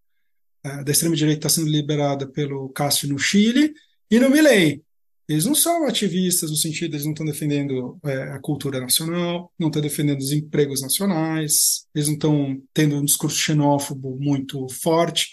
é, 0.64 0.84
da 0.84 0.92
extrema-direita 0.92 1.48
está 1.48 1.50
sendo 1.50 1.70
liberada 1.70 2.28
pelo 2.28 2.70
CAST 2.70 3.08
no 3.08 3.20
Chile, 3.20 3.74
e 4.10 4.20
no 4.20 4.30
Milley, 4.30 4.84
eles 5.28 5.46
não 5.46 5.56
são 5.56 5.88
ativistas 5.88 6.52
no 6.52 6.58
sentido, 6.58 6.94
eles 6.94 7.06
não 7.06 7.14
estão 7.14 7.26
defendendo 7.26 7.98
é, 8.04 8.24
a 8.24 8.40
cultura 8.40 8.80
nacional, 8.80 9.52
não 9.58 9.68
estão 9.68 9.82
defendendo 9.82 10.20
os 10.20 10.32
empregos 10.32 10.82
nacionais, 10.82 11.86
eles 11.96 12.08
não 12.08 12.16
estão 12.16 12.62
tendo 12.74 12.96
um 12.96 13.06
discurso 13.06 13.38
xenófobo 13.38 14.18
muito 14.20 14.68
forte. 14.70 15.32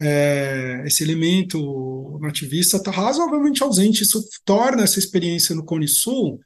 É, 0.00 0.82
esse 0.86 1.02
elemento 1.02 2.18
nativista 2.20 2.76
está 2.76 2.90
razoavelmente 2.90 3.62
ausente. 3.62 4.02
Isso 4.02 4.22
torna 4.44 4.84
essa 4.84 4.98
experiência 4.98 5.54
no 5.54 5.64
Cone 5.64 5.88
Sul 5.88 6.40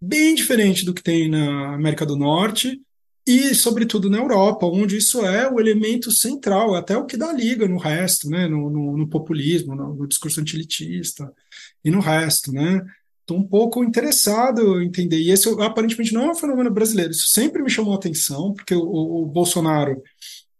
bem 0.00 0.34
diferente 0.34 0.84
do 0.84 0.94
que 0.94 1.02
tem 1.02 1.28
na 1.28 1.74
América 1.74 2.04
do 2.04 2.16
Norte 2.16 2.80
e, 3.26 3.54
sobretudo, 3.54 4.10
na 4.10 4.18
Europa, 4.18 4.66
onde 4.66 4.96
isso 4.96 5.24
é 5.24 5.48
o 5.48 5.60
elemento 5.60 6.10
central, 6.10 6.74
até 6.74 6.96
o 6.96 7.06
que 7.06 7.16
dá 7.16 7.32
liga 7.32 7.68
no 7.68 7.78
resto, 7.78 8.28
né, 8.28 8.48
no, 8.48 8.68
no, 8.68 8.96
no 8.96 9.08
populismo, 9.08 9.76
no, 9.76 9.94
no, 9.94 10.08
discurso 10.08 10.40
antilitista 10.40 11.32
e 11.84 11.90
no 11.90 12.00
resto. 12.00 12.52
Né. 12.52 12.84
Estou 13.20 13.38
um 13.38 13.46
pouco 13.46 13.84
interessado 13.84 14.82
em 14.82 14.86
entender. 14.86 15.20
E 15.20 15.30
esse, 15.30 15.48
aparentemente, 15.60 16.12
não 16.12 16.24
é 16.24 16.32
um 16.32 16.34
fenômeno 16.34 16.70
brasileiro. 16.70 17.12
Isso 17.12 17.28
sempre 17.28 17.62
me 17.62 17.70
chamou 17.70 17.92
a 17.92 17.96
atenção, 17.96 18.52
porque 18.54 18.74
o, 18.74 18.82
o 18.82 19.26
Bolsonaro, 19.26 20.02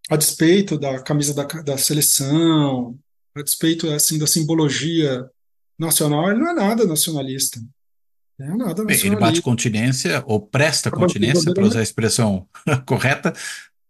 a 0.09 0.17
despeito 0.17 0.79
da 0.79 1.03
camisa 1.03 1.35
da, 1.35 1.45
da 1.45 1.77
seleção, 1.77 2.97
a 3.35 3.43
despeito 3.43 3.91
assim, 3.91 4.19
da 4.19 4.27
simbologia 4.27 5.29
nacional, 5.77 6.31
ele 6.31 6.39
não 6.39 6.51
é 6.51 6.55
nada 6.55 6.87
nacionalista. 6.87 7.61
É 8.39 8.47
nada 8.57 8.83
Ele 8.89 9.17
bate 9.17 9.43
continência, 9.43 10.23
ou 10.27 10.41
presta 10.41 10.91
continência, 10.91 11.53
para 11.53 11.65
usar 11.65 11.81
a 11.81 11.83
expressão 11.83 12.49
correta, 12.87 13.33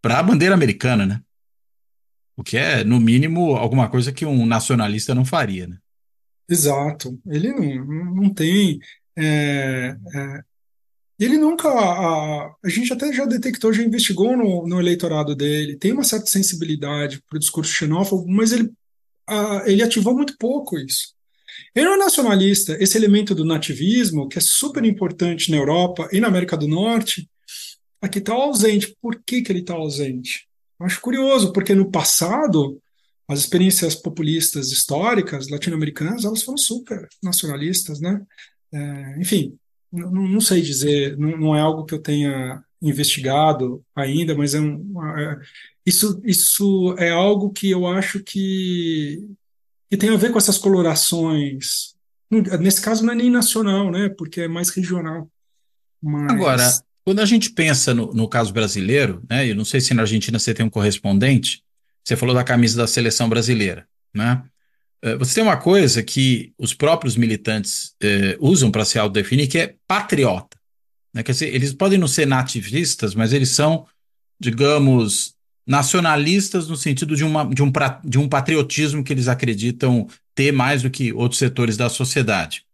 para 0.00 0.18
a 0.18 0.22
bandeira 0.22 0.54
americana, 0.54 1.06
né? 1.06 1.20
O 2.36 2.42
que 2.42 2.56
é, 2.56 2.82
no 2.82 2.98
mínimo, 2.98 3.56
alguma 3.56 3.88
coisa 3.88 4.12
que 4.12 4.26
um 4.26 4.44
nacionalista 4.46 5.14
não 5.14 5.24
faria, 5.24 5.66
né? 5.66 5.78
Exato. 6.48 7.18
Ele 7.26 7.52
não, 7.52 8.14
não 8.14 8.34
tem. 8.34 8.80
É, 9.16 9.96
é, 10.14 10.40
ele 11.18 11.38
nunca. 11.38 11.68
A, 11.68 12.54
a, 12.64 12.68
gente 12.68 12.92
até 12.92 13.12
já 13.12 13.24
detectou, 13.24 13.72
já 13.72 13.82
investigou 13.82 14.36
no, 14.36 14.66
no 14.66 14.80
eleitorado 14.80 15.34
dele, 15.34 15.76
tem 15.76 15.92
uma 15.92 16.04
certa 16.04 16.26
sensibilidade 16.26 17.22
para 17.28 17.36
o 17.36 17.40
discurso 17.40 17.72
xenófobo, 17.72 18.26
mas 18.28 18.52
ele, 18.52 18.72
a, 19.28 19.62
ele 19.66 19.82
ativou 19.82 20.14
muito 20.14 20.36
pouco 20.38 20.78
isso. 20.78 21.14
Ele 21.74 21.86
não 21.86 21.94
é 21.94 21.98
nacionalista. 21.98 22.76
Esse 22.80 22.96
elemento 22.96 23.34
do 23.34 23.44
nativismo, 23.44 24.28
que 24.28 24.38
é 24.38 24.40
super 24.40 24.84
importante 24.84 25.50
na 25.50 25.56
Europa 25.56 26.08
e 26.12 26.20
na 26.20 26.28
América 26.28 26.56
do 26.56 26.68
Norte, 26.68 27.28
aqui 28.00 28.18
está 28.18 28.32
ausente. 28.32 28.96
Por 29.00 29.22
que, 29.24 29.42
que 29.42 29.52
ele 29.52 29.60
está 29.60 29.74
ausente? 29.74 30.48
acho 30.84 31.00
curioso, 31.00 31.52
porque 31.52 31.74
no 31.74 31.90
passado, 31.90 32.80
as 33.28 33.40
experiências 33.40 33.94
populistas 33.94 34.70
históricas 34.70 35.48
latino-americanas, 35.48 36.24
elas 36.24 36.42
foram 36.42 36.58
super 36.58 37.08
nacionalistas, 37.22 38.00
né? 38.00 38.20
É, 38.72 39.20
enfim, 39.20 39.56
não, 39.92 40.10
não, 40.10 40.40
sei 40.40 40.62
dizer, 40.62 41.16
não, 41.18 41.36
não, 41.36 41.56
é 41.56 41.60
algo 41.60 41.84
que 41.84 41.94
eu 41.94 42.00
tenha 42.00 42.62
investigado 42.80 43.84
ainda, 43.94 44.34
mas 44.34 44.54
é 44.54 44.60
um, 44.60 45.18
é, 45.18 45.38
isso, 45.84 46.20
isso 46.24 46.94
é 46.98 47.10
algo 47.10 47.50
que 47.50 47.70
eu 47.70 47.86
acho 47.86 48.22
que, 48.22 49.28
que 49.92 49.96
tem 49.98 50.08
a 50.08 50.16
ver 50.16 50.32
com 50.32 50.38
essas 50.38 50.56
colorações. 50.56 51.92
Nesse 52.30 52.80
caso 52.80 53.04
não 53.04 53.12
é 53.12 53.16
nem 53.16 53.28
nacional, 53.28 53.90
né? 53.90 54.08
Porque 54.08 54.40
é 54.40 54.48
mais 54.48 54.70
regional. 54.70 55.30
Mas... 56.02 56.32
Agora, 56.32 56.82
quando 57.04 57.20
a 57.20 57.26
gente 57.26 57.50
pensa 57.50 57.92
no, 57.92 58.10
no 58.14 58.26
caso 58.26 58.54
brasileiro, 58.54 59.22
né? 59.28 59.46
Eu 59.46 59.54
não 59.54 59.66
sei 59.66 59.82
se 59.82 59.92
na 59.92 60.00
Argentina 60.00 60.38
você 60.38 60.54
tem 60.54 60.64
um 60.64 60.70
correspondente. 60.70 61.62
Você 62.02 62.16
falou 62.16 62.34
da 62.34 62.42
camisa 62.42 62.78
da 62.78 62.86
seleção 62.86 63.28
brasileira, 63.28 63.86
né? 64.14 64.42
Eh, 65.02 65.14
você 65.16 65.34
tem 65.34 65.44
uma 65.44 65.58
coisa 65.58 66.02
que 66.02 66.54
os 66.56 66.72
próprios 66.72 67.14
militantes 67.14 67.94
eh, 68.02 68.38
usam 68.40 68.70
para 68.70 68.86
se 68.86 68.98
autodefinir, 68.98 69.46
que 69.46 69.58
é 69.58 69.74
patriota. 69.86 70.56
Né? 71.12 71.22
Quer 71.22 71.32
dizer, 71.32 71.54
eles 71.54 71.74
podem 71.74 71.98
não 71.98 72.08
ser 72.08 72.26
nativistas, 72.26 73.14
mas 73.14 73.34
eles 73.34 73.50
são, 73.50 73.86
digamos, 74.40 75.34
nacionalistas 75.66 76.68
no 76.68 76.76
sentido 76.76 77.14
de, 77.14 77.24
uma, 77.24 77.44
de, 77.44 77.62
um, 77.62 77.72
de 78.04 78.18
um 78.18 78.28
patriotismo 78.28 79.04
que 79.04 79.12
eles 79.12 79.28
acreditam 79.28 80.08
ter 80.34 80.52
mais 80.52 80.82
do 80.82 80.90
que 80.90 81.12
outros 81.12 81.38
setores 81.38 81.76
da 81.76 81.88
sociedade. 81.88 82.64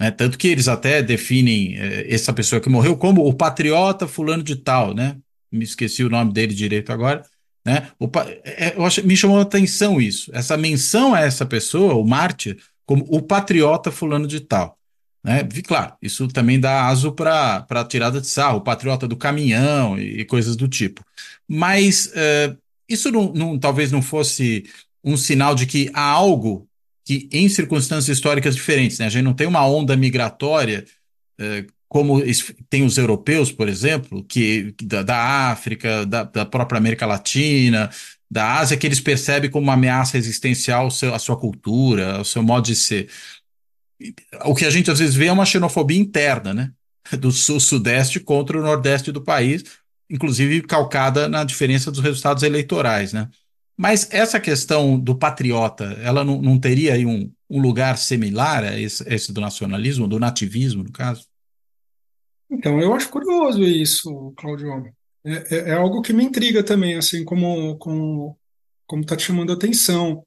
Né? 0.00 0.10
Tanto 0.10 0.36
que 0.36 0.48
eles 0.48 0.68
até 0.68 1.02
definem 1.02 1.76
eh, 1.78 2.06
essa 2.08 2.32
pessoa 2.32 2.60
que 2.60 2.68
morreu 2.68 2.96
como 2.96 3.26
o 3.26 3.32
patriota 3.32 4.06
fulano 4.06 4.42
de 4.42 4.56
tal, 4.56 4.94
né? 4.94 5.16
Me 5.50 5.64
esqueci 5.64 6.02
o 6.02 6.10
nome 6.10 6.32
dele 6.32 6.54
direito 6.54 6.92
agora. 6.92 7.22
Né? 7.64 7.88
O, 7.98 8.10
é, 8.44 8.74
acho, 8.84 9.06
me 9.06 9.16
chamou 9.16 9.38
a 9.38 9.42
atenção 9.42 10.00
isso, 10.00 10.30
essa 10.34 10.56
menção 10.56 11.14
a 11.14 11.20
essa 11.20 11.46
pessoa, 11.46 11.94
o 11.94 12.04
mártir, 12.04 12.58
como 12.84 13.06
o 13.08 13.22
patriota 13.22 13.92
fulano 13.92 14.26
de 14.26 14.40
tal. 14.40 14.76
Né? 15.24 15.46
E, 15.54 15.62
claro, 15.62 15.94
isso 16.02 16.26
também 16.28 16.58
dá 16.58 16.86
aso 16.86 17.12
para 17.12 17.64
a 17.68 17.84
tirada 17.84 18.20
de 18.20 18.26
sarro, 18.26 18.60
patriota 18.60 19.06
do 19.06 19.16
caminhão 19.16 19.98
e, 19.98 20.20
e 20.20 20.24
coisas 20.24 20.56
do 20.56 20.66
tipo. 20.66 21.04
Mas 21.48 22.06
uh, 22.06 22.58
isso 22.88 23.10
não, 23.10 23.32
não, 23.32 23.58
talvez 23.58 23.92
não 23.92 24.02
fosse 24.02 24.64
um 25.04 25.16
sinal 25.16 25.54
de 25.54 25.66
que 25.66 25.90
há 25.94 26.02
algo 26.02 26.68
que, 27.04 27.28
em 27.32 27.48
circunstâncias 27.48 28.16
históricas 28.16 28.54
diferentes, 28.54 28.98
né? 28.98 29.06
a 29.06 29.08
gente 29.08 29.24
não 29.24 29.34
tem 29.34 29.46
uma 29.46 29.66
onda 29.66 29.96
migratória 29.96 30.84
uh, 31.40 31.72
como 31.92 32.22
tem 32.70 32.84
os 32.84 32.96
europeus, 32.96 33.52
por 33.52 33.68
exemplo, 33.68 34.24
que 34.24 34.74
da, 34.82 35.02
da 35.02 35.50
África, 35.50 36.06
da, 36.06 36.22
da, 36.22 36.46
própria 36.46 36.78
América 36.78 37.04
Latina, 37.04 37.90
da 38.30 38.54
Ásia, 38.60 38.78
que 38.78 38.86
eles 38.86 38.98
percebem 38.98 39.50
como 39.50 39.64
uma 39.64 39.74
ameaça 39.74 40.16
existencial 40.16 40.88
à 41.12 41.18
sua 41.18 41.36
cultura, 41.36 42.16
ao 42.16 42.24
seu 42.24 42.42
modo 42.42 42.64
de 42.64 42.74
ser 42.74 43.10
o 44.44 44.54
que 44.54 44.64
a 44.64 44.70
gente 44.70 44.90
às 44.90 44.98
vezes 44.98 45.14
vê 45.14 45.26
é 45.26 45.32
uma 45.32 45.46
xenofobia 45.46 45.98
interna, 45.98 46.52
né? 46.52 46.72
Do 47.18 47.30
sul-sudeste 47.30 48.20
contra 48.20 48.58
o 48.58 48.62
nordeste 48.62 49.10
do 49.10 49.22
país, 49.22 49.64
inclusive 50.08 50.62
calcada 50.62 51.28
na 51.28 51.44
diferença 51.44 51.90
dos 51.90 52.00
resultados 52.00 52.42
eleitorais, 52.42 53.12
né? 53.12 53.28
Mas 53.76 54.08
essa 54.12 54.38
questão 54.38 54.98
do 54.98 55.16
patriota, 55.16 55.84
ela 56.02 56.22
não, 56.22 56.40
não 56.40 56.58
teria 56.58 56.94
aí 56.94 57.06
um, 57.06 57.32
um 57.48 57.60
lugar 57.60 57.96
similar 57.98 58.64
a 58.64 58.78
esse, 58.78 59.02
esse, 59.12 59.32
do 59.32 59.40
nacionalismo, 59.40 60.06
do 60.06 60.18
nativismo, 60.18 60.84
no 60.84 60.92
caso? 60.92 61.26
Então, 62.50 62.80
eu 62.80 62.94
acho 62.94 63.08
curioso 63.08 63.62
isso, 63.62 64.32
Claudio. 64.36 64.92
É, 65.24 65.32
é, 65.32 65.70
é 65.70 65.72
algo 65.72 66.02
que 66.02 66.12
me 66.12 66.22
intriga 66.22 66.62
também, 66.62 66.96
assim, 66.96 67.24
como 67.24 67.76
como 67.78 68.38
como 68.86 69.02
está 69.02 69.16
te 69.16 69.24
chamando 69.24 69.52
a 69.52 69.54
atenção. 69.54 70.22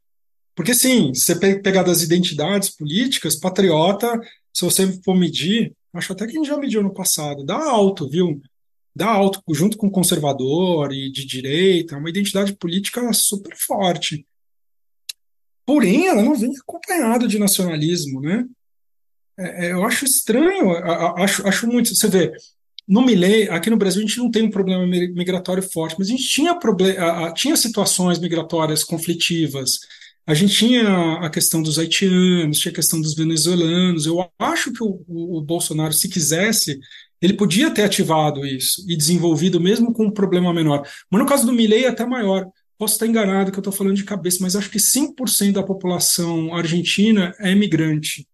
Porque, 0.56 0.74
sim, 0.74 1.13
se 1.13 1.26
você 1.26 1.60
pegar 1.60 1.84
das 1.84 2.02
identidades 2.02 2.70
políticas, 2.70 3.36
patriota, 3.36 4.20
se 4.54 4.63
você 4.63 4.89
for 5.04 5.13
medir, 5.13 5.76
acho 5.94 6.13
até 6.13 6.26
que 6.26 6.32
a 6.32 6.36
gente 6.36 6.48
já 6.48 6.58
mediu 6.58 6.82
no 6.82 6.94
passado, 6.94 7.44
dá 7.44 7.58
alto, 7.58 8.10
viu? 8.10 8.41
Dá 8.96 9.08
alto 9.08 9.41
junto 9.54 9.76
com 9.76 9.89
conservador 9.89 10.94
e 10.94 11.12
de 11.12 11.26
direita, 11.26 11.96
é 11.96 11.98
uma 11.98 12.10
identidade 12.10 12.56
política 12.56 13.12
super 13.12 13.54
forte. 13.58 14.26
Porém, 15.65 16.08
ela 16.08 16.24
não 16.24 16.36
vem 16.36 16.54
acompanhada 16.58 17.28
de 17.28 17.38
nacionalismo, 17.38 18.22
né? 18.22 18.46
É, 19.38 19.68
é 19.68 19.72
eu 19.74 19.84
acho 19.84 20.06
estranho, 20.06 20.72
acho, 21.18 21.46
acho 21.46 21.68
muito. 21.68 21.94
Você 21.94 22.08
vê, 22.08 22.32
no 22.88 23.02
Milley, 23.02 23.50
aqui 23.50 23.70
no 23.70 23.76
Brasil, 23.76 24.02
a 24.02 24.06
gente 24.06 24.20
não 24.20 24.32
tem 24.32 24.44
um 24.44 24.52
problema 24.52 24.86
migratório 24.86 25.63
forte, 25.63 25.96
mas 26.00 26.08
a 26.08 26.12
gente 26.12 26.30
tinha, 26.30 26.58
tinha 27.36 27.58
situações 27.58 28.20
migratórias 28.20 28.86
conflitivas 28.86 29.80
a 30.27 30.33
gente 30.33 30.55
tinha 30.55 31.17
a 31.17 31.29
questão 31.29 31.61
dos 31.61 31.77
haitianos, 31.77 32.57
tinha 32.57 32.71
a 32.71 32.75
questão 32.75 32.99
dos 32.99 33.13
venezuelanos. 33.13 34.07
Eu 34.07 34.27
acho 34.39 34.73
que 34.73 34.83
o, 34.83 35.03
o, 35.07 35.41
Bolsonaro, 35.41 35.93
se 35.93 36.09
quisesse, 36.09 36.79
ele 37.21 37.33
podia 37.33 37.69
ter 37.69 37.83
ativado 37.83 38.45
isso 38.45 38.83
e 38.88 38.97
desenvolvido 38.97 39.59
mesmo 39.61 39.93
com 39.93 40.05
um 40.05 40.11
problema 40.11 40.51
menor. 40.51 40.88
Mas 41.11 41.21
no 41.21 41.27
caso 41.27 41.45
do 41.45 41.53
Milley 41.53 41.85
é 41.85 41.89
até 41.89 42.05
maior. 42.05 42.47
Posso 42.77 42.95
estar 42.95 43.05
enganado 43.05 43.51
que 43.51 43.57
eu 43.57 43.61
estou 43.61 43.71
falando 43.71 43.95
de 43.95 44.03
cabeça, 44.03 44.39
mas 44.41 44.55
acho 44.55 44.69
que 44.69 44.79
5% 44.79 45.53
da 45.53 45.63
população 45.63 46.53
argentina 46.55 47.33
é 47.39 47.51
imigrante. 47.51 48.27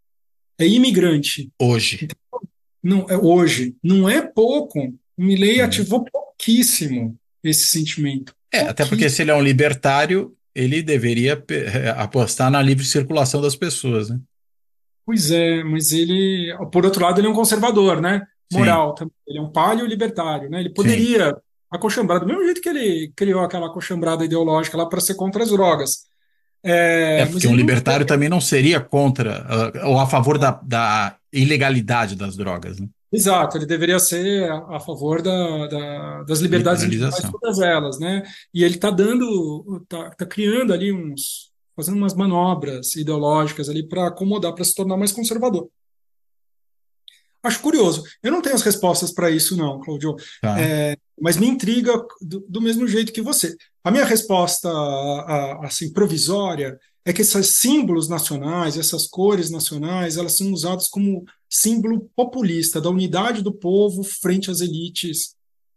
É 0.57 0.65
imigrante. 0.65 1.51
Hoje. 1.61 1.99
Então, 2.03 2.41
não, 2.81 3.05
é 3.09 3.17
hoje. 3.17 3.75
Não 3.83 4.09
é 4.09 4.21
pouco. 4.21 4.79
O 5.17 5.23
Milley 5.23 5.61
hum. 5.61 5.65
ativou 5.65 6.05
pouquíssimo 6.05 7.17
esse 7.43 7.67
sentimento. 7.67 8.33
É, 8.51 8.61
até 8.61 8.85
porque 8.85 9.09
se 9.09 9.21
ele 9.21 9.31
é 9.31 9.35
um 9.35 9.43
libertário, 9.43 10.35
ele 10.53 10.81
deveria 10.81 11.41
eh, 11.49 11.89
apostar 11.97 12.51
na 12.51 12.61
livre 12.61 12.85
circulação 12.85 13.41
das 13.41 13.55
pessoas, 13.55 14.09
né? 14.09 14.19
Pois 15.05 15.31
é, 15.31 15.63
mas 15.63 15.91
ele, 15.91 16.55
por 16.71 16.85
outro 16.85 17.03
lado, 17.03 17.19
ele 17.19 17.27
é 17.27 17.29
um 17.29 17.35
conservador, 17.35 18.01
né? 18.01 18.21
Moral 18.51 18.93
também. 18.93 19.13
Ele 19.27 19.39
é 19.39 19.41
um 19.41 19.51
palio 19.51 19.85
libertário, 19.85 20.49
né? 20.49 20.59
Ele 20.59 20.69
poderia 20.69 21.29
Sim. 21.29 21.35
acochambrar, 21.71 22.19
do 22.19 22.27
mesmo 22.27 22.43
jeito 22.43 22.61
que 22.61 22.69
ele 22.69 23.11
criou 23.15 23.41
aquela 23.41 23.67
acochambrada 23.67 24.25
ideológica 24.25 24.77
lá 24.77 24.85
para 24.85 25.01
ser 25.01 25.15
contra 25.15 25.43
as 25.43 25.49
drogas. 25.49 26.09
É, 26.63 27.21
é 27.21 27.25
porque 27.25 27.47
um 27.47 27.55
libertário 27.55 28.01
não... 28.01 28.07
também 28.07 28.29
não 28.29 28.39
seria 28.39 28.79
contra 28.79 29.71
uh, 29.83 29.87
ou 29.87 29.99
a 29.99 30.05
favor 30.05 30.37
da, 30.37 30.51
da 30.63 31.15
ilegalidade 31.33 32.15
das 32.15 32.37
drogas, 32.37 32.79
né? 32.79 32.87
Exato, 33.11 33.57
ele 33.57 33.65
deveria 33.65 33.99
ser 33.99 34.49
a, 34.49 34.77
a 34.77 34.79
favor 34.79 35.21
da, 35.21 35.67
da, 35.67 36.23
das 36.23 36.39
liberdades 36.39 36.83
individuais, 36.83 37.29
todas 37.29 37.59
elas, 37.59 37.99
né? 37.99 38.23
E 38.53 38.63
ele 38.63 38.75
está 38.75 38.89
dando, 38.89 39.81
está 39.83 40.11
tá 40.11 40.25
criando 40.25 40.71
ali 40.71 40.93
uns, 40.93 41.51
fazendo 41.75 41.97
umas 41.97 42.13
manobras 42.13 42.95
ideológicas 42.95 43.67
ali 43.67 43.85
para 43.85 44.07
acomodar, 44.07 44.53
para 44.53 44.63
se 44.63 44.73
tornar 44.73 44.95
mais 44.95 45.11
conservador. 45.11 45.69
Acho 47.43 47.59
curioso. 47.59 48.03
Eu 48.21 48.31
não 48.31 48.41
tenho 48.41 48.55
as 48.55 48.61
respostas 48.61 49.11
para 49.11 49.29
isso, 49.29 49.57
não, 49.57 49.79
Claudio. 49.79 50.15
Tá. 50.41 50.61
É, 50.61 50.95
mas 51.19 51.37
me 51.37 51.47
intriga 51.47 51.91
do, 52.21 52.45
do, 52.47 52.61
mesmo 52.61 52.87
jeito 52.87 53.11
que 53.11 53.21
você. 53.21 53.55
A 53.83 53.89
minha 53.89 54.05
resposta, 54.05 54.69
assim, 55.63 55.91
provisória, 55.91 56.77
é 57.03 57.11
que 57.11 57.23
esses 57.23 57.47
símbolos 57.47 58.07
nacionais, 58.07 58.77
essas 58.77 59.07
cores 59.07 59.49
nacionais, 59.49 60.17
elas 60.17 60.37
são 60.37 60.51
usadas 60.51 60.87
como 60.87 61.25
símbolo 61.51 62.09
populista 62.15 62.79
da 62.79 62.89
unidade 62.89 63.41
do 63.41 63.51
povo 63.51 64.03
frente 64.03 64.49
às 64.49 64.61
elites, 64.61 65.35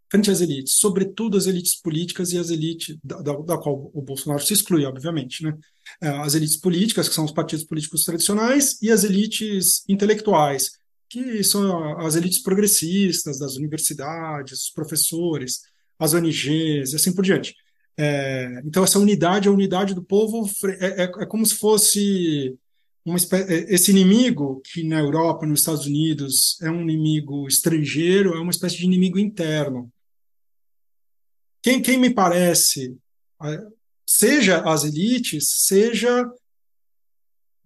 frente 0.09 0.31
às 0.31 0.41
elites, 0.41 0.75
sobretudo 0.75 1.37
as 1.37 1.49
elites 1.49 1.75
políticas 1.75 2.33
e 2.33 2.39
as 2.39 2.51
elites 2.51 2.97
da, 3.03 3.21
da, 3.21 3.33
da 3.33 3.59
qual 3.59 3.91
o 3.93 4.01
Bolsonaro 4.01 4.41
se 4.41 4.53
exclui, 4.53 4.85
obviamente, 4.85 5.43
né? 5.43 5.53
É, 6.01 6.09
as 6.09 6.35
elites 6.35 6.57
políticas, 6.57 7.09
que 7.09 7.15
são 7.15 7.25
os 7.25 7.33
partidos 7.33 7.65
políticos 7.65 8.05
tradicionais, 8.05 8.81
e 8.81 8.91
as 8.93 9.03
elites 9.03 9.83
intelectuais, 9.89 10.71
que 11.11 11.43
são 11.43 11.99
as 11.99 12.15
elites 12.15 12.39
progressistas 12.39 13.39
das 13.39 13.57
universidades, 13.57 14.67
os 14.67 14.71
professores, 14.71 15.63
as 15.99 16.15
ONGs 16.15 16.93
e 16.93 16.97
assim 16.97 17.13
por 17.13 17.25
diante. 17.25 17.55
É, 17.97 18.61
então, 18.65 18.85
essa 18.85 18.99
unidade, 18.99 19.49
a 19.49 19.53
unidade 19.53 19.95
do 19.95 20.03
povo, 20.03 20.49
é, 20.81 21.03
é, 21.03 21.05
é 21.05 21.27
como 21.27 21.45
se 21.45 21.57
fosse 21.57 22.57
espécie, 23.07 23.53
é, 23.53 23.75
esse 23.75 23.91
inimigo, 23.91 24.63
que 24.65 24.83
na 24.83 24.99
Europa, 24.99 25.47
nos 25.47 25.61
Estados 25.61 25.87
Unidos, 25.87 26.61
é 26.63 26.71
um 26.71 26.83
inimigo 26.83 27.47
estrangeiro, 27.47 28.35
é 28.35 28.41
uma 28.41 28.51
espécie 28.51 28.79
de 28.79 28.85
inimigo 28.85 29.19
interno. 29.19 29.93
Quem, 31.63 31.81
quem 31.81 31.99
me 31.99 32.11
parece, 32.11 32.97
seja 34.07 34.61
as 34.63 34.85
elites, 34.85 35.65
seja, 35.67 36.31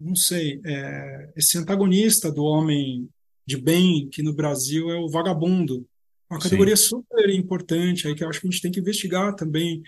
não 0.00 0.14
sei, 0.14 0.60
é, 0.64 1.32
esse 1.36 1.58
antagonista 1.58 2.30
do 2.30 2.44
homem 2.44 3.08
de 3.46 3.56
bem, 3.56 4.08
que 4.08 4.22
no 4.22 4.34
Brasil 4.34 4.90
é 4.90 4.96
o 4.96 5.08
vagabundo. 5.08 5.86
Uma 6.30 6.38
categoria 6.38 6.76
Sim. 6.76 6.84
super 6.84 7.30
importante 7.30 8.06
aí 8.06 8.14
que 8.14 8.22
eu 8.22 8.28
acho 8.28 8.40
que 8.40 8.46
a 8.46 8.50
gente 8.50 8.60
tem 8.60 8.70
que 8.70 8.80
investigar 8.80 9.34
também, 9.34 9.82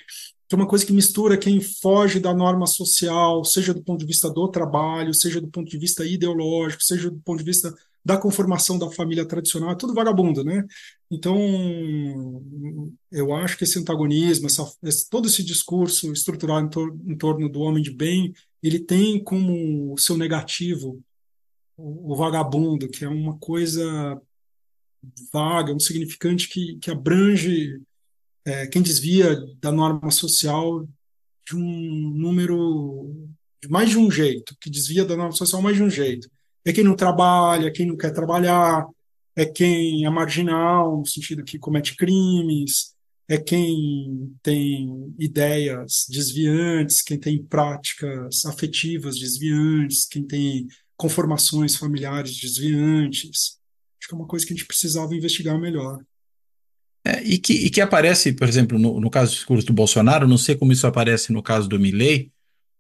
que 0.50 0.56
é 0.56 0.58
uma 0.58 0.66
coisa 0.66 0.84
que 0.84 0.92
mistura 0.92 1.38
quem 1.38 1.60
foge 1.60 2.18
da 2.18 2.34
norma 2.34 2.66
social, 2.66 3.44
seja 3.44 3.72
do 3.72 3.84
ponto 3.84 4.00
de 4.00 4.06
vista 4.06 4.28
do 4.28 4.48
trabalho, 4.48 5.14
seja 5.14 5.40
do 5.40 5.46
ponto 5.46 5.70
de 5.70 5.78
vista 5.78 6.04
ideológico, 6.04 6.82
seja 6.82 7.08
do 7.08 7.20
ponto 7.20 7.38
de 7.38 7.44
vista 7.44 7.72
da 8.04 8.16
conformação 8.16 8.76
da 8.76 8.90
família 8.90 9.24
tradicional, 9.24 9.70
é 9.70 9.76
tudo 9.76 9.94
vagabundo, 9.94 10.42
né? 10.42 10.66
Então, 11.08 11.38
eu 13.12 13.32
acho 13.32 13.56
que 13.56 13.62
esse 13.62 13.78
antagonismo, 13.78 14.48
essa, 14.48 14.68
esse, 14.82 15.08
todo 15.08 15.28
esse 15.28 15.44
discurso 15.44 16.12
estruturado 16.12 16.66
em, 16.66 16.68
tor 16.68 16.98
em, 17.06 17.16
torno 17.16 17.48
do 17.48 17.60
homem 17.60 17.80
de 17.80 17.92
bem, 17.92 18.34
ele 18.60 18.80
tem 18.80 19.22
como 19.22 19.96
seu 19.98 20.16
negativo 20.18 21.00
o, 21.76 22.12
o 22.12 22.16
vagabundo, 22.16 22.88
que 22.88 23.04
é 23.04 23.08
uma 23.08 23.38
coisa 23.38 24.20
vaga, 25.32 25.72
um 25.72 25.78
significante 25.78 26.48
que, 26.48 26.76
que 26.78 26.90
abrange 26.90 27.80
é, 28.44 28.66
quem 28.66 28.82
desvia 28.82 29.36
da 29.60 29.70
norma 29.70 30.10
social 30.10 30.86
de 31.46 31.56
um 31.56 32.10
número, 32.14 33.14
de 33.62 33.68
mais 33.68 33.90
de 33.90 33.98
um 33.98 34.10
jeito, 34.10 34.56
que 34.60 34.70
desvia 34.70 35.04
da 35.04 35.16
norma 35.16 35.32
social 35.32 35.60
mais 35.60 35.76
de 35.76 35.82
um 35.82 35.90
jeito 35.90 36.28
é 36.64 36.72
quem 36.72 36.84
não 36.84 36.94
trabalha, 36.94 37.72
quem 37.72 37.86
não 37.86 37.96
quer 37.96 38.12
trabalhar, 38.12 38.86
é 39.34 39.46
quem 39.46 40.04
é 40.04 40.10
marginal, 40.10 40.98
no 40.98 41.06
sentido 41.06 41.44
que 41.44 41.58
comete 41.58 41.96
crimes, 41.96 42.94
é 43.28 43.38
quem 43.38 44.34
tem 44.42 45.14
ideias 45.18 46.06
desviantes, 46.08 47.02
quem 47.02 47.18
tem 47.18 47.42
práticas 47.42 48.44
afetivas 48.44 49.18
desviantes, 49.18 50.06
quem 50.06 50.26
tem 50.26 50.66
conformações 50.96 51.76
familiares 51.76 52.36
desviantes. 52.36 53.58
Acho 53.98 54.08
que 54.08 54.14
é 54.14 54.18
uma 54.18 54.26
coisa 54.26 54.44
que 54.44 54.52
a 54.52 54.56
gente 54.56 54.66
precisava 54.66 55.14
investigar 55.14 55.58
melhor. 55.58 56.02
É, 57.04 57.22
e, 57.22 57.38
que, 57.38 57.52
e 57.52 57.70
que 57.70 57.80
aparece, 57.80 58.32
por 58.32 58.46
exemplo, 58.46 58.78
no, 58.78 59.00
no 59.00 59.10
caso 59.10 59.32
do 59.32 59.34
discurso 59.36 59.66
do 59.66 59.72
Bolsonaro, 59.72 60.28
não 60.28 60.36
sei 60.36 60.54
como 60.54 60.72
isso 60.72 60.86
aparece 60.86 61.32
no 61.32 61.42
caso 61.42 61.68
do 61.68 61.80
Milley, 61.80 62.30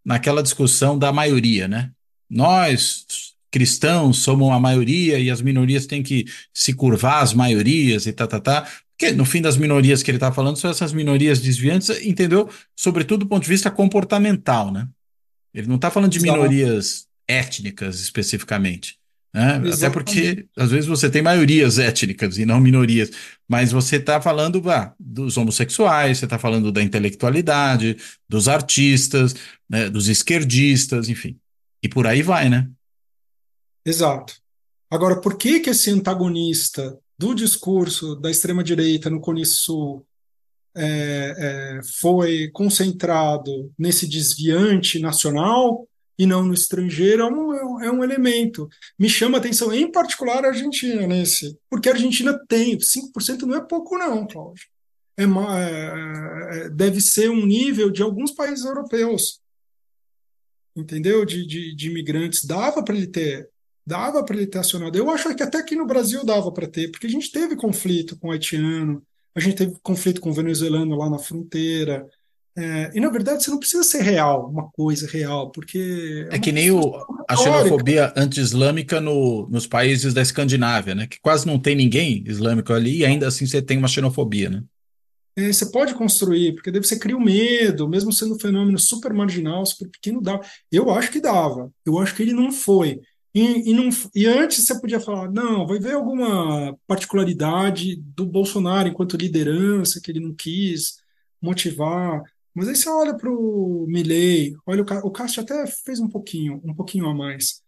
naquela 0.04 0.42
discussão 0.42 0.98
da 0.98 1.12
maioria, 1.12 1.66
né? 1.66 1.90
Nós 2.28 3.34
cristãos 3.50 4.18
somos 4.18 4.52
a 4.52 4.60
maioria 4.60 5.18
e 5.18 5.30
as 5.30 5.42
minorias 5.42 5.86
têm 5.86 6.02
que 6.02 6.26
se 6.54 6.72
curvar 6.72 7.22
às 7.22 7.34
maiorias 7.34 8.06
e 8.06 8.12
tá, 8.12 8.26
tá, 8.26 8.38
tá. 8.38 8.68
Porque 8.96 9.12
no 9.12 9.24
fim 9.24 9.40
das 9.40 9.56
minorias 9.56 10.02
que 10.02 10.10
ele 10.10 10.18
está 10.18 10.30
falando 10.30 10.56
são 10.56 10.70
essas 10.70 10.92
minorias 10.92 11.40
desviantes, 11.40 11.88
entendeu? 12.04 12.48
Sobretudo 12.76 13.24
do 13.24 13.28
ponto 13.28 13.42
de 13.42 13.48
vista 13.48 13.70
comportamental, 13.70 14.70
né? 14.70 14.86
Ele 15.52 15.66
não 15.66 15.76
está 15.76 15.90
falando 15.90 16.12
de 16.12 16.20
minorias 16.20 17.06
étnicas 17.26 18.00
especificamente. 18.00 18.99
Né? 19.32 19.62
Até 19.72 19.88
porque 19.88 20.46
às 20.56 20.70
vezes 20.70 20.86
você 20.86 21.08
tem 21.08 21.22
maiorias 21.22 21.78
étnicas 21.78 22.36
e 22.36 22.44
não 22.44 22.60
minorias, 22.60 23.10
mas 23.48 23.70
você 23.70 23.96
está 23.96 24.20
falando 24.20 24.68
ah, 24.68 24.92
dos 24.98 25.36
homossexuais, 25.36 26.18
você 26.18 26.24
está 26.24 26.38
falando 26.38 26.72
da 26.72 26.82
intelectualidade, 26.82 27.96
dos 28.28 28.48
artistas, 28.48 29.34
né, 29.68 29.88
dos 29.88 30.08
esquerdistas, 30.08 31.08
enfim. 31.08 31.38
E 31.82 31.88
por 31.88 32.06
aí 32.06 32.22
vai, 32.22 32.48
né? 32.48 32.68
Exato. 33.86 34.34
Agora, 34.90 35.20
por 35.20 35.36
que, 35.38 35.60
que 35.60 35.70
esse 35.70 35.90
antagonista 35.90 36.98
do 37.16 37.32
discurso 37.34 38.16
da 38.16 38.30
extrema-direita 38.30 39.08
no 39.08 39.20
Cone 39.20 39.46
Sul 39.46 40.04
é, 40.74 41.34
é, 41.38 41.80
foi 42.00 42.48
concentrado 42.52 43.72
nesse 43.78 44.06
desviante 44.08 44.98
nacional 44.98 45.86
e 46.20 46.26
não 46.26 46.44
no 46.44 46.52
estrangeiro 46.52 47.22
é 47.22 47.26
um, 47.26 47.80
é 47.80 47.90
um 47.90 48.04
elemento. 48.04 48.68
Me 48.98 49.08
chama 49.08 49.38
a 49.38 49.40
atenção, 49.40 49.72
em 49.72 49.90
particular, 49.90 50.44
a 50.44 50.48
Argentina 50.48 51.06
nesse, 51.06 51.58
porque 51.70 51.88
a 51.88 51.92
Argentina 51.92 52.38
tem, 52.46 52.76
5% 52.76 53.40
não 53.46 53.56
é 53.56 53.60
pouco 53.66 53.96
não, 53.96 54.26
Cláudio. 54.26 54.66
É, 55.16 55.22
é, 55.24 56.58
é, 56.66 56.68
deve 56.68 57.00
ser 57.00 57.30
um 57.30 57.46
nível 57.46 57.90
de 57.90 58.02
alguns 58.02 58.32
países 58.32 58.66
europeus, 58.66 59.40
entendeu? 60.76 61.24
De, 61.24 61.46
de, 61.46 61.74
de 61.74 61.88
imigrantes. 61.88 62.44
Dava 62.44 62.84
para 62.84 62.94
ele 62.94 63.06
ter 63.06 63.48
dava 63.86 64.22
para 64.22 64.36
ele 64.36 64.46
ter 64.46 64.58
acionado. 64.58 64.96
Eu 64.96 65.10
acho 65.10 65.34
que 65.34 65.42
até 65.42 65.58
aqui 65.58 65.74
no 65.74 65.86
Brasil 65.86 66.22
dava 66.22 66.52
para 66.52 66.68
ter, 66.68 66.90
porque 66.90 67.06
a 67.06 67.10
gente 67.10 67.32
teve 67.32 67.56
conflito 67.56 68.16
com 68.18 68.28
o 68.28 68.30
haitiano, 68.30 69.02
a 69.34 69.40
gente 69.40 69.56
teve 69.56 69.74
conflito 69.82 70.20
com 70.20 70.30
o 70.30 70.34
venezuelano 70.34 70.94
lá 70.96 71.08
na 71.08 71.18
fronteira. 71.18 72.06
É, 72.60 72.90
e 72.94 73.00
na 73.00 73.08
verdade 73.08 73.42
você 73.42 73.50
não 73.50 73.58
precisa 73.58 73.82
ser 73.82 74.02
real, 74.02 74.50
uma 74.50 74.70
coisa 74.70 75.06
real, 75.06 75.50
porque. 75.50 76.26
É, 76.30 76.36
é 76.36 76.38
que 76.38 76.52
nem 76.52 76.70
o, 76.70 76.94
a 77.26 77.34
xenofobia 77.34 78.12
anti-islâmica 78.14 79.00
no, 79.00 79.48
nos 79.48 79.66
países 79.66 80.12
da 80.12 80.20
Escandinávia, 80.20 80.94
né? 80.94 81.06
Que 81.06 81.18
quase 81.22 81.46
não 81.46 81.58
tem 81.58 81.74
ninguém 81.74 82.22
islâmico 82.26 82.74
ali 82.74 82.98
e 82.98 83.04
ainda 83.06 83.26
assim 83.26 83.46
você 83.46 83.62
tem 83.62 83.78
uma 83.78 83.88
xenofobia, 83.88 84.50
né? 84.50 84.62
É, 85.38 85.50
você 85.50 85.70
pode 85.70 85.94
construir, 85.94 86.52
porque 86.52 86.70
daí 86.70 86.82
você 86.82 86.98
cria 86.98 87.16
o 87.16 87.20
medo, 87.20 87.88
mesmo 87.88 88.12
sendo 88.12 88.34
um 88.34 88.38
fenômeno 88.38 88.78
super 88.78 89.14
marginal, 89.14 89.64
super 89.64 89.88
pequeno, 89.88 90.20
dava. 90.20 90.42
Eu 90.70 90.90
acho 90.90 91.10
que 91.10 91.20
dava. 91.20 91.72
Eu 91.86 91.98
acho 91.98 92.14
que 92.14 92.22
ele 92.22 92.34
não 92.34 92.52
foi. 92.52 93.00
E, 93.34 93.70
e, 93.70 93.72
não, 93.72 93.88
e, 94.14 94.26
antes 94.26 94.66
você 94.66 94.78
podia 94.78 95.00
falar, 95.00 95.30
não, 95.30 95.66
vai 95.66 95.78
ver 95.78 95.94
alguma 95.94 96.76
particularidade 96.86 97.96
do 97.96 98.26
Bolsonaro 98.26 98.88
enquanto 98.88 99.16
liderança, 99.16 100.00
que 100.02 100.10
ele 100.10 100.20
não 100.20 100.34
quis 100.34 100.96
motivar. 101.40 102.22
Mas 102.54 102.68
aí 102.68 102.76
você 102.76 102.88
olha 102.88 103.14
para 103.14 103.30
o 103.30 103.86
Milley, 103.88 104.56
olha 104.66 104.82
o, 104.82 105.06
o 105.06 105.10
Castro 105.10 105.42
até 105.42 105.66
fez 105.66 106.00
um 106.00 106.08
pouquinho, 106.08 106.60
um 106.64 106.74
pouquinho 106.74 107.06
a 107.06 107.14
mais, 107.14 107.62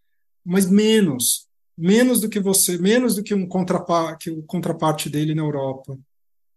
mas 0.45 0.69
menos, 0.69 1.47
menos 1.77 2.19
do 2.19 2.29
que 2.29 2.39
você, 2.39 2.77
menos 2.77 3.15
do 3.15 3.23
que 3.23 3.33
um 3.33 3.47
contraparte, 3.47 4.31
que 4.31 4.37
o 4.37 4.43
contraparte 4.43 5.09
dele 5.09 5.33
na 5.33 5.41
Europa. 5.41 5.97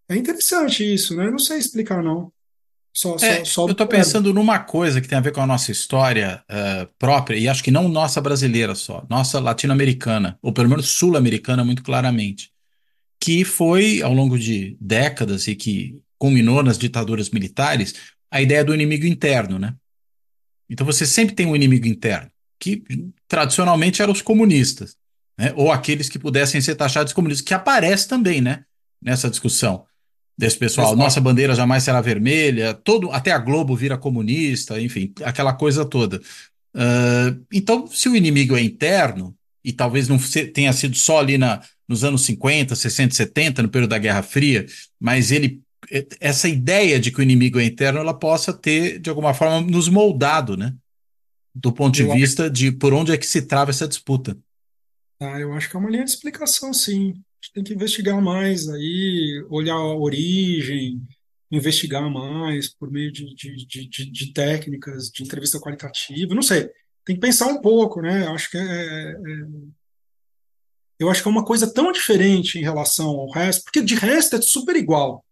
É 0.08 0.16
interessante 0.16 0.82
isso, 0.82 1.16
né? 1.16 1.26
Eu 1.26 1.32
não 1.32 1.38
sei 1.38 1.58
explicar 1.58 2.02
não. 2.02 2.32
Só, 2.92 3.16
é, 3.16 3.44
só, 3.44 3.44
só 3.44 3.66
eu 3.66 3.72
estou 3.72 3.86
pensando 3.86 4.32
numa 4.32 4.58
coisa 4.58 5.02
que 5.02 5.08
tem 5.08 5.18
a 5.18 5.20
ver 5.20 5.30
com 5.30 5.42
a 5.42 5.46
nossa 5.46 5.70
história 5.70 6.42
uh, 6.50 6.88
própria, 6.98 7.36
e 7.36 7.46
acho 7.46 7.62
que 7.62 7.70
não 7.70 7.90
nossa 7.90 8.22
brasileira 8.22 8.74
só, 8.74 9.04
nossa 9.10 9.38
latino-americana, 9.38 10.38
ou 10.40 10.50
pelo 10.50 10.70
menos 10.70 10.88
sul-americana, 10.88 11.62
muito 11.62 11.82
claramente, 11.82 12.50
que 13.20 13.44
foi, 13.44 14.00
ao 14.00 14.14
longo 14.14 14.38
de 14.38 14.78
décadas 14.80 15.46
e 15.46 15.54
que 15.54 16.00
culminou 16.18 16.62
nas 16.62 16.78
ditaduras 16.78 17.28
militares, 17.28 17.94
a 18.30 18.40
ideia 18.40 18.64
do 18.64 18.74
inimigo 18.74 19.06
interno, 19.06 19.58
né? 19.58 19.74
Então 20.68 20.84
você 20.84 21.06
sempre 21.06 21.34
tem 21.34 21.46
um 21.46 21.54
inimigo 21.54 21.86
interno, 21.86 22.30
que 22.58 22.82
tradicionalmente 23.28 24.02
eram 24.02 24.12
os 24.12 24.22
comunistas, 24.22 24.96
né? 25.38 25.52
ou 25.56 25.70
aqueles 25.70 26.08
que 26.08 26.18
pudessem 26.18 26.60
ser 26.60 26.74
taxados 26.74 27.12
comunistas, 27.12 27.46
que 27.46 27.54
aparece 27.54 28.08
também, 28.08 28.40
né? 28.40 28.64
Nessa 29.00 29.30
discussão 29.30 29.84
desse 30.36 30.58
pessoal. 30.58 30.88
Exato. 30.88 30.98
Nossa 30.98 31.20
bandeira 31.20 31.54
jamais 31.54 31.82
será 31.82 32.00
vermelha, 32.00 32.74
todo, 32.74 33.10
até 33.12 33.30
a 33.30 33.38
Globo 33.38 33.76
vira 33.76 33.96
comunista, 33.96 34.80
enfim, 34.80 35.12
aquela 35.24 35.52
coisa 35.52 35.84
toda. 35.84 36.20
Uh, 36.74 37.44
então, 37.52 37.86
se 37.86 38.08
o 38.08 38.16
inimigo 38.16 38.56
é 38.56 38.60
interno, 38.60 39.34
e 39.64 39.72
talvez 39.72 40.08
não 40.08 40.18
tenha 40.54 40.72
sido 40.72 40.96
só 40.96 41.18
ali 41.18 41.36
na, 41.36 41.60
nos 41.88 42.04
anos 42.04 42.24
50, 42.24 42.76
60, 42.76 43.14
70, 43.14 43.62
no 43.62 43.68
período 43.68 43.90
da 43.90 43.98
Guerra 43.98 44.22
Fria, 44.22 44.64
mas 45.00 45.32
ele 45.32 45.60
essa 46.20 46.48
ideia 46.48 46.98
de 46.98 47.10
que 47.10 47.20
o 47.20 47.22
inimigo 47.22 47.58
é 47.58 47.64
interno, 47.64 48.00
ela 48.00 48.14
possa 48.14 48.52
ter, 48.52 48.98
de 48.98 49.10
alguma 49.10 49.34
forma, 49.34 49.60
nos 49.60 49.88
moldado, 49.88 50.56
né? 50.56 50.74
Do 51.54 51.72
ponto 51.72 51.94
de 51.94 52.02
eu 52.02 52.12
vista 52.12 52.44
acho... 52.44 52.52
de 52.52 52.72
por 52.72 52.92
onde 52.92 53.12
é 53.12 53.16
que 53.16 53.26
se 53.26 53.42
trava 53.42 53.70
essa 53.70 53.88
disputa. 53.88 54.36
Ah, 55.20 55.40
eu 55.40 55.52
acho 55.54 55.70
que 55.70 55.76
é 55.76 55.78
uma 55.78 55.90
linha 55.90 56.04
de 56.04 56.10
explicação, 56.10 56.74
sim 56.74 57.14
gente 57.46 57.52
tem 57.52 57.64
que 57.64 57.74
investigar 57.74 58.20
mais 58.20 58.68
aí, 58.68 59.44
olhar 59.48 59.74
a 59.74 59.94
origem, 59.94 61.00
investigar 61.50 62.10
mais 62.10 62.68
por 62.68 62.90
meio 62.90 63.12
de, 63.12 63.34
de, 63.34 63.66
de, 63.88 64.10
de 64.10 64.32
técnicas 64.32 65.10
de 65.10 65.22
entrevista 65.22 65.60
qualitativa, 65.60 66.34
não 66.34 66.42
sei. 66.42 66.68
Tem 67.04 67.14
que 67.14 67.20
pensar 67.20 67.46
um 67.46 67.60
pouco, 67.60 68.02
né? 68.02 68.26
Acho 68.28 68.50
que 68.50 68.58
é, 68.58 68.62
é, 68.62 69.12
é, 69.12 69.46
eu 70.98 71.08
acho 71.08 71.22
que 71.22 71.28
é 71.28 71.30
uma 71.30 71.44
coisa 71.44 71.72
tão 71.72 71.92
diferente 71.92 72.58
em 72.58 72.62
relação 72.62 73.08
ao 73.08 73.30
resto, 73.30 73.62
porque 73.64 73.80
de 73.80 73.94
resto 73.94 74.36
é 74.36 74.42
super 74.42 74.74
igual. 74.74 75.24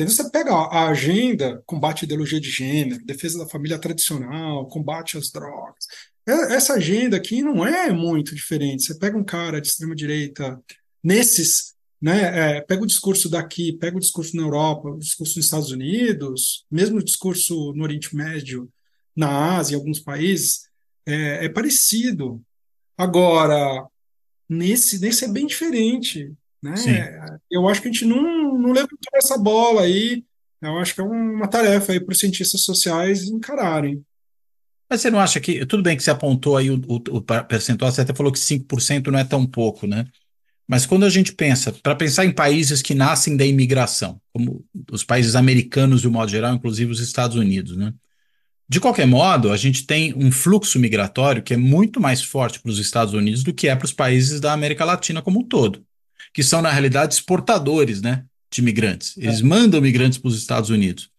Entendeu? 0.00 0.16
Você 0.16 0.30
pega 0.30 0.54
a 0.54 0.88
agenda, 0.88 1.62
combate 1.66 2.04
à 2.04 2.06
ideologia 2.06 2.40
de 2.40 2.48
gênero, 2.48 3.04
defesa 3.04 3.38
da 3.38 3.46
família 3.46 3.78
tradicional, 3.78 4.66
combate 4.66 5.18
às 5.18 5.30
drogas. 5.30 5.86
Essa 6.26 6.74
agenda 6.74 7.18
aqui 7.18 7.42
não 7.42 7.66
é 7.66 7.92
muito 7.92 8.34
diferente. 8.34 8.82
Você 8.82 8.98
pega 8.98 9.18
um 9.18 9.24
cara 9.24 9.60
de 9.60 9.68
extrema 9.68 9.94
direita 9.94 10.58
nesses, 11.04 11.74
né, 12.00 12.56
é, 12.56 12.60
pega 12.62 12.82
o 12.82 12.86
discurso 12.86 13.28
daqui, 13.28 13.74
pega 13.74 13.98
o 13.98 14.00
discurso 14.00 14.34
na 14.36 14.42
Europa, 14.42 14.88
o 14.88 14.98
discurso 14.98 15.36
nos 15.36 15.44
Estados 15.44 15.70
Unidos, 15.70 16.64
mesmo 16.70 16.98
o 16.98 17.04
discurso 17.04 17.74
no 17.74 17.82
Oriente 17.82 18.16
Médio, 18.16 18.72
na 19.14 19.58
Ásia, 19.58 19.74
em 19.74 19.78
alguns 19.78 20.00
países, 20.00 20.62
é, 21.04 21.44
é 21.44 21.48
parecido. 21.50 22.42
Agora, 22.96 23.86
nesse, 24.48 24.98
nesse 24.98 25.26
é 25.26 25.28
bem 25.28 25.46
diferente. 25.46 26.32
Né? 26.62 26.74
Eu 27.50 27.68
acho 27.68 27.80
que 27.80 27.88
a 27.88 27.92
gente 27.92 28.04
não, 28.04 28.58
não 28.58 28.72
levantou 28.72 28.98
essa 29.14 29.38
bola 29.38 29.82
aí 29.82 30.22
Eu 30.60 30.76
acho 30.78 30.94
que 30.94 31.00
é 31.00 31.04
uma 31.04 31.48
tarefa 31.48 31.92
aí 31.92 32.00
para 32.00 32.12
os 32.12 32.18
cientistas 32.18 32.62
sociais 32.62 33.24
encararem. 33.24 34.04
Mas 34.88 35.00
você 35.00 35.10
não 35.10 35.20
acha 35.20 35.40
que. 35.40 35.64
Tudo 35.64 35.82
bem 35.82 35.96
que 35.96 36.02
você 36.02 36.10
apontou 36.10 36.56
aí 36.56 36.70
o, 36.70 36.80
o, 36.88 37.16
o 37.16 37.22
percentual, 37.22 37.90
você 37.92 38.00
até 38.00 38.12
falou 38.12 38.32
que 38.32 38.38
5% 38.38 39.06
não 39.06 39.18
é 39.18 39.24
tão 39.24 39.46
pouco, 39.46 39.86
né? 39.86 40.04
Mas 40.66 40.86
quando 40.86 41.04
a 41.04 41.10
gente 41.10 41.32
pensa, 41.32 41.72
para 41.72 41.96
pensar 41.96 42.24
em 42.24 42.32
países 42.32 42.80
que 42.80 42.94
nascem 42.94 43.36
da 43.36 43.44
imigração, 43.44 44.20
como 44.32 44.64
os 44.90 45.02
países 45.02 45.34
americanos 45.34 46.00
de 46.00 46.08
um 46.08 46.12
modo 46.12 46.30
geral, 46.30 46.54
inclusive 46.54 46.92
os 46.92 47.00
Estados 47.00 47.36
Unidos, 47.36 47.76
né? 47.76 47.92
De 48.68 48.78
qualquer 48.78 49.06
modo, 49.06 49.50
a 49.50 49.56
gente 49.56 49.84
tem 49.84 50.14
um 50.14 50.30
fluxo 50.30 50.78
migratório 50.78 51.42
que 51.42 51.54
é 51.54 51.56
muito 51.56 52.00
mais 52.00 52.22
forte 52.22 52.60
para 52.60 52.70
os 52.70 52.78
Estados 52.78 53.14
Unidos 53.14 53.42
do 53.42 53.52
que 53.52 53.66
é 53.66 53.74
para 53.74 53.84
os 53.84 53.92
países 53.92 54.40
da 54.40 54.52
América 54.52 54.84
Latina 54.84 55.20
como 55.20 55.40
um 55.40 55.44
todo, 55.44 55.84
que 56.32 56.42
são, 56.42 56.62
na 56.62 56.70
realidade, 56.70 57.14
exportadores 57.14 58.00
né, 58.00 58.24
de 58.50 58.62
migrantes. 58.62 59.16
Eles 59.16 59.40
é. 59.40 59.42
mandam 59.44 59.80
migrantes 59.80 60.18
para 60.18 60.28
os 60.28 60.38
Estados 60.38 60.70
Unidos. 60.70 61.10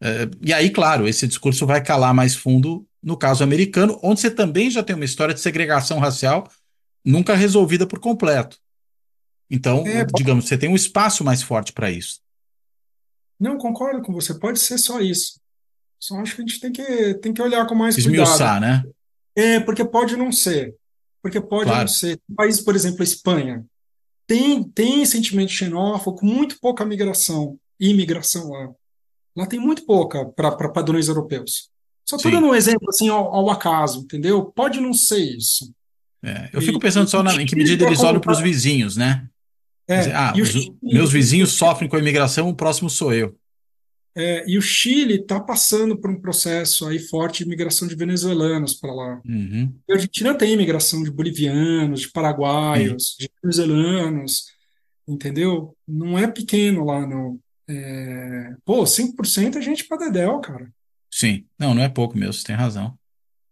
É, 0.00 0.28
e 0.42 0.52
aí, 0.52 0.70
claro, 0.70 1.08
esse 1.08 1.26
discurso 1.26 1.66
vai 1.66 1.82
calar 1.82 2.14
mais 2.14 2.34
fundo 2.34 2.86
no 3.02 3.16
caso 3.16 3.44
americano, 3.44 3.98
onde 4.02 4.20
você 4.20 4.30
também 4.30 4.70
já 4.70 4.82
tem 4.82 4.96
uma 4.96 5.04
história 5.04 5.34
de 5.34 5.40
segregação 5.40 5.98
racial 5.98 6.50
nunca 7.04 7.34
resolvida 7.34 7.86
por 7.86 7.98
completo. 7.98 8.58
Então, 9.50 9.86
é, 9.86 10.06
digamos, 10.16 10.46
você 10.46 10.56
tem 10.56 10.70
um 10.70 10.74
espaço 10.74 11.22
mais 11.22 11.42
forte 11.42 11.72
para 11.72 11.90
isso. 11.90 12.20
Não, 13.38 13.58
concordo 13.58 14.00
com 14.00 14.12
você. 14.12 14.32
Pode 14.34 14.58
ser 14.58 14.78
só 14.78 15.00
isso. 15.00 15.38
Só 16.00 16.18
acho 16.20 16.36
que 16.36 16.42
a 16.42 16.46
gente 16.46 16.60
tem 16.60 16.72
que, 16.72 17.14
tem 17.14 17.32
que 17.32 17.42
olhar 17.42 17.66
com 17.66 17.74
mais 17.74 17.96
Esmiuçar, 17.96 18.58
cuidado. 18.58 18.60
né? 18.60 18.84
É, 19.36 19.60
porque 19.60 19.84
pode 19.84 20.16
não 20.16 20.32
ser. 20.32 20.74
Porque 21.22 21.40
pode 21.40 21.64
claro. 21.64 21.80
não 21.80 21.88
ser. 21.88 22.18
País, 22.34 22.60
por 22.60 22.74
exemplo, 22.74 23.00
a 23.00 23.04
Espanha, 23.04 23.64
tem, 24.26 24.62
tem 24.62 25.04
sentimento 25.04 25.52
xenófobo, 25.52 26.18
com 26.18 26.26
muito 26.26 26.58
pouca 26.60 26.84
migração, 26.84 27.58
imigração 27.78 28.50
lá. 28.50 28.70
Lá 29.36 29.46
tem 29.46 29.58
muito 29.58 29.84
pouca 29.84 30.24
para 30.26 30.68
padrões 30.68 31.08
europeus. 31.08 31.68
Só 32.06 32.16
estou 32.16 32.30
dando 32.30 32.48
um 32.48 32.54
exemplo 32.54 32.88
assim 32.88 33.08
ao, 33.08 33.34
ao, 33.34 33.50
acaso, 33.50 34.00
entendeu? 34.00 34.44
Pode 34.44 34.80
não 34.80 34.92
ser 34.92 35.18
isso. 35.18 35.72
É, 36.22 36.50
eu 36.52 36.60
fico 36.60 36.78
pensando 36.78 37.08
só 37.08 37.22
na, 37.22 37.34
em 37.34 37.46
que 37.46 37.56
medida 37.56 37.84
eles 37.84 38.00
olham 38.00 38.20
para 38.20 38.32
os 38.32 38.40
vizinhos, 38.40 38.96
né? 38.96 39.26
É, 39.86 39.98
dizer, 39.98 40.14
ah, 40.14 40.32
os, 40.40 40.70
meus 40.82 41.12
vizinhos 41.12 41.52
sofrem 41.52 41.88
com 41.88 41.96
a 41.96 41.98
imigração, 41.98 42.48
o 42.48 42.54
próximo 42.54 42.88
sou 42.88 43.12
eu. 43.12 43.36
É, 44.16 44.44
e 44.48 44.56
o 44.56 44.62
Chile 44.62 45.16
está 45.16 45.40
passando 45.40 45.96
por 45.96 46.08
um 46.08 46.20
processo 46.20 46.86
aí 46.86 47.00
forte 47.00 47.38
de 47.38 47.44
imigração 47.44 47.88
de 47.88 47.96
venezuelanos 47.96 48.74
para 48.74 48.94
lá. 48.94 49.20
Uhum. 49.26 49.74
A 49.90 49.94
Argentina 49.94 50.34
tem 50.34 50.52
imigração 50.52 51.02
de 51.02 51.10
bolivianos, 51.10 52.02
de 52.02 52.12
paraguaios, 52.12 53.16
Sim. 53.16 53.24
de 53.24 53.30
venezuelanos, 53.42 54.44
entendeu? 55.06 55.76
Não 55.86 56.16
é 56.16 56.28
pequeno 56.28 56.84
lá, 56.84 57.04
não. 57.06 57.40
É... 57.68 58.54
Pô, 58.64 58.84
5% 58.84 59.56
é 59.56 59.62
gente 59.62 59.84
para 59.84 60.06
Dedéu, 60.06 60.38
cara. 60.40 60.70
Sim, 61.10 61.44
não, 61.58 61.74
não 61.74 61.82
é 61.82 61.88
pouco 61.88 62.16
mesmo, 62.16 62.34
você 62.34 62.44
tem 62.44 62.56
razão. 62.56 62.96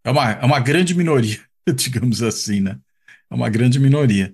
É 0.05 0.11
uma, 0.11 0.31
é 0.33 0.45
uma 0.45 0.61
grande 0.61 0.95
minoria, 0.95 1.41
digamos 1.75 2.23
assim, 2.23 2.61
né? 2.61 2.79
É 3.29 3.35
uma 3.35 3.49
grande 3.49 3.81
minoria. 3.81 4.33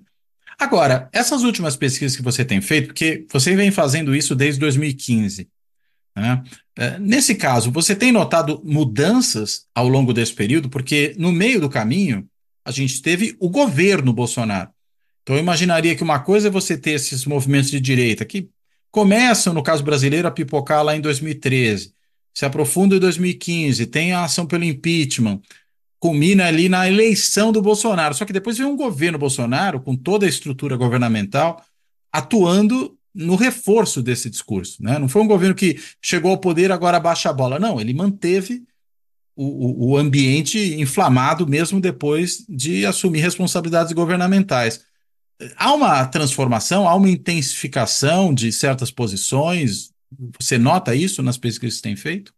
Agora, 0.59 1.09
essas 1.13 1.43
últimas 1.43 1.75
pesquisas 1.75 2.17
que 2.17 2.21
você 2.21 2.43
tem 2.43 2.59
feito, 2.59 2.87
porque 2.87 3.25
você 3.31 3.55
vem 3.55 3.71
fazendo 3.71 4.13
isso 4.13 4.35
desde 4.35 4.59
2015, 4.59 5.47
né? 6.15 6.43
É, 6.77 6.97
nesse 6.99 7.35
caso, 7.35 7.71
você 7.71 7.95
tem 7.95 8.11
notado 8.11 8.61
mudanças 8.63 9.65
ao 9.75 9.87
longo 9.87 10.13
desse 10.13 10.33
período? 10.33 10.69
Porque 10.69 11.15
no 11.17 11.31
meio 11.31 11.59
do 11.59 11.69
caminho, 11.69 12.27
a 12.63 12.71
gente 12.71 13.01
teve 13.01 13.35
o 13.39 13.49
governo 13.49 14.13
Bolsonaro. 14.13 14.69
Então, 15.23 15.35
eu 15.35 15.41
imaginaria 15.41 15.95
que 15.95 16.03
uma 16.03 16.19
coisa 16.19 16.47
é 16.47 16.51
você 16.51 16.77
ter 16.77 16.91
esses 16.91 17.25
movimentos 17.25 17.69
de 17.69 17.79
direita 17.79 18.25
que 18.25 18.49
começam, 18.91 19.53
no 19.53 19.63
caso 19.63 19.83
brasileiro, 19.83 20.27
a 20.27 20.31
pipocar 20.31 20.83
lá 20.83 20.95
em 20.95 21.01
2013, 21.01 21.93
se 22.33 22.45
aprofundam 22.45 22.97
em 22.97 23.01
2015, 23.01 23.85
tem 23.87 24.13
a 24.13 24.23
ação 24.23 24.45
pelo 24.45 24.63
impeachment, 24.63 25.41
culmina 25.99 26.45
ali 26.45 26.69
na 26.69 26.87
eleição 26.87 27.51
do 27.51 27.61
Bolsonaro. 27.61 28.15
Só 28.15 28.25
que 28.25 28.33
depois 28.33 28.57
vem 28.57 28.65
um 28.65 28.77
governo 28.77 29.17
Bolsonaro, 29.17 29.81
com 29.81 29.95
toda 29.95 30.25
a 30.25 30.29
estrutura 30.29 30.77
governamental, 30.77 31.63
atuando 32.11 32.97
no 33.19 33.35
reforço 33.35 34.01
desse 34.01 34.29
discurso. 34.29 34.81
Né? 34.81 34.97
Não 34.97 35.09
foi 35.09 35.21
um 35.21 35.27
governo 35.27 35.53
que 35.53 35.77
chegou 36.01 36.31
ao 36.31 36.37
poder 36.37 36.71
agora 36.71 36.99
baixa 36.99 37.29
a 37.29 37.33
bola. 37.33 37.59
Não, 37.59 37.79
ele 37.79 37.93
manteve 37.93 38.63
o, 39.35 39.91
o 39.91 39.97
ambiente 39.97 40.57
inflamado 40.79 41.45
mesmo 41.45 41.81
depois 41.81 42.45
de 42.47 42.85
assumir 42.85 43.19
responsabilidades 43.19 43.91
governamentais. 43.91 44.85
Há 45.57 45.73
uma 45.73 46.05
transformação, 46.05 46.87
há 46.87 46.95
uma 46.95 47.09
intensificação 47.09 48.33
de 48.33 48.51
certas 48.53 48.89
posições. 48.89 49.91
Você 50.39 50.57
nota 50.57 50.95
isso 50.95 51.21
nas 51.21 51.37
pesquisas 51.37 51.75
que 51.75 51.81
você 51.81 51.89
tem 51.89 51.95
feito? 51.97 52.33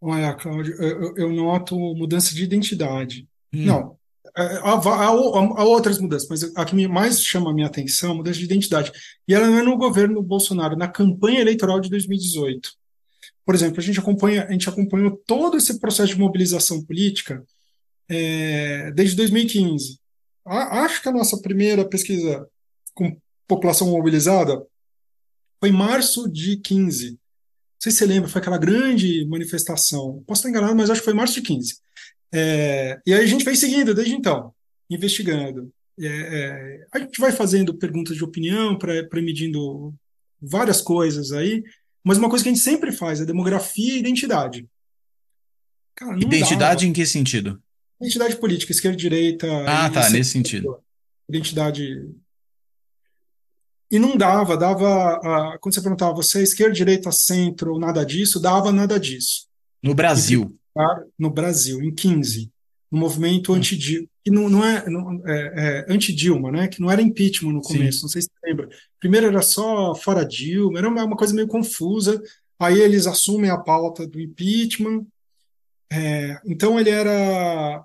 Olha, 0.00 0.32
Cláudio, 0.32 0.74
eu, 0.82 1.14
eu 1.16 1.32
noto 1.32 1.76
mudança 1.94 2.34
de 2.34 2.42
identidade. 2.42 3.28
Hum. 3.52 3.64
Não, 3.64 3.96
há, 4.36 4.72
há, 4.72 5.06
há, 5.06 5.64
outras 5.64 5.98
mudanças, 5.98 6.28
mas 6.28 6.56
a 6.56 6.64
que 6.64 6.88
mais 6.88 7.22
chama 7.22 7.50
a 7.50 7.54
minha 7.54 7.66
atenção 7.66 8.10
é 8.10 8.12
a 8.12 8.16
mudança 8.16 8.38
de 8.38 8.44
identidade. 8.44 8.92
E 9.26 9.34
ela 9.34 9.48
não 9.48 9.58
é 9.58 9.62
no 9.62 9.76
governo 9.76 10.22
Bolsonaro, 10.22 10.76
na 10.76 10.88
campanha 10.88 11.40
eleitoral 11.40 11.80
de 11.80 11.90
2018. 11.90 12.72
Por 13.44 13.54
exemplo, 13.54 13.80
a 13.80 13.82
gente 13.82 13.98
acompanha, 13.98 14.44
a 14.44 14.52
gente 14.52 14.68
acompanhou 14.68 15.20
todo 15.26 15.56
esse 15.56 15.78
processo 15.80 16.14
de 16.14 16.18
mobilização 16.18 16.84
política 16.84 17.44
é, 18.08 18.90
desde 18.92 19.16
2015. 19.16 19.98
A, 20.44 20.84
acho 20.84 21.02
que 21.02 21.08
a 21.08 21.12
nossa 21.12 21.40
primeira 21.40 21.84
pesquisa 21.84 22.46
com 22.94 23.16
população 23.46 23.88
mobilizada 23.88 24.62
foi 25.58 25.70
em 25.70 25.72
março 25.72 26.30
de 26.30 26.56
15. 26.56 27.10
Não 27.10 27.18
sei 27.78 27.92
se 27.92 27.98
você 27.98 28.06
lembra, 28.06 28.28
foi 28.28 28.40
aquela 28.40 28.58
grande 28.58 29.24
manifestação. 29.26 30.22
Posso 30.26 30.40
estar 30.40 30.50
enganado, 30.50 30.76
mas 30.76 30.90
acho 30.90 31.00
que 31.00 31.04
foi 31.04 31.14
março 31.14 31.34
de 31.34 31.42
15 31.42 31.80
é, 32.32 33.00
e 33.04 33.12
aí 33.12 33.24
a 33.24 33.26
gente 33.26 33.44
vem 33.44 33.56
seguindo 33.56 33.94
desde 33.94 34.14
então, 34.14 34.54
investigando. 34.88 35.72
É, 35.98 36.06
é, 36.06 36.86
a 36.92 36.98
gente 36.98 37.20
vai 37.20 37.32
fazendo 37.32 37.74
perguntas 37.74 38.16
de 38.16 38.24
opinião, 38.24 38.78
para 38.78 39.20
medindo 39.20 39.92
várias 40.40 40.80
coisas 40.80 41.32
aí, 41.32 41.62
mas 42.02 42.18
uma 42.18 42.30
coisa 42.30 42.42
que 42.42 42.48
a 42.48 42.54
gente 42.54 42.62
sempre 42.62 42.92
faz 42.92 43.20
é 43.20 43.26
demografia 43.26 43.94
e 43.94 43.98
identidade. 43.98 44.66
Cara, 45.94 46.16
identidade 46.16 46.86
dá, 46.86 46.90
em 46.90 46.92
que 46.92 47.04
sentido? 47.04 47.60
Identidade 48.00 48.36
política, 48.36 48.72
esquerda, 48.72 48.96
direita. 48.96 49.46
Ah, 49.66 49.90
tá, 49.90 50.08
nesse 50.08 50.30
sentido. 50.30 50.78
Identidade. 51.28 52.08
E 53.90 53.98
não 53.98 54.16
dava, 54.16 54.56
dava. 54.56 55.58
quando 55.60 55.74
você 55.74 55.82
perguntava, 55.82 56.14
você 56.14 56.38
é 56.38 56.42
esquerda, 56.42 56.72
direita, 56.72 57.12
centro, 57.12 57.78
nada 57.78 58.06
disso, 58.06 58.40
dava 58.40 58.72
nada 58.72 58.98
disso. 58.98 59.48
No 59.82 59.94
Brasil 59.94 60.58
no 61.18 61.30
Brasil, 61.30 61.82
em 61.82 61.94
15, 61.94 62.50
no 62.90 62.98
movimento 62.98 63.52
hum. 63.52 63.56
anti-Dilma, 63.56 64.08
que 64.24 64.30
não, 64.30 64.48
não 64.48 64.64
é, 64.64 64.88
não, 64.88 65.28
é, 65.28 65.86
é 65.88 65.92
anti-Dilma, 65.92 66.50
né? 66.50 66.68
Que 66.68 66.80
não 66.80 66.90
era 66.90 67.02
impeachment 67.02 67.52
no 67.52 67.62
começo, 67.62 67.98
Sim. 67.98 68.02
não 68.02 68.08
sei 68.10 68.22
se 68.22 68.28
você 68.28 68.46
lembra. 68.48 68.68
Primeiro 68.98 69.26
era 69.26 69.42
só 69.42 69.94
fora 69.94 70.24
Dilma, 70.24 70.78
era 70.78 70.88
uma, 70.88 71.04
uma 71.04 71.16
coisa 71.16 71.34
meio 71.34 71.46
confusa. 71.46 72.20
Aí 72.58 72.78
eles 72.78 73.06
assumem 73.06 73.50
a 73.50 73.58
pauta 73.58 74.06
do 74.06 74.20
impeachment. 74.20 75.06
É, 75.92 76.40
então 76.44 76.78
ele 76.78 76.90
era 76.90 77.84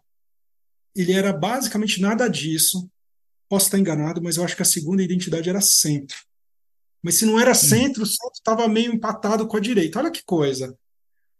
ele 0.95 1.11
era 1.11 1.33
basicamente 1.33 2.01
nada 2.01 2.27
disso. 2.27 2.89
Posso 3.49 3.65
estar 3.65 3.77
enganado, 3.77 4.21
mas 4.21 4.37
eu 4.37 4.43
acho 4.43 4.55
que 4.55 4.61
a 4.61 4.65
segunda 4.65 5.03
identidade 5.03 5.49
era 5.49 5.61
centro. 5.61 6.17
Mas 7.03 7.15
se 7.15 7.25
não 7.25 7.39
era 7.39 7.53
centro, 7.53 8.03
o 8.03 8.05
centro 8.05 8.33
estava 8.33 8.67
meio 8.67 8.93
empatado 8.93 9.47
com 9.47 9.57
a 9.57 9.59
direita. 9.59 9.99
Olha 9.99 10.09
que 10.09 10.23
coisa. 10.23 10.75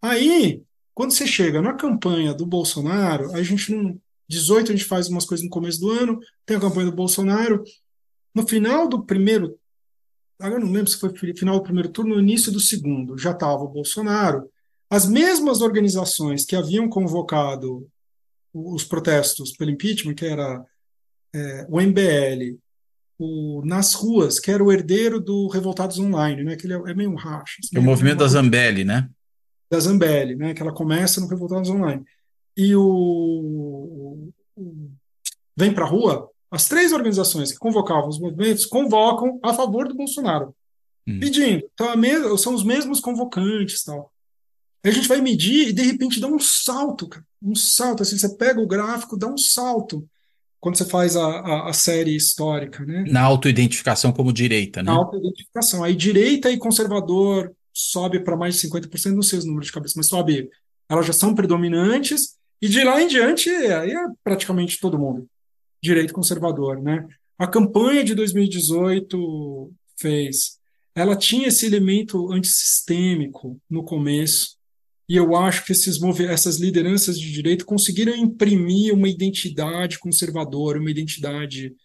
Aí 0.01 0.61
quando 0.95 1.11
você 1.11 1.27
chega 1.27 1.61
na 1.61 1.73
campanha 1.73 2.33
do 2.33 2.45
Bolsonaro, 2.45 3.35
a 3.35 3.43
gente 3.43 3.71
não. 3.71 3.99
18 4.27 4.71
a 4.71 4.75
gente 4.75 4.87
faz 4.87 5.07
umas 5.07 5.23
coisas 5.25 5.43
no 5.43 5.51
começo 5.51 5.79
do 5.79 5.91
ano, 5.91 6.19
tem 6.47 6.57
a 6.57 6.59
campanha 6.59 6.89
do 6.89 6.95
Bolsonaro. 6.95 7.63
No 8.33 8.47
final 8.47 8.87
do 8.87 9.05
primeiro. 9.05 9.59
Agora 10.39 10.59
não 10.59 10.71
lembro 10.71 10.89
se 10.89 10.97
foi 10.97 11.13
final 11.35 11.59
do 11.59 11.63
primeiro 11.63 11.89
turno, 11.89 12.15
no 12.15 12.21
início 12.21 12.51
do 12.51 12.59
segundo, 12.59 13.17
já 13.17 13.31
estava 13.31 13.61
o 13.61 13.67
Bolsonaro. 13.67 14.49
As 14.89 15.07
mesmas 15.07 15.61
organizações 15.61 16.45
que 16.45 16.55
haviam 16.55 16.89
convocado 16.89 17.87
os 18.53 18.83
protestos 18.83 19.51
pelo 19.55 19.71
impeachment, 19.71 20.15
que 20.15 20.25
era 20.25 20.65
é, 21.33 21.67
o 21.69 21.79
MBL, 21.79 22.57
o 23.17 23.61
Nas 23.65 23.93
Ruas, 23.93 24.39
que 24.39 24.51
era 24.51 24.63
o 24.63 24.71
herdeiro 24.71 25.19
do 25.19 25.47
Revoltados 25.47 25.99
Online, 25.99 26.43
né? 26.43 26.55
que 26.55 26.67
ele 26.67 26.73
é, 26.73 26.91
é 26.91 26.93
meio 26.93 27.11
um 27.11 27.15
racha. 27.15 27.57
Assim, 27.63 27.75
é 27.75 27.79
o 27.79 27.83
movimento 27.83 28.19
da 28.19 28.27
Zambelli, 28.27 28.83
né? 28.83 29.09
Da 29.69 29.79
Zambelli, 29.79 30.35
né, 30.35 30.53
que 30.53 30.61
ela 30.61 30.73
começa 30.73 31.19
no 31.19 31.27
Revoltados 31.27 31.69
Online. 31.69 32.03
E 32.55 32.75
o, 32.75 34.31
o 34.55 34.91
Vem 35.57 35.73
para 35.73 35.85
a 35.85 35.87
Rua, 35.87 36.29
as 36.51 36.67
três 36.67 36.91
organizações 36.91 37.51
que 37.51 37.57
convocavam 37.57 38.09
os 38.09 38.19
movimentos 38.19 38.65
convocam 38.65 39.39
a 39.41 39.53
favor 39.53 39.87
do 39.87 39.95
Bolsonaro, 39.95 40.53
hum. 41.07 41.19
pedindo. 41.19 41.63
Então, 41.73 42.37
são 42.37 42.53
os 42.53 42.63
mesmos 42.63 42.99
convocantes 42.99 43.83
tal. 43.83 44.11
Aí 44.83 44.91
a 44.91 44.93
gente 44.93 45.07
vai 45.07 45.19
medir 45.21 45.69
e 45.69 45.73
de 45.73 45.81
repente 45.81 46.19
dá 46.19 46.27
um 46.27 46.39
salto, 46.39 47.07
cara, 47.07 47.25
um 47.41 47.55
salto. 47.55 48.03
Assim, 48.03 48.17
você 48.17 48.29
pega 48.35 48.61
o 48.61 48.67
gráfico, 48.67 49.17
dá 49.17 49.27
um 49.27 49.37
salto 49.37 50.07
quando 50.59 50.77
você 50.77 50.85
faz 50.85 51.15
a, 51.15 51.25
a, 51.25 51.69
a 51.69 51.73
série 51.73 52.15
histórica, 52.15 52.83
né? 52.85 53.05
Na 53.07 53.21
autoidentificação 53.21 54.11
como 54.11 54.33
direita, 54.33 54.83
né? 54.83 54.91
Na 54.91 54.97
autoidentificação. 54.97 55.83
Aí 55.83 55.95
direita 55.95 56.51
e 56.51 56.57
conservador 56.57 57.54
sobe 57.75 58.21
para 58.21 58.37
mais 58.37 58.55
de 58.55 58.67
50%, 58.67 59.13
não 59.13 59.21
sei 59.21 59.37
os 59.37 59.45
números 59.45 59.67
de 59.67 59.73
cabeça, 59.73 59.95
mas 59.97 60.07
sobe, 60.07 60.49
elas 60.87 61.05
já 61.05 61.11
são 61.11 61.35
predominantes, 61.35 62.37
e 62.61 62.69
de 62.69 62.81
lá 62.83 63.01
em 63.01 63.07
diante, 63.07 63.49
aí 63.49 63.91
é 63.91 64.07
praticamente 64.23 64.79
todo 64.79 64.97
mundo, 64.97 65.27
direito 65.83 66.13
conservador, 66.13 66.81
né? 66.81 67.05
A 67.37 67.45
campanha 67.45 68.01
de 68.01 68.15
2018 68.15 69.73
fez, 69.99 70.57
ela 70.95 71.17
tinha 71.17 71.49
esse 71.49 71.65
elemento 71.65 72.31
antissistêmico 72.31 73.59
no 73.69 73.83
começo, 73.83 74.55
e 75.07 75.17
eu 75.17 75.35
acho 75.35 75.65
que 75.65 75.73
esses 75.73 76.01
essas 76.29 76.57
lideranças 76.57 77.19
de 77.19 77.29
direito 77.31 77.65
conseguiram 77.65 78.15
imprimir 78.15 78.93
uma 78.93 79.09
identidade 79.09 79.99
conservadora, 79.99 80.79
uma 80.79 80.89
identidade 80.89 81.75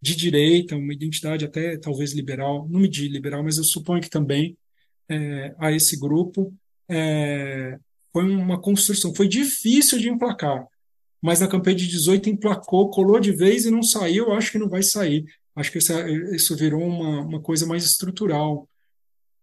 de 0.00 0.14
direita, 0.14 0.76
uma 0.76 0.92
identidade 0.92 1.44
até 1.44 1.76
talvez 1.78 2.12
liberal, 2.12 2.68
não 2.68 2.80
me 2.80 2.88
digo 2.88 3.12
liberal, 3.12 3.42
mas 3.42 3.56
eu 3.56 3.64
suponho 3.64 4.02
que 4.02 4.10
também 4.10 4.56
é, 5.08 5.54
a 5.58 5.72
esse 5.72 5.98
grupo. 5.98 6.52
É, 6.88 7.78
foi 8.12 8.24
uma 8.24 8.60
construção, 8.60 9.14
foi 9.14 9.28
difícil 9.28 9.98
de 9.98 10.08
emplacar, 10.08 10.66
mas 11.20 11.40
na 11.40 11.48
campanha 11.48 11.76
de 11.76 11.86
18 11.86 12.30
emplacou, 12.30 12.90
colou 12.90 13.20
de 13.20 13.32
vez 13.32 13.64
e 13.64 13.70
não 13.70 13.82
saiu, 13.82 14.32
acho 14.32 14.52
que 14.52 14.58
não 14.58 14.68
vai 14.68 14.82
sair. 14.82 15.24
Acho 15.54 15.72
que 15.72 15.78
essa, 15.78 16.08
isso 16.34 16.56
virou 16.56 16.82
uma, 16.82 17.20
uma 17.20 17.40
coisa 17.40 17.66
mais 17.66 17.84
estrutural 17.84 18.68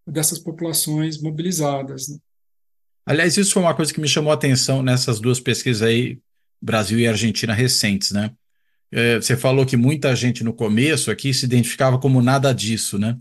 dessas 0.08 0.40
populações 0.40 1.22
mobilizadas. 1.22 2.08
Né? 2.08 2.18
Aliás, 3.06 3.38
isso 3.38 3.54
foi 3.54 3.62
uma 3.62 3.76
coisa 3.76 3.94
que 3.94 4.00
me 4.00 4.08
chamou 4.08 4.32
a 4.32 4.36
atenção 4.36 4.82
nessas 4.82 5.20
duas 5.20 5.40
pesquisas 5.40 5.82
aí, 5.82 6.20
Brasil 6.62 7.00
e 7.00 7.08
Argentina 7.08 7.54
recentes, 7.54 8.12
né? 8.12 8.32
É, 8.92 9.18
você 9.18 9.36
falou 9.36 9.66
que 9.66 9.76
muita 9.76 10.16
gente 10.16 10.44
no 10.44 10.54
começo 10.54 11.12
aqui 11.12 11.34
se 11.34 11.46
identificava 11.46 12.00
como 12.00 12.22
nada 12.22 12.54
disso, 12.54 12.98
né? 12.98 13.18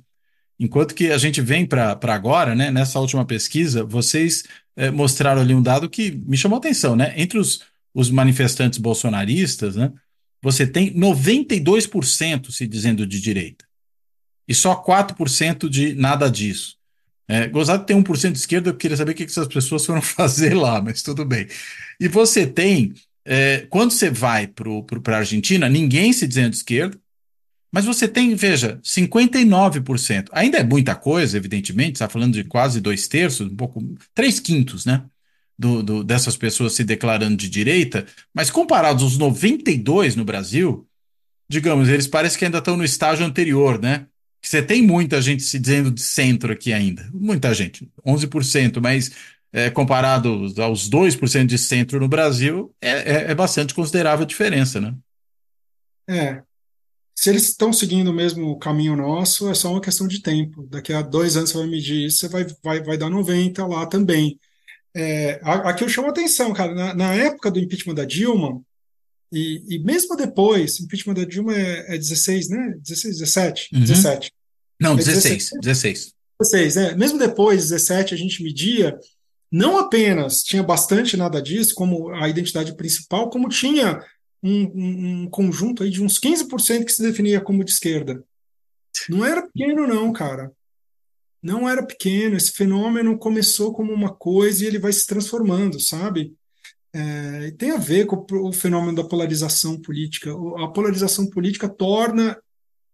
Enquanto 0.59 0.95
que 0.95 1.11
a 1.11 1.19
gente 1.19 1.41
vem 1.41 1.67
para 1.67 1.99
agora, 2.03 2.55
né, 2.55 2.71
nessa 2.71 3.01
última 3.01 3.25
pesquisa, 3.25 3.85
vocês 3.85 4.45
é, 4.77 4.91
mostraram 4.91 5.41
ali 5.41 5.55
um 5.55 5.63
dado 5.63 5.89
que 5.89 6.11
me 6.11 6.37
chamou 6.37 6.57
a 6.57 6.59
atenção, 6.59 6.95
né? 6.95 7.13
Entre 7.17 7.39
os, 7.39 7.63
os 7.93 8.11
manifestantes 8.11 8.79
bolsonaristas, 8.79 9.77
né, 9.77 9.93
você 10.43 10.67
tem 10.67 10.95
92% 10.95 12.51
se 12.51 12.67
dizendo 12.67 13.07
de 13.07 13.21
direita 13.21 13.65
e 14.47 14.55
só 14.55 14.75
4% 14.77 15.69
de 15.69 15.95
nada 15.95 16.31
disso. 16.31 16.77
É, 17.27 17.49
gozado 17.49 17.87
tem 17.87 17.97
1% 17.97 18.33
de 18.33 18.39
esquerda, 18.39 18.69
eu 18.69 18.77
queria 18.77 18.97
saber 18.97 19.13
o 19.13 19.15
que 19.15 19.25
essas 19.25 19.49
pessoas 19.49 19.87
foram 19.87 20.03
fazer 20.03 20.55
lá, 20.55 20.81
mas 20.81 21.03
tudo 21.03 21.25
bem. 21.25 21.49
E 21.99 22.07
você 22.07 22.47
tem 22.47 22.95
é, 23.25 23.67
quando 23.71 23.91
você 23.91 24.11
vai 24.11 24.47
para 24.47 25.17
a 25.17 25.19
Argentina, 25.19 25.69
ninguém 25.69 26.13
se 26.13 26.27
dizendo 26.27 26.51
de 26.51 26.57
esquerda, 26.57 26.99
mas 27.75 27.87
você 27.87 28.07
tem, 28.07 28.37
veja, 28.37 28.79
59%. 28.85 30.29
Ainda 30.31 30.59
é 30.59 30.63
muita 30.63 30.95
coisa, 30.95 31.37
evidentemente, 31.37 31.95
está 31.95 32.09
falando 32.09 32.35
de 32.35 32.45
quase 32.45 32.81
dois 32.81 33.09
terços, 33.09 33.51
um 33.51 33.57
pouco, 33.57 33.83
três 34.15 34.39
quintos, 34.39 34.87
né? 34.87 35.03
Do, 35.59 35.83
do, 35.83 36.05
dessas 36.05 36.37
pessoas 36.37 36.75
se 36.75 36.85
declarando 36.85 37.37
de 37.37 37.49
direita, 37.49 38.07
mas 38.33 38.49
comparados 38.49 39.03
aos 39.03 39.19
92 39.19 40.15
no 40.15 40.25
Brasil, 40.25 40.87
digamos, 41.49 41.89
eles 41.89 42.07
parecem 42.07 42.39
que 42.39 42.45
ainda 42.45 42.59
estão 42.59 42.77
no 42.77 42.85
estágio 42.85 43.27
anterior, 43.27 43.83
né? 43.83 44.07
Que 44.41 44.49
você 44.49 44.63
tem 44.63 44.81
muita 44.81 45.21
gente 45.21 45.43
se 45.43 45.59
dizendo 45.59 45.91
de 45.91 46.01
centro 46.01 46.53
aqui 46.53 46.73
ainda. 46.73 47.11
Muita 47.13 47.53
gente, 47.53 47.91
11%, 48.07 48.81
mas 48.81 49.11
é, 49.53 49.69
comparado 49.69 50.47
aos 50.63 50.89
2% 50.89 51.47
de 51.47 51.59
centro 51.59 51.99
no 51.99 52.07
Brasil, 52.07 52.73
é, 52.81 52.91
é, 52.91 53.31
é, 53.33 53.35
bastante 53.35 53.75
considerável 53.75 54.23
a 54.23 54.29
diferença, 54.29 54.81
né? 54.81 54.95
É. 56.09 56.43
Se 57.15 57.31
eles 57.31 57.45
estão 57.45 57.73
seguindo 57.73 58.09
o 58.09 58.15
mesmo 58.15 58.59
caminho 58.59 58.97
nosso, 58.97 59.49
é 59.49 59.55
só 59.55 59.71
uma 59.71 59.81
questão 59.81 60.09
de 60.09 60.21
tempo. 60.21 60.67
Daqui 60.69 60.93
a 60.93 61.01
dois 61.01 61.37
anos 61.37 61.51
você 61.51 61.59
vai 61.59 61.67
medir 61.67 62.07
isso, 62.07 62.19
você 62.19 62.29
vai, 62.29 62.47
vai, 62.63 62.83
vai 62.83 62.99
dar 62.99 63.09
90 63.09 63.65
lá 63.67 63.87
também. 63.87 64.39
É, 64.95 65.41
aqui 65.43 65.85
eu 65.85 65.89
chamo 65.89 66.09
a 66.09 66.11
atenção, 66.11 66.53
cara. 66.53 66.75
Na, 66.75 66.95
na 66.95 67.15
época 67.15 67.51
do 67.51 67.59
impeachment 67.59 67.95
da 67.95 68.05
Dilma, 68.05 68.61
e, 69.33 69.63
e, 69.69 69.79
mesmo 69.81 70.17
depois, 70.17 70.79
impeachment 70.79 71.15
da 71.15 71.25
Dilma 71.25 71.57
é, 71.57 71.95
é 71.95 71.99
16, 71.99 72.49
né? 72.51 72.75
16, 72.79 73.19
17? 73.19 73.69
Uhum. 73.75 73.81
17. 73.81 74.33
Não, 74.81 74.95
16, 74.95 75.51
16. 75.61 76.15
16, 76.41 76.77
né? 76.77 76.95
Mesmo 76.95 77.19
depois, 77.19 77.69
17, 77.69 78.15
a 78.15 78.17
gente 78.17 78.43
media 78.43 78.97
não 79.51 79.79
apenas 79.79 80.43
tinha 80.43 80.63
bastante 80.63 81.17
nada 81.17 81.41
disso 81.41 81.75
como 81.75 82.13
a 82.15 82.29
identidade 82.29 82.77
principal, 82.77 83.31
como 83.31 83.49
tinha 83.49 84.01
um, 84.45 85.23
um, 85.23 85.31
conjunto 85.31 85.83
aí 85.83 85.91
de 85.91 86.03
uns 86.03 86.21
15% 86.21 86.85
que 86.85 86.93
se 86.93 87.03
definia 87.03 87.41
como 87.41 87.65
de 87.65 87.71
esquerda. 87.71 88.23
Não 89.09 89.25
era 89.25 89.43
pequeno, 89.43 89.87
não, 89.87 90.13
cara. 90.13 90.53
Não 91.43 91.69
era 91.69 91.85
pequeno. 91.85 92.37
Esse 92.37 92.53
fenômeno 92.53 93.19
começou 93.19 93.73
como 93.73 93.93
uma 93.93 94.15
coisa 94.15 94.63
e 94.63 94.67
ele 94.67 94.79
vai 94.79 94.93
se 94.93 95.07
transformando, 95.07 95.81
sabe? 95.81 96.35
É, 96.93 97.51
tem 97.53 97.71
a 97.71 97.79
ver 97.79 98.07
com 98.07 98.25
o 98.47 98.53
fenômeno 98.53 98.95
da 98.95 99.09
polarização 99.09 99.81
política. 99.81 100.31
A 100.59 100.69
polarização 100.69 101.29
política 101.29 101.69
torna 101.69 102.39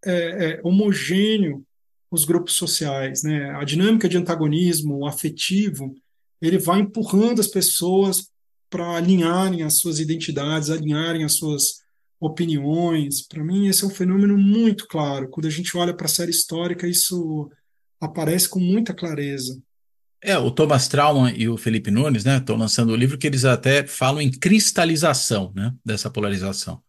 é, 0.04 0.12
é, 0.12 0.60
homogêneo 0.62 1.64
os 2.10 2.24
grupos 2.24 2.54
sociais, 2.54 3.22
né? 3.22 3.50
A 3.50 3.64
dinâmica 3.64 4.08
de 4.08 4.16
antagonismo 4.16 5.06
afetivo 5.06 5.94
ele 6.40 6.58
vai 6.58 6.80
empurrando 6.80 7.40
as 7.40 7.46
pessoas 7.46 8.30
para 8.70 8.96
alinharem 8.96 9.62
as 9.62 9.78
suas 9.78 9.98
identidades, 9.98 10.70
alinharem 10.70 11.24
as 11.24 11.34
suas 11.34 11.80
opiniões. 12.20 13.26
Para 13.26 13.42
mim, 13.42 13.66
esse 13.66 13.82
é 13.82 13.86
um 13.86 13.90
fenômeno 13.90 14.38
muito 14.38 14.86
claro. 14.86 15.28
Quando 15.28 15.46
a 15.46 15.50
gente 15.50 15.76
olha 15.76 15.92
para 15.92 16.06
a 16.06 16.08
série 16.08 16.30
histórica, 16.30 16.86
isso 16.86 17.50
aparece 18.00 18.48
com 18.48 18.60
muita 18.60 18.94
clareza. 18.94 19.60
É, 20.22 20.36
o 20.38 20.50
Thomas 20.50 20.86
Trauman 20.86 21.32
e 21.34 21.48
o 21.48 21.56
Felipe 21.56 21.90
Nunes, 21.90 22.24
né, 22.24 22.36
estão 22.36 22.56
lançando 22.56 22.90
o 22.90 22.92
um 22.92 22.96
livro 22.96 23.16
que 23.16 23.26
eles 23.26 23.44
até 23.44 23.86
falam 23.86 24.20
em 24.20 24.30
cristalização, 24.30 25.50
né, 25.54 25.72
dessa 25.84 26.10
polarização. 26.10 26.82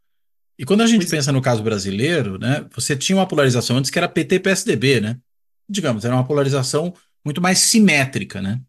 E 0.59 0.65
quando 0.65 0.81
a 0.81 0.85
gente 0.85 1.01
pois 1.01 1.13
é. 1.13 1.15
pensa 1.15 1.31
no 1.31 1.41
caso 1.41 1.63
brasileiro, 1.63 2.37
né, 2.37 2.65
você 2.75 2.95
tinha 2.95 3.17
uma 3.17 3.27
polarização 3.27 3.77
antes 3.77 3.89
que 3.89 3.97
era 3.97 4.07
PT-PSDB, 4.07 4.99
né? 4.99 5.17
Digamos, 5.67 6.03
era 6.03 6.13
uma 6.13 6.27
polarização 6.27 6.93
muito 7.23 7.41
mais 7.41 7.59
simétrica, 7.59 8.41
né? 8.41 8.61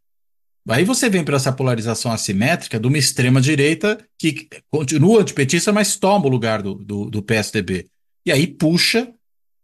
Aí 0.68 0.84
você 0.84 1.10
vem 1.10 1.24
para 1.24 1.36
essa 1.36 1.52
polarização 1.52 2.12
assimétrica 2.12 2.78
de 2.78 2.86
uma 2.86 2.98
extrema-direita 2.98 3.98
que 4.16 4.48
continua 4.70 5.20
antipetista, 5.20 5.72
mas 5.72 5.96
toma 5.96 6.26
o 6.26 6.28
lugar 6.28 6.62
do, 6.62 6.74
do, 6.74 7.10
do, 7.10 7.22
PSDB. 7.22 7.86
E 8.24 8.30
aí 8.30 8.46
puxa 8.46 9.12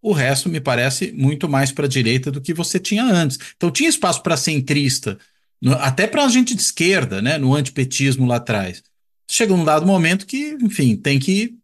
o 0.03 0.13
resto, 0.13 0.49
me 0.49 0.61
parece, 0.61 1.13
muito 1.13 1.49
mais 1.49 1.71
para 1.71 1.87
a 1.87 1.89
direita 1.89 2.31
do 2.31 2.41
que 2.41 2.53
você 2.53 2.79
tinha 2.81 3.05
antes. 3.05 3.39
Então 3.57 3.71
tinha 3.71 3.89
espaço 3.89 4.23
para 4.23 4.37
centrista, 4.37 5.19
até 5.81 6.07
para 6.07 6.25
a 6.25 6.29
gente 6.29 6.55
de 6.55 6.63
esquerda, 6.63 7.23
né, 7.23 7.39
no 7.39 7.55
antipetismo 7.55 8.27
lá 8.27 8.37
atrás. 8.37 8.83
Chega 9.31 9.55
um 9.55 9.65
dado 9.65 9.87
momento 9.87 10.27
que, 10.27 10.57
enfim, 10.61 10.97
tem 10.97 11.19
que 11.19 11.57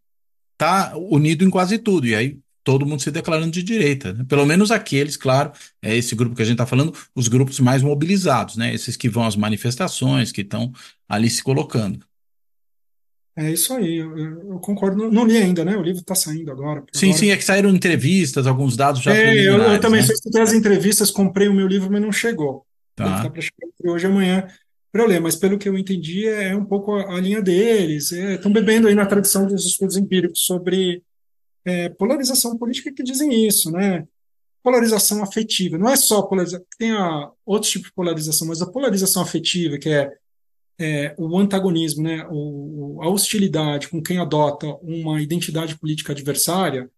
estar 0.53 0.91
tá 0.91 0.97
unido 0.97 1.43
em 1.43 1.49
quase 1.49 1.77
tudo. 1.77 2.07
E 2.07 2.15
aí 2.15 2.37
todo 2.65 2.85
mundo 2.85 3.01
se 3.01 3.11
declarando 3.11 3.51
de 3.51 3.63
direita. 3.63 4.11
Né? 4.11 4.25
Pelo 4.27 4.45
menos 4.45 4.71
aqueles, 4.71 5.15
claro, 5.15 5.53
é 5.81 5.95
esse 5.95 6.15
grupo 6.15 6.35
que 6.35 6.41
a 6.41 6.45
gente 6.45 6.55
está 6.55 6.65
falando, 6.65 6.93
os 7.13 7.29
grupos 7.29 7.59
mais 7.59 7.81
mobilizados, 7.81 8.57
né? 8.57 8.73
Esses 8.73 8.97
que 8.97 9.07
vão 9.07 9.23
às 9.23 9.35
manifestações, 9.35 10.31
que 10.31 10.41
estão 10.41 10.73
ali 11.07 11.29
se 11.29 11.43
colocando. 11.43 12.03
É 13.37 13.51
isso 13.51 13.73
aí, 13.73 13.97
eu, 13.97 14.17
eu 14.17 14.59
concordo. 14.59 14.97
Não, 14.97 15.11
não, 15.11 15.25
li 15.25 15.37
ainda, 15.37 15.63
né? 15.63 15.77
O 15.77 15.81
livro 15.81 16.01
está 16.01 16.15
saindo 16.15 16.51
agora. 16.51 16.83
Sim, 16.93 17.07
agora. 17.07 17.19
sim, 17.19 17.31
é 17.31 17.37
que 17.37 17.43
saíram 17.43 17.69
entrevistas, 17.69 18.47
alguns 18.47 18.75
dados 18.75 19.01
já. 19.01 19.15
É, 19.15 19.33
eu, 19.35 19.57
eu, 19.57 19.79
também 19.79 20.01
né? 20.01 20.07
escutei 20.11 20.41
as 20.41 20.53
entrevistas, 20.53 21.11
comprei 21.11 21.47
o 21.47 21.53
meu 21.53 21.67
livro, 21.67 21.91
mas 21.91 22.01
não 22.01 22.11
chegou. 22.11 22.65
Tá. 22.95 23.29
Para 23.29 23.41
chegar 23.41 23.93
hoje 23.93 24.07
amanhã 24.07 24.47
para 24.91 25.03
eu 25.03 25.07
ler, 25.09 25.19
mas 25.19 25.35
pelo 25.35 25.57
que 25.57 25.67
eu 25.67 25.77
entendi, 25.77 26.25
é 26.25 26.55
um 26.55 26.63
pouco 26.63 26.95
a, 26.95 27.17
a 27.17 27.19
linha 27.19 27.41
deles. 27.41 28.13
Estão 28.13 28.49
é, 28.49 28.53
bebendo 28.53 28.87
aí 28.87 28.95
na 28.95 29.05
tradição 29.05 29.45
dos 29.45 29.65
estudos 29.65 29.97
empíricos 29.97 30.45
sobre 30.45 31.03
é, 31.65 31.89
polarização 31.89 32.57
política 32.57 32.93
que 32.93 33.03
dizem 33.03 33.45
isso, 33.45 33.71
né? 33.71 34.07
Polarização 34.63 35.23
afetiva. 35.23 35.77
Não 35.77 35.89
é 35.89 35.95
só 35.95 36.21
polarização, 36.21 36.65
tem 36.77 36.91
a, 36.91 37.31
outros 37.45 37.71
tipos 37.71 37.89
de 37.89 37.93
polarização, 37.93 38.47
mas 38.47 38.61
a 38.61 38.71
polarização 38.71 39.21
afetiva, 39.21 39.77
que 39.77 39.89
é, 39.89 40.11
é 40.79 41.15
o 41.17 41.37
antagonismo, 41.37 42.03
né? 42.03 42.25
O, 42.29 42.99
a 43.01 43.09
hostilidade 43.09 43.89
com 43.89 44.01
quem 44.01 44.19
adota 44.19 44.67
uma 44.81 45.21
identidade 45.21 45.77
política 45.77 46.13
adversária, 46.13 46.89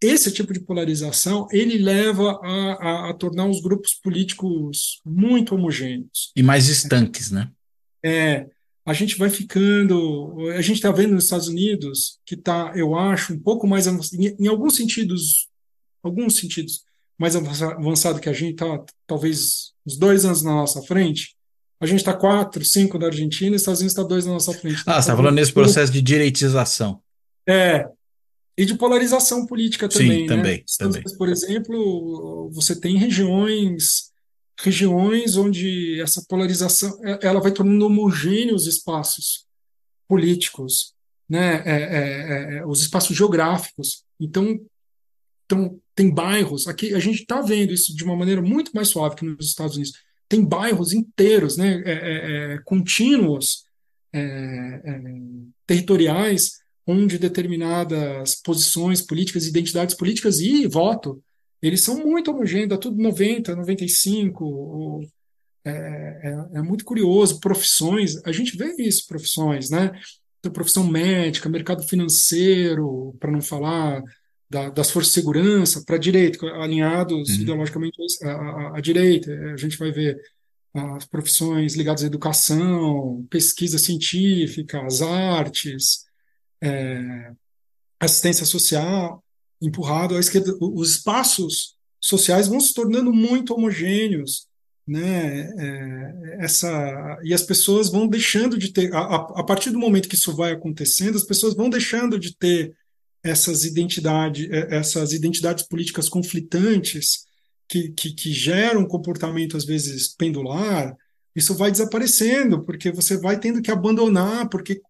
esse 0.00 0.32
tipo 0.32 0.52
de 0.52 0.60
polarização 0.60 1.48
ele 1.50 1.76
leva 1.78 2.38
a, 2.42 2.72
a, 2.72 3.10
a 3.10 3.14
tornar 3.14 3.46
os 3.46 3.60
grupos 3.60 3.94
políticos 3.94 5.00
muito 5.04 5.54
homogêneos. 5.54 6.32
E 6.36 6.42
mais 6.42 6.68
estanques, 6.68 7.30
né? 7.30 7.50
É, 8.04 8.46
a 8.88 8.94
gente 8.94 9.18
vai 9.18 9.28
ficando. 9.28 10.48
A 10.56 10.62
gente 10.62 10.76
está 10.76 10.90
vendo 10.90 11.12
nos 11.12 11.24
Estados 11.24 11.46
Unidos 11.46 12.18
que 12.24 12.34
está, 12.34 12.72
eu 12.74 12.96
acho, 12.96 13.34
um 13.34 13.38
pouco 13.38 13.66
mais 13.66 13.86
em, 13.86 14.34
em 14.40 14.48
alguns 14.48 14.76
sentidos, 14.76 15.46
alguns 16.02 16.38
sentidos 16.38 16.84
mais 17.18 17.36
avançado 17.36 18.18
que 18.18 18.30
a 18.30 18.32
gente 18.32 18.52
está, 18.52 18.82
talvez 19.06 19.72
uns 19.86 19.98
dois 19.98 20.24
anos 20.24 20.42
na 20.42 20.52
nossa 20.52 20.80
frente. 20.82 21.36
A 21.78 21.84
gente 21.84 21.98
está 21.98 22.14
quatro, 22.14 22.64
cinco 22.64 22.98
da 22.98 23.08
Argentina, 23.08 23.52
e 23.52 23.56
os 23.56 23.62
Estados 23.62 23.80
Unidos 23.80 23.92
está 23.92 24.02
dois 24.02 24.24
na 24.24 24.32
nossa 24.32 24.54
frente. 24.54 24.82
Ah, 24.86 24.94
você 24.94 25.00
está 25.00 25.16
falando 25.16 25.34
nesse 25.34 25.52
processo 25.52 25.92
de 25.92 26.00
direitização. 26.00 27.02
É, 27.46 27.86
e 28.56 28.64
de 28.64 28.74
polarização 28.74 29.44
política 29.46 29.86
também. 29.86 30.20
Sim, 30.20 30.26
também. 30.26 30.56
Né? 30.58 30.64
também. 30.78 31.02
Por 31.18 31.28
exemplo, 31.28 32.50
você 32.54 32.74
tem 32.74 32.96
regiões 32.96 34.12
regiões 34.60 35.36
onde 35.36 36.00
essa 36.00 36.24
polarização 36.28 36.98
ela 37.22 37.40
vai 37.40 37.52
tornando 37.52 37.86
homogêneos 37.86 38.66
espaços 38.66 39.46
políticos, 40.08 40.94
né, 41.28 41.62
é, 41.64 41.76
é, 41.76 42.58
é, 42.58 42.66
os 42.66 42.80
espaços 42.80 43.16
geográficos. 43.16 44.04
Então, 44.18 44.58
então, 45.44 45.80
tem 45.94 46.12
bairros, 46.12 46.66
aqui 46.68 46.94
a 46.94 46.98
gente 46.98 47.20
está 47.20 47.40
vendo 47.40 47.72
isso 47.72 47.94
de 47.94 48.04
uma 48.04 48.16
maneira 48.16 48.42
muito 48.42 48.70
mais 48.74 48.88
suave 48.88 49.16
que 49.16 49.24
nos 49.24 49.46
Estados 49.46 49.76
Unidos. 49.76 49.94
Tem 50.28 50.44
bairros 50.44 50.92
inteiros, 50.92 51.56
né, 51.56 51.82
é, 51.86 51.92
é, 51.92 52.54
é 52.54 52.58
contínuos, 52.64 53.66
territoriais, 55.66 56.60
onde 56.86 57.18
determinadas 57.18 58.34
posições 58.36 59.02
políticas, 59.02 59.46
identidades 59.46 59.94
políticas 59.94 60.40
e 60.40 60.66
voto, 60.66 61.22
eles 61.62 61.82
são 61.82 61.98
muito 61.98 62.30
homogêneos, 62.30 62.70
dá 62.70 62.76
tudo 62.76 63.02
90, 63.02 63.54
95, 63.56 64.44
ou, 64.44 65.08
é, 65.64 65.70
é, 65.70 66.58
é, 66.58 66.62
muito 66.62 66.84
curioso, 66.84 67.40
profissões, 67.40 68.16
a 68.24 68.32
gente 68.32 68.56
vê 68.56 68.74
isso, 68.78 69.06
profissões, 69.06 69.70
né? 69.70 69.90
Então, 70.38 70.52
profissão 70.52 70.86
médica, 70.86 71.48
mercado 71.48 71.82
financeiro, 71.82 73.14
para 73.18 73.30
não 73.30 73.42
falar 73.42 74.02
da, 74.48 74.70
das 74.70 74.90
forças 74.90 75.12
de 75.12 75.20
segurança, 75.20 75.82
para 75.84 75.96
a 75.96 75.98
direita, 75.98 76.46
alinhados 76.62 77.28
uhum. 77.28 77.42
ideologicamente 77.42 77.98
à, 78.24 78.80
direita. 78.80 79.32
A 79.52 79.56
gente 79.56 79.76
vai 79.76 79.90
ver 79.90 80.18
as 80.72 81.04
profissões 81.04 81.74
ligadas 81.74 82.04
à 82.04 82.06
educação, 82.06 83.26
pesquisa 83.28 83.78
científica, 83.78 84.80
as 84.86 85.02
artes, 85.02 86.04
é, 86.62 87.32
assistência 88.00 88.46
social, 88.46 89.22
empurrado 89.60 90.16
à 90.16 90.20
esquerda. 90.20 90.56
Os 90.60 90.92
espaços 90.92 91.76
sociais 92.00 92.48
vão 92.48 92.60
se 92.60 92.74
tornando 92.74 93.12
muito 93.12 93.54
homogêneos, 93.54 94.46
né? 94.86 95.50
É, 95.58 96.44
essa 96.44 97.18
e 97.22 97.34
as 97.34 97.42
pessoas 97.42 97.90
vão 97.90 98.08
deixando 98.08 98.56
de 98.56 98.72
ter 98.72 98.92
a, 98.94 99.00
a, 99.00 99.44
partir 99.44 99.70
do 99.70 99.78
momento 99.78 100.08
que 100.08 100.14
isso 100.14 100.34
vai 100.34 100.52
acontecendo, 100.52 101.16
as 101.16 101.24
pessoas 101.24 101.54
vão 101.54 101.68
deixando 101.68 102.18
de 102.18 102.34
ter 102.34 102.74
essas 103.22 103.64
identidades, 103.64 104.48
é, 104.50 104.76
essas 104.76 105.12
identidades 105.12 105.66
políticas 105.66 106.08
conflitantes 106.08 107.26
que, 107.68 107.90
que, 107.90 108.12
que 108.12 108.32
geram 108.32 108.86
comportamento 108.86 109.56
às 109.56 109.64
vezes 109.64 110.08
pendular. 110.08 110.96
Isso 111.36 111.54
vai 111.54 111.70
desaparecendo 111.70 112.64
porque 112.64 112.90
você 112.90 113.18
vai 113.18 113.38
tendo 113.38 113.60
que 113.60 113.70
abandonar, 113.70 114.48
porque 114.48 114.80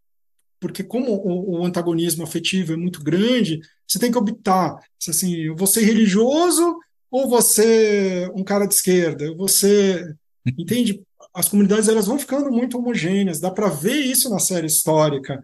porque 0.60 0.82
como 0.82 1.12
o, 1.12 1.60
o, 1.60 1.64
antagonismo 1.64 2.24
afetivo 2.24 2.72
é 2.72 2.76
muito 2.76 3.02
grande, 3.02 3.60
você 3.86 3.98
tem 3.98 4.10
que 4.10 4.18
optar, 4.18 4.76
assim, 5.08 5.54
você 5.54 5.84
religioso 5.84 6.78
ou 7.10 7.28
você 7.28 8.30
um 8.34 8.44
cara 8.44 8.66
de 8.66 8.74
esquerda, 8.74 9.34
você 9.34 10.14
entende? 10.58 11.00
As 11.34 11.48
comunidades 11.48 11.88
elas 11.88 12.06
vão 12.06 12.18
ficando 12.18 12.50
muito 12.50 12.78
homogêneas, 12.78 13.40
dá 13.40 13.50
para 13.50 13.68
ver 13.68 13.96
isso 13.96 14.28
na 14.30 14.38
série 14.38 14.66
histórica, 14.66 15.40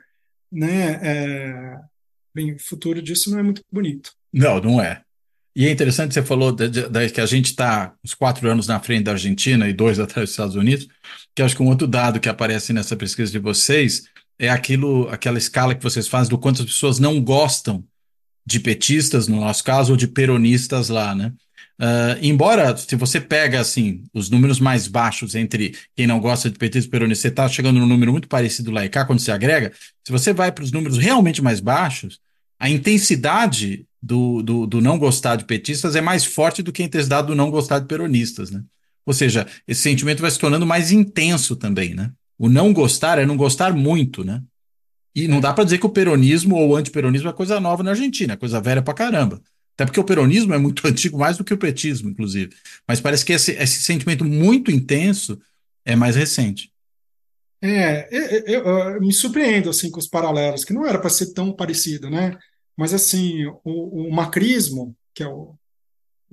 né? 0.51 1.01
É, 1.03 1.77
bem, 2.35 2.55
o 2.55 2.59
futuro 2.59 3.01
disso 3.01 3.31
não 3.31 3.39
é 3.39 3.43
muito 3.43 3.63
bonito. 3.71 4.13
Não, 4.33 4.61
não 4.61 4.81
é. 4.81 5.03
E 5.57 5.67
é 5.67 5.71
interessante, 5.71 6.13
você 6.13 6.23
falou 6.23 6.51
de, 6.51 6.69
de, 6.69 6.89
de, 6.89 7.11
que 7.11 7.21
a 7.21 7.27
gente 7.27 7.47
está 7.47 7.95
uns 8.05 8.13
quatro 8.13 8.51
anos 8.51 8.67
na 8.67 8.81
frente 8.81 9.05
da 9.05 9.13
Argentina 9.13 9.69
e 9.69 9.73
dois 9.73 10.01
atrás 10.01 10.25
dos 10.25 10.31
Estados 10.31 10.57
Unidos, 10.57 10.89
que 11.33 11.43
acho 11.43 11.55
que 11.55 11.63
um 11.63 11.69
outro 11.69 11.87
dado 11.87 12.19
que 12.19 12.29
aparece 12.29 12.73
nessa 12.73 12.97
pesquisa 12.97 13.31
de 13.31 13.39
vocês 13.39 14.03
é 14.39 14.49
aquilo, 14.49 15.09
aquela 15.09 15.39
escala 15.39 15.75
que 15.75 15.83
vocês 15.83 16.09
fazem 16.09 16.31
do 16.31 16.39
quanto 16.39 16.63
as 16.63 16.69
pessoas 16.69 16.99
não 16.99 17.21
gostam 17.21 17.85
de 18.47 18.61
petistas, 18.61 19.27
no 19.29 19.41
nosso 19.41 19.65
caso, 19.65 19.93
ou 19.93 19.97
de 19.97 20.07
peronistas 20.07 20.89
lá, 20.89 21.15
né? 21.15 21.33
Uh, 21.81 22.15
embora, 22.23 22.77
se 22.77 22.95
você 22.95 23.21
pega 23.21 23.59
assim 23.61 24.05
os 24.15 24.31
números 24.31 24.61
mais 24.61 24.87
baixos 24.87 25.35
entre 25.35 25.77
quem 25.97 26.07
não 26.07 26.21
gosta 26.21 26.49
de 26.49 26.57
petistas 26.57 26.85
e 26.85 26.89
peronistas, 26.89 27.23
você 27.23 27.29
está 27.29 27.49
chegando 27.49 27.81
num 27.81 27.87
número 27.87 28.13
muito 28.13 28.29
parecido 28.29 28.71
lá 28.71 28.85
e 28.85 28.89
cá, 28.89 29.05
quando 29.05 29.19
você 29.19 29.33
agrega, 29.33 29.73
se 30.05 30.13
você 30.13 30.33
vai 30.33 30.53
para 30.53 30.63
os 30.63 30.71
números 30.71 30.99
realmente 30.99 31.43
mais 31.43 31.59
baixos, 31.59 32.21
a 32.61 32.71
intensidade 32.71 33.87
do, 34.01 34.41
do, 34.43 34.67
do, 34.67 34.81
não 34.81 34.99
gostar 34.99 35.35
de 35.35 35.45
petistas 35.45 35.97
é 35.97 36.01
mais 36.01 36.25
forte 36.25 36.63
do 36.63 36.71
que 36.71 36.83
a 36.83 36.85
intensidade 36.85 37.27
do 37.27 37.35
não 37.35 37.51
gostar 37.51 37.81
de 37.81 37.87
peronistas, 37.87 38.51
né? 38.51 38.63
Ou 39.05 39.13
seja, 39.13 39.47
esse 39.67 39.83
sentimento 39.83 40.23
vai 40.23 40.31
se 40.31 40.39
tornando 40.39 40.65
mais 40.65 40.93
intenso 40.93 41.57
também, 41.57 41.95
né? 41.95 42.13
O 42.39 42.49
não 42.49 42.73
gostar 42.73 43.19
é 43.19 43.27
não 43.27 43.37
gostar 43.37 43.73
muito, 43.73 44.25
né? 44.25 44.43
E 45.15 45.29
não 45.29 45.41
dá 45.41 45.53
para 45.53 45.65
dizer 45.65 45.79
que 45.79 45.87
o 45.87 45.91
peronismo 45.91 46.57
ou 46.57 46.71
o 46.71 46.77
antiperonismo 46.77 47.29
é 47.29 47.33
coisa 47.33 47.61
nova 47.61 47.83
na 47.83 47.91
Argentina, 47.91 48.35
é 48.35 48.37
coisa 48.37 48.61
velha 48.61 48.83
pra 48.83 48.93
caramba. 48.93 49.41
Até 49.75 49.85
porque 49.87 50.01
o 50.01 50.05
peronismo 50.05 50.53
é 50.55 50.59
muito 50.59 50.85
antigo, 50.89 51.19
mais 51.19 51.37
do 51.37 51.45
que 51.45 51.55
o 51.55 51.59
petismo, 51.59 52.11
inclusive. 52.11 52.55
Mas 52.87 53.01
parece 53.01 53.25
que 53.25 53.33
esse, 53.33 53.53
esse 53.53 53.83
sentimento 53.83 54.25
muito 54.25 54.71
intenso 54.71 55.41
é 55.85 55.95
mais 55.95 56.17
recente. 56.17 56.73
É, 57.63 58.09
eu, 58.11 58.25
eu, 58.47 58.65
eu, 58.67 59.01
me 59.01 59.13
surpreendo 59.13 59.71
assim 59.71 59.91
com 59.91 59.99
os 59.99 60.07
paralelos, 60.07 60.65
que 60.65 60.75
não 60.75 60.85
era 60.85 60.99
para 60.99 61.09
ser 61.09 61.33
tão 61.33 61.53
parecido, 61.53 62.11
né? 62.11 62.37
Mas 62.77 62.93
assim, 62.93 63.47
o, 63.65 64.09
o, 64.09 64.13
macrismo, 64.13 64.95
que 65.15 65.23
é 65.23 65.29
o 65.29 65.55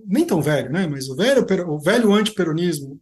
nem 0.05 0.25
tão 0.25 0.41
velho, 0.41 0.71
né? 0.71 0.87
Mas 0.87 1.07
o 1.07 1.15
velho, 1.15 1.45
o 1.69 1.79
velho 1.79 2.11
antiperonismo 2.11 2.99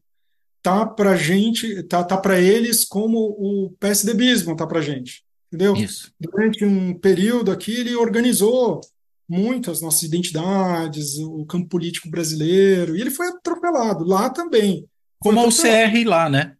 tá 0.62 0.86
para 0.86 1.16
gente, 1.16 1.84
tá, 1.84 2.04
tá 2.04 2.18
para 2.18 2.40
eles 2.40 2.86
como 2.86 3.18
o 3.18 3.72
PSDBismo 3.80 4.56
tá 4.56 4.68
para 4.68 4.82
gente, 4.82 5.24
entendeu? 5.48 5.76
Isso. 5.76 6.12
Durante 6.20 6.66
um 6.66 6.94
período 6.94 7.52
aqui 7.52 7.74
ele 7.74 7.96
organizou 7.96 8.82
muito 9.28 9.70
as 9.70 9.82
nossas 9.82 10.04
identidades, 10.04 11.18
o 11.20 11.46
campo 11.46 11.70
político 11.70 12.10
brasileiro, 12.10 12.98
e 12.98 13.02
ele 13.02 13.12
foi 13.12 13.28
atropelado 13.28 14.04
lá 14.04 14.30
também. 14.30 14.86
Como 15.20 15.46
o 15.46 15.52
CR 15.52 16.08
lá, 16.08 16.30
né? 16.30 16.56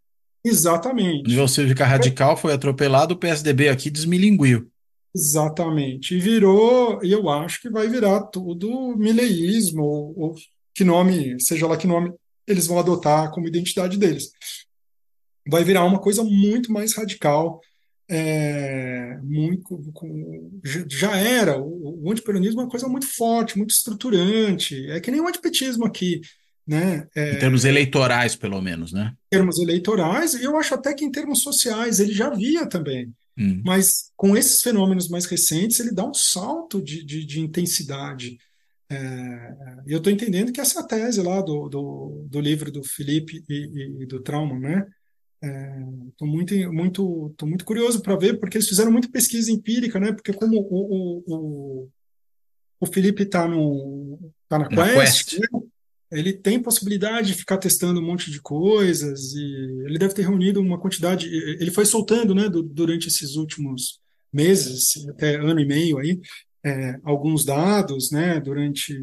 Exatamente. 0.46 1.26
O 1.26 1.30
nível 1.30 1.48
cívica 1.48 1.86
radical 1.86 2.38
foi 2.38 2.54
atropelado, 2.54 3.16
o 3.16 3.18
PSDB 3.18 3.70
aqui 3.70 3.90
desmilinguiu. 3.90 4.70
Exatamente. 5.16 6.16
E 6.16 6.20
virou, 6.20 7.04
e 7.04 7.12
eu 7.12 7.28
acho 7.30 7.62
que 7.62 7.70
vai 7.70 7.88
virar 7.88 8.22
tudo 8.26 8.96
mileísmo, 8.96 9.82
ou, 9.82 10.14
ou 10.18 10.36
que 10.74 10.84
nome, 10.84 11.40
seja 11.42 11.68
lá 11.68 11.76
que 11.76 11.88
nome 11.88 12.14
eles 12.52 12.68
vão 12.68 12.80
adotar 12.80 13.32
como 13.32 13.48
identidade 13.48 13.98
deles. 13.98 14.32
Vai 15.48 15.64
virar 15.64 15.86
uma 15.86 16.00
coisa 16.00 16.24
muito 16.24 16.72
mais 16.72 16.94
radical, 16.94 17.62
é, 18.10 19.18
muito, 19.22 19.92
com, 19.94 20.60
já 20.88 21.16
era. 21.16 21.60
O, 21.60 22.06
o 22.06 22.12
antiperonismo 22.12 22.62
é 22.62 22.64
uma 22.64 22.70
coisa 22.70 22.88
muito 22.88 23.08
forte, 23.08 23.58
muito 23.58 23.72
estruturante. 23.72 24.90
É 24.90 25.00
que 25.00 25.12
nem 25.12 25.22
o 25.22 25.28
antipetismo 25.28 25.86
aqui. 25.86 26.22
Né? 26.68 27.08
É, 27.16 27.36
em 27.36 27.40
termos 27.40 27.66
eleitorais, 27.66 28.36
pelo 28.36 28.62
menos, 28.62 28.92
né? 28.92 29.14
Em 29.32 29.38
termos 29.38 29.60
eleitorais, 29.60 30.36
eu 30.36 30.56
acho 30.56 30.76
até 30.76 30.94
que 30.94 31.04
em 31.04 31.12
termos 31.12 31.42
sociais 31.42 32.00
ele 32.00 32.14
já 32.14 32.28
havia 32.28 32.68
também. 32.68 33.12
Hum. 33.38 33.62
Mas 33.66 34.12
com 34.16 34.36
esses 34.36 34.62
fenômenos 34.62 35.08
mais 35.08 35.26
recentes, 35.26 35.80
ele 35.80 35.92
dá 35.92 36.06
um 36.06 36.14
salto 36.14 36.82
de, 36.82 37.04
de, 37.04 37.26
de 37.26 37.40
intensidade. 37.40 38.38
É, 38.92 39.56
eu 39.86 40.00
estou 40.00 40.12
entendendo 40.12 40.52
que 40.52 40.60
essa 40.60 40.80
é 40.80 40.88
tese 40.88 41.22
lá 41.22 41.42
do, 41.42 41.70
do, 41.70 42.26
do 42.28 42.42
livro 42.42 42.72
do 42.72 42.84
Felipe 42.84 43.44
e, 43.48 43.54
e, 43.54 44.04
e 44.04 44.06
do 44.06 44.22
Trauma, 44.22 44.58
né? 44.60 44.88
Estou 46.10 46.28
é, 46.28 46.32
muito, 46.32 46.74
muito, 46.74 47.34
tô 47.38 47.46
muito 47.46 47.64
curioso 47.64 48.02
para 48.02 48.18
ver, 48.18 48.40
porque 48.40 48.58
eles 48.58 48.68
fizeram 48.68 48.92
muita 48.92 49.10
pesquisa 49.10 49.52
empírica, 49.52 50.00
né? 50.00 50.12
Porque 50.12 50.34
como 50.34 50.60
o, 50.60 50.64
o, 50.70 51.24
o, 51.28 51.90
o 52.80 52.86
Felipe 52.88 53.24
está 53.24 53.48
tá 54.48 54.60
na, 54.60 54.70
na 54.70 54.94
Quest, 54.94 55.30
Quest. 55.30 55.40
Né? 55.40 55.62
ele 56.12 56.34
tem 56.34 56.62
possibilidade 56.62 57.28
de 57.28 57.36
ficar 57.36 57.58
testando 57.58 58.00
um 58.00 58.06
monte 58.06 58.32
de 58.32 58.42
coisas 58.42 59.34
e 59.34 59.84
ele 59.86 60.00
deve 60.00 60.14
ter 60.14 60.24
reunido 60.24 60.60
uma 60.60 60.80
quantidade. 60.80 61.28
Ele 61.28 61.72
foi 61.72 61.86
soltando, 61.86 62.34
né, 62.34 62.50
durante 62.50 63.08
esses 63.08 63.36
últimos 63.36 64.00
meses, 64.34 65.08
até 65.10 65.36
ano 65.36 65.60
e 65.60 65.66
meio 65.66 66.00
aí, 66.00 66.20
é, 66.64 67.00
alguns 67.04 67.46
dados, 67.46 68.12
né, 68.12 68.40
durante 68.40 68.98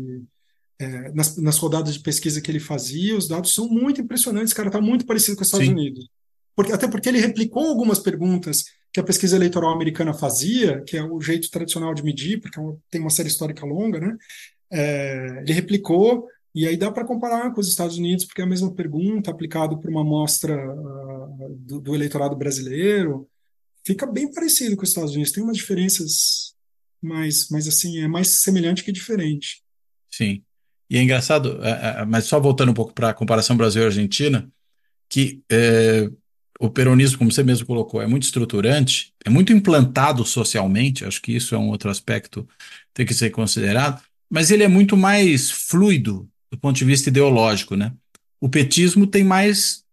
é, 0.78 1.10
nas, 1.12 1.36
nas, 1.36 1.56
rodadas 1.56 1.94
de 1.94 2.00
pesquisa 2.00 2.40
que 2.40 2.50
ele 2.50 2.60
fazia, 2.60 3.16
os 3.16 3.28
dados 3.28 3.54
são 3.54 3.68
muito 3.68 4.00
impressionantes, 4.00 4.52
cara, 4.52 4.68
está 4.68 4.80
muito 4.80 5.06
parecido 5.06 5.36
com 5.36 5.42
os 5.42 5.48
Estados 5.48 5.66
Sim. 5.66 5.72
Unidos. 5.72 6.08
Porque, 6.54 6.72
até 6.72 6.88
porque 6.88 7.08
ele 7.08 7.20
replicou 7.20 7.66
algumas 7.66 7.98
perguntas 7.98 8.64
que 8.92 9.00
a 9.00 9.04
pesquisa 9.04 9.36
eleitoral 9.36 9.72
americana 9.72 10.14
fazia, 10.14 10.82
que 10.86 10.96
é 10.96 11.02
o 11.02 11.20
jeito 11.20 11.50
tradicional 11.50 11.92
de 11.94 12.02
medir, 12.02 12.40
porque 12.40 12.58
é 12.58 12.62
tem 12.90 13.00
uma 13.00 13.10
série 13.10 13.28
histórica 13.28 13.66
longa, 13.66 14.00
né? 14.00 14.16
É, 14.70 15.42
ele 15.42 15.52
replicou, 15.52 16.26
e 16.54 16.66
aí 16.66 16.76
dá 16.76 16.90
para 16.90 17.04
comparar 17.04 17.52
com 17.52 17.60
os 17.60 17.68
Estados 17.68 17.98
Unidos, 17.98 18.24
porque 18.24 18.40
é 18.40 18.44
a 18.44 18.48
mesma 18.48 18.72
pergunta 18.72 19.30
aplicada 19.30 19.76
por 19.76 19.90
uma 19.90 20.00
amostra 20.00 20.56
uh, 20.56 21.54
do, 21.58 21.78
do 21.78 21.94
eleitorado 21.94 22.34
brasileiro, 22.34 23.28
fica 23.84 24.06
bem 24.06 24.32
parecido 24.32 24.76
com 24.76 24.82
os 24.82 24.88
Estados 24.88 25.12
Unidos. 25.12 25.32
Tem 25.32 25.42
umas 25.42 25.58
diferenças 25.58 26.55
mas, 27.02 27.48
mas 27.50 27.66
assim, 27.68 27.98
é 28.00 28.08
mais 28.08 28.42
semelhante 28.42 28.82
que 28.82 28.92
diferente. 28.92 29.62
Sim. 30.10 30.42
E 30.88 30.96
é 30.96 31.02
engraçado, 31.02 31.58
é, 31.62 32.00
é, 32.00 32.04
mas 32.04 32.24
só 32.24 32.38
voltando 32.38 32.70
um 32.70 32.74
pouco 32.74 32.92
para 32.92 33.10
a 33.10 33.14
comparação 33.14 33.56
Brasil-Argentina, 33.56 34.48
que 35.08 35.42
é, 35.50 36.08
o 36.60 36.70
peronismo, 36.70 37.18
como 37.18 37.30
você 37.32 37.42
mesmo 37.42 37.66
colocou, 37.66 38.00
é 38.00 38.06
muito 38.06 38.22
estruturante, 38.22 39.12
é 39.24 39.30
muito 39.30 39.52
implantado 39.52 40.24
socialmente, 40.24 41.04
acho 41.04 41.20
que 41.20 41.32
isso 41.32 41.54
é 41.54 41.58
um 41.58 41.68
outro 41.68 41.90
aspecto 41.90 42.44
que 42.44 42.94
tem 42.94 43.06
que 43.06 43.14
ser 43.14 43.30
considerado, 43.30 44.00
mas 44.30 44.50
ele 44.50 44.62
é 44.62 44.68
muito 44.68 44.96
mais 44.96 45.50
fluido 45.50 46.28
do 46.50 46.58
ponto 46.58 46.76
de 46.76 46.84
vista 46.84 47.10
ideológico, 47.10 47.76
né? 47.76 47.92
O 48.40 48.48
petismo 48.48 49.06
tem 49.06 49.24
mais, 49.24 49.84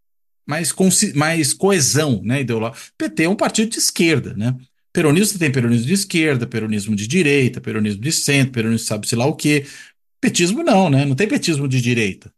mais, 0.45 0.73
mais 1.15 1.53
coesão 1.53 2.21
né, 2.23 2.41
ideológica. 2.41 2.91
PT 2.97 3.23
é 3.23 3.29
um 3.29 3.35
partido 3.35 3.71
de 3.71 3.79
esquerda, 3.79 4.33
né? 4.35 4.55
Peronista 4.93 5.39
tem 5.39 5.51
peronismo 5.51 5.87
de 5.87 5.93
esquerda, 5.93 6.45
peronismo 6.45 6.95
de 6.95 7.07
direita, 7.07 7.59
peronismo 7.59 8.01
de 8.01 8.11
centro, 8.11 8.53
peronismo 8.53 8.85
sabe-se 8.85 9.15
lá 9.15 9.25
o 9.25 9.35
quê. 9.35 9.65
Petismo 10.21 10.63
não, 10.63 10.89
né? 10.89 11.03
Não 11.03 11.15
tem 11.15 11.27
petismo 11.27 11.67
de 11.67 11.81
direita. 11.81 12.31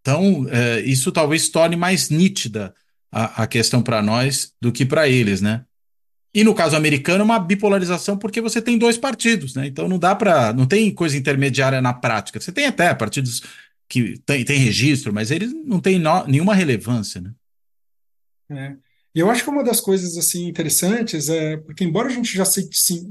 Então, 0.00 0.46
é, 0.50 0.80
isso 0.80 1.12
talvez 1.12 1.48
torne 1.48 1.76
mais 1.76 2.10
nítida 2.10 2.74
a, 3.12 3.44
a 3.44 3.46
questão 3.46 3.80
para 3.80 4.02
nós 4.02 4.52
do 4.60 4.72
que 4.72 4.84
para 4.84 5.08
eles, 5.08 5.40
né? 5.40 5.64
E 6.32 6.44
no 6.44 6.54
caso 6.54 6.76
americano, 6.76 7.22
é 7.22 7.24
uma 7.24 7.38
bipolarização 7.38 8.16
porque 8.16 8.40
você 8.40 8.62
tem 8.62 8.78
dois 8.78 8.96
partidos, 8.96 9.54
né? 9.54 9.66
Então 9.66 9.88
não 9.88 9.98
dá 9.98 10.14
para. 10.14 10.52
Não 10.52 10.66
tem 10.66 10.92
coisa 10.94 11.16
intermediária 11.16 11.80
na 11.80 11.92
prática. 11.92 12.40
Você 12.40 12.52
tem 12.52 12.66
até 12.66 12.92
partidos 12.94 13.42
que 13.88 14.18
têm 14.24 14.44
tem 14.44 14.58
registro, 14.58 15.12
mas 15.12 15.30
eles 15.30 15.52
não 15.52 15.80
têm 15.80 15.98
no, 15.98 16.26
nenhuma 16.26 16.54
relevância, 16.54 17.20
né? 17.20 17.32
É. 18.50 18.89
E 19.14 19.20
eu 19.20 19.30
acho 19.30 19.44
que 19.44 19.50
uma 19.50 19.64
das 19.64 19.80
coisas 19.80 20.16
assim 20.16 20.46
interessantes 20.46 21.28
é 21.28 21.56
porque 21.56 21.84
embora 21.84 22.08
a 22.08 22.12
gente 22.12 22.32
já 22.34 22.44
se 22.44 22.68
assim, 22.72 23.08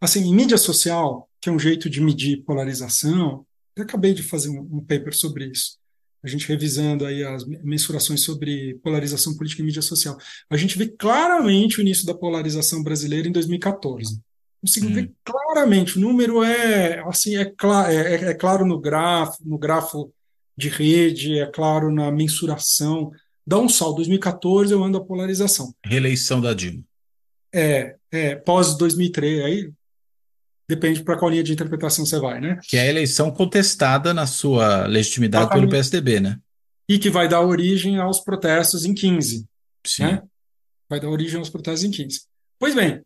assim 0.00 0.20
em 0.20 0.34
mídia 0.34 0.58
social, 0.58 1.28
que 1.40 1.48
é 1.48 1.52
um 1.52 1.58
jeito 1.58 1.88
de 1.88 2.00
medir 2.00 2.44
polarização, 2.44 3.46
eu 3.76 3.84
acabei 3.84 4.12
de 4.12 4.22
fazer 4.22 4.50
um, 4.50 4.60
um 4.70 4.84
paper 4.84 5.14
sobre 5.14 5.46
isso 5.46 5.80
a 6.22 6.28
gente 6.28 6.46
revisando 6.46 7.06
aí 7.06 7.24
as 7.24 7.44
mensurações 7.46 8.22
sobre 8.22 8.74
polarização 8.82 9.36
política 9.36 9.62
e 9.62 9.64
mídia 9.64 9.82
social, 9.82 10.18
a 10.50 10.56
gente 10.56 10.76
vê 10.76 10.86
claramente 10.86 11.78
o 11.78 11.80
início 11.80 12.04
da 12.04 12.14
polarização 12.14 12.82
brasileira 12.82 13.28
em 13.28 13.32
2014. 13.32 14.20
Consigo 14.60 14.88
hum. 14.88 14.94
ver 14.94 15.12
claramente, 15.24 15.96
o 15.96 16.00
número 16.00 16.42
é 16.42 17.02
assim 17.06 17.36
é, 17.36 17.42
é, 17.42 17.94
é, 17.94 18.14
é, 18.30 18.34
claro 18.34 18.66
no 18.66 18.78
grafo, 18.78 19.38
no 19.44 19.58
grafo 19.58 20.12
de 20.56 20.68
rede, 20.68 21.38
é 21.38 21.46
claro 21.46 21.90
na 21.90 22.12
mensuração. 22.12 23.10
Dá 23.50 23.58
um 23.58 23.68
salto, 23.68 23.96
2014 23.96 24.72
eu 24.72 24.84
ando 24.84 24.96
a 24.96 25.04
polarização. 25.04 25.74
Reeleição 25.84 26.40
da 26.40 26.54
Dilma. 26.54 26.84
É, 27.52 27.96
é 28.12 28.36
pós 28.36 28.76
2003, 28.76 29.44
aí 29.44 29.72
depende 30.68 31.02
para 31.02 31.18
qual 31.18 31.32
linha 31.32 31.42
de 31.42 31.52
interpretação 31.52 32.06
você 32.06 32.20
vai, 32.20 32.40
né? 32.40 32.60
Que 32.62 32.76
é 32.76 32.82
a 32.82 32.86
eleição 32.86 33.28
contestada 33.28 34.14
na 34.14 34.24
sua 34.24 34.86
legitimidade 34.86 35.46
Exatamente. 35.46 35.68
pelo 35.68 35.72
PSDB, 35.72 36.20
né? 36.20 36.38
E 36.88 36.96
que 36.96 37.10
vai 37.10 37.26
dar 37.26 37.40
origem 37.40 37.98
aos 37.98 38.20
protestos 38.20 38.84
em 38.84 38.94
15. 38.94 39.44
Sim. 39.84 40.04
Né? 40.04 40.22
Vai 40.88 41.00
dar 41.00 41.08
origem 41.08 41.40
aos 41.40 41.50
protestos 41.50 41.82
em 41.82 41.90
15. 41.90 42.20
Pois 42.56 42.72
bem, 42.72 43.02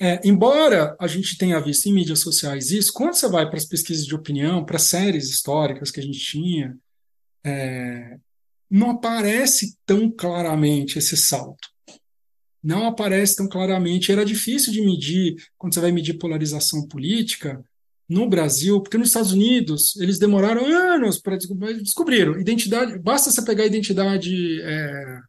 é, 0.00 0.18
embora 0.24 0.96
a 0.98 1.06
gente 1.06 1.36
tenha 1.36 1.60
visto 1.60 1.90
em 1.90 1.92
mídias 1.92 2.20
sociais 2.20 2.70
isso, 2.70 2.90
quando 2.90 3.12
você 3.12 3.28
vai 3.28 3.46
para 3.46 3.58
as 3.58 3.66
pesquisas 3.66 4.06
de 4.06 4.14
opinião, 4.14 4.64
para 4.64 4.78
séries 4.78 5.28
históricas 5.28 5.90
que 5.90 6.00
a 6.00 6.02
gente 6.02 6.20
tinha, 6.20 6.74
é, 7.44 8.16
não 8.74 8.90
aparece 8.90 9.76
tão 9.86 10.10
claramente 10.10 10.98
esse 10.98 11.16
salto 11.16 11.74
não 12.64 12.86
aparece 12.86 13.36
tão 13.36 13.46
claramente. 13.46 14.10
Era 14.10 14.24
difícil 14.24 14.72
de 14.72 14.80
medir, 14.80 15.36
quando 15.58 15.74
você 15.74 15.80
vai 15.80 15.92
medir 15.92 16.14
polarização 16.14 16.88
política, 16.88 17.62
no 18.08 18.28
Brasil, 18.28 18.80
porque 18.80 18.98
nos 18.98 19.08
Estados 19.08 19.32
Unidos 19.32 19.96
eles 19.96 20.18
demoraram 20.18 20.66
anos 20.66 21.18
para 21.18 21.36
descobrir, 21.36 21.74
descobriram 21.82 22.38
identidade. 22.38 22.98
Basta 22.98 23.30
você 23.30 23.42
pegar 23.42 23.64
a 23.64 23.66
identidade 23.66 24.60
é, 24.62 25.20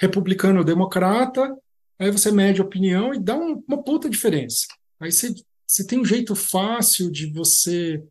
republicano-democrata, 0.00 1.56
aí 1.98 2.10
você 2.10 2.30
mede 2.30 2.60
a 2.60 2.64
opinião 2.64 3.14
e 3.14 3.20
dá 3.20 3.36
um, 3.36 3.62
uma 3.66 3.82
puta 3.82 4.10
diferença. 4.10 4.66
Aí 5.00 5.12
você, 5.12 5.32
você 5.66 5.86
tem 5.86 6.00
um 6.00 6.04
jeito 6.04 6.34
fácil 6.34 7.10
de 7.10 7.26
você 7.26 8.02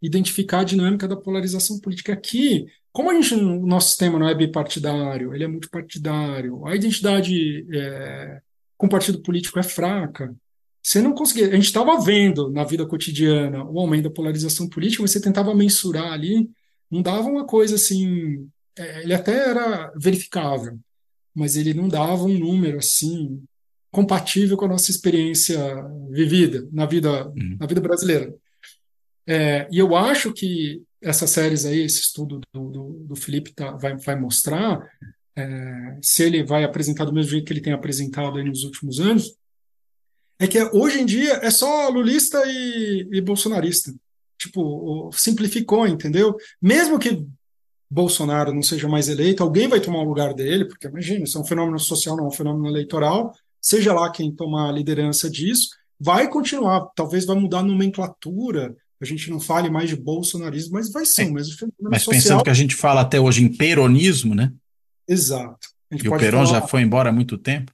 identificar 0.00 0.60
a 0.60 0.64
dinâmica 0.64 1.06
da 1.06 1.16
polarização 1.16 1.78
política. 1.78 2.14
Aqui, 2.14 2.66
como 2.96 3.10
a 3.10 3.14
gente, 3.14 3.34
o 3.34 3.66
nosso 3.66 3.88
sistema 3.88 4.18
não 4.18 4.26
é 4.26 4.34
bipartidário, 4.34 5.34
ele 5.34 5.44
é 5.44 5.46
multipartidário, 5.46 6.66
a 6.66 6.74
identidade 6.74 7.66
é, 7.70 8.40
com 8.74 8.88
partido 8.88 9.20
político 9.20 9.58
é 9.58 9.62
fraca, 9.62 10.34
você 10.82 11.02
não 11.02 11.12
conseguia. 11.12 11.48
A 11.48 11.54
gente 11.56 11.66
estava 11.66 12.00
vendo 12.00 12.50
na 12.50 12.64
vida 12.64 12.86
cotidiana 12.86 13.62
o 13.64 13.78
aumento 13.78 14.04
da 14.04 14.10
polarização 14.10 14.66
política, 14.66 15.02
mas 15.02 15.10
você 15.10 15.20
tentava 15.20 15.54
mensurar 15.54 16.10
ali, 16.10 16.48
não 16.90 17.02
dava 17.02 17.28
uma 17.28 17.44
coisa 17.44 17.74
assim. 17.74 18.48
É, 18.74 19.02
ele 19.02 19.12
até 19.12 19.50
era 19.50 19.92
verificável, 19.94 20.78
mas 21.34 21.54
ele 21.54 21.74
não 21.74 21.88
dava 21.88 22.24
um 22.24 22.38
número 22.38 22.78
assim 22.78 23.42
compatível 23.90 24.56
com 24.56 24.64
a 24.64 24.68
nossa 24.68 24.90
experiência 24.90 25.60
vivida 26.08 26.66
na 26.72 26.86
vida, 26.86 27.28
uhum. 27.28 27.58
na 27.60 27.66
vida 27.66 27.82
brasileira. 27.82 28.34
É, 29.26 29.68
e 29.70 29.78
eu 29.78 29.94
acho 29.94 30.32
que 30.32 30.82
essas 31.00 31.30
séries 31.30 31.64
aí, 31.64 31.80
esse 31.80 32.00
estudo 32.00 32.40
do, 32.52 32.70
do, 32.70 33.04
do 33.08 33.16
Felipe 33.16 33.52
tá, 33.52 33.72
vai, 33.72 33.96
vai 33.96 34.18
mostrar, 34.18 34.80
é, 35.36 35.98
se 36.02 36.22
ele 36.22 36.42
vai 36.42 36.64
apresentar 36.64 37.04
do 37.04 37.12
mesmo 37.12 37.30
jeito 37.30 37.44
que 37.44 37.52
ele 37.52 37.60
tem 37.60 37.72
apresentado 37.72 38.42
nos 38.42 38.64
últimos 38.64 38.98
anos, 39.00 39.36
é 40.38 40.46
que 40.46 40.62
hoje 40.72 41.00
em 41.00 41.06
dia 41.06 41.34
é 41.42 41.50
só 41.50 41.88
lulista 41.88 42.42
e, 42.46 43.08
e 43.12 43.20
bolsonarista. 43.20 43.94
Tipo, 44.38 45.10
simplificou, 45.12 45.86
entendeu? 45.86 46.36
Mesmo 46.60 46.98
que 46.98 47.26
Bolsonaro 47.90 48.52
não 48.52 48.62
seja 48.62 48.88
mais 48.88 49.08
eleito, 49.08 49.42
alguém 49.42 49.68
vai 49.68 49.80
tomar 49.80 50.00
o 50.00 50.08
lugar 50.08 50.34
dele, 50.34 50.66
porque 50.66 50.86
imagina, 50.86 51.24
isso 51.24 51.38
é 51.38 51.40
um 51.40 51.44
fenômeno 51.44 51.78
social, 51.78 52.16
não 52.16 52.24
é 52.24 52.28
um 52.28 52.32
fenômeno 52.32 52.68
eleitoral, 52.68 53.32
seja 53.60 53.94
lá 53.94 54.10
quem 54.10 54.34
tomar 54.34 54.68
a 54.68 54.72
liderança 54.72 55.30
disso, 55.30 55.70
vai 55.98 56.28
continuar, 56.28 56.88
talvez 56.94 57.24
vai 57.24 57.36
mudar 57.36 57.60
a 57.60 57.62
nomenclatura, 57.62 58.76
a 59.00 59.04
gente 59.04 59.30
não 59.30 59.38
fale 59.38 59.68
mais 59.68 59.88
de 59.88 59.96
bolsonarismo, 59.96 60.72
mas 60.74 60.90
vai 60.90 61.04
ser 61.04 61.28
o 61.28 61.32
mesmo 61.32 61.54
fenômeno 61.54 61.90
Mas 61.90 62.02
social. 62.02 62.22
pensando 62.22 62.44
que 62.44 62.50
a 62.50 62.54
gente 62.54 62.74
fala 62.74 63.02
até 63.02 63.20
hoje 63.20 63.42
em 63.44 63.48
peronismo, 63.54 64.34
né? 64.34 64.52
Exato. 65.06 65.68
E 65.90 66.08
o 66.08 66.18
Peron 66.18 66.44
falar... 66.44 66.60
já 66.60 66.66
foi 66.66 66.82
embora 66.82 67.10
há 67.10 67.12
muito 67.12 67.36
tempo? 67.38 67.72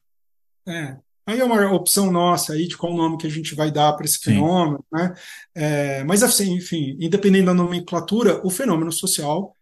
É. 0.67 0.97
Aí 1.25 1.39
é 1.39 1.45
uma 1.45 1.73
opção 1.73 2.11
nossa 2.11 2.53
aí 2.53 2.67
de 2.67 2.77
qual 2.77 2.95
nome 2.95 3.17
que 3.17 3.27
a 3.27 3.31
gente 3.31 3.55
vai 3.55 3.71
dar 3.71 3.93
para 3.93 4.05
esse 4.05 4.17
Sim. 4.17 4.25
fenômeno, 4.25 4.85
né? 4.93 5.15
É, 5.55 6.05
mas 6.05 6.23
assim, 6.23 6.55
enfim, 6.55 6.97
independente 7.01 7.47
da 7.47 7.55
nomenclatura, 7.55 8.45
o 8.45 8.51
fenômeno 8.51 8.91
social, 8.91 9.57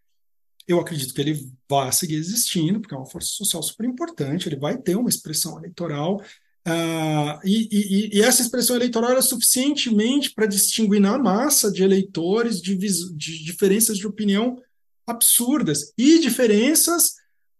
eu 0.67 0.81
acredito 0.81 1.13
que 1.13 1.21
ele 1.21 1.53
vai 1.69 1.93
seguir 1.93 2.15
existindo, 2.15 2.81
porque 2.81 2.95
é 2.95 2.99
uma 2.99 3.07
força 3.07 3.29
social 3.29 3.63
super 3.63 3.85
importante, 3.85 4.49
ele 4.49 4.57
vai 4.57 4.79
ter 4.79 4.97
uma 4.97 5.11
expressão 5.11 5.59
eleitoral, 5.59 6.23
Uh, 6.67 7.41
e, 7.43 7.69
e, 7.73 8.19
e, 8.19 8.23
essa 8.23 8.43
expressão 8.43 8.77
eleitoral 8.77 9.13
é 9.13 9.23
suficientemente 9.23 10.33
para 10.35 10.45
distinguir 10.45 11.01
na 11.01 11.19
massa 11.19 11.73
de 11.73 11.83
eleitores 11.83 12.61
de, 12.61 12.77
de, 12.77 13.45
diferenças 13.45 13.97
de 13.97 14.07
opinião 14.07 14.61
absurdas 15.07 15.93
e 15.97 16.19
diferenças 16.19 17.15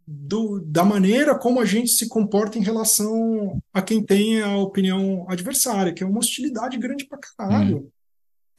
do, 0.07 0.61
da 0.61 0.85
maneira 0.85 1.39
como 1.39 1.61
a 1.61 1.65
gente 1.65 1.91
se 1.91 2.09
comporta 2.09 2.59
em 2.59 2.63
relação 2.63 3.63
a 3.73 3.81
quem 3.81 4.05
tem 4.05 4.43
a 4.43 4.57
opinião 4.59 5.25
adversária, 5.31 5.95
que 5.95 6.03
é 6.03 6.07
uma 6.07 6.19
hostilidade 6.19 6.77
grande 6.77 7.07
para 7.07 7.19
caralho. 7.19 7.79
Hum. 7.79 7.91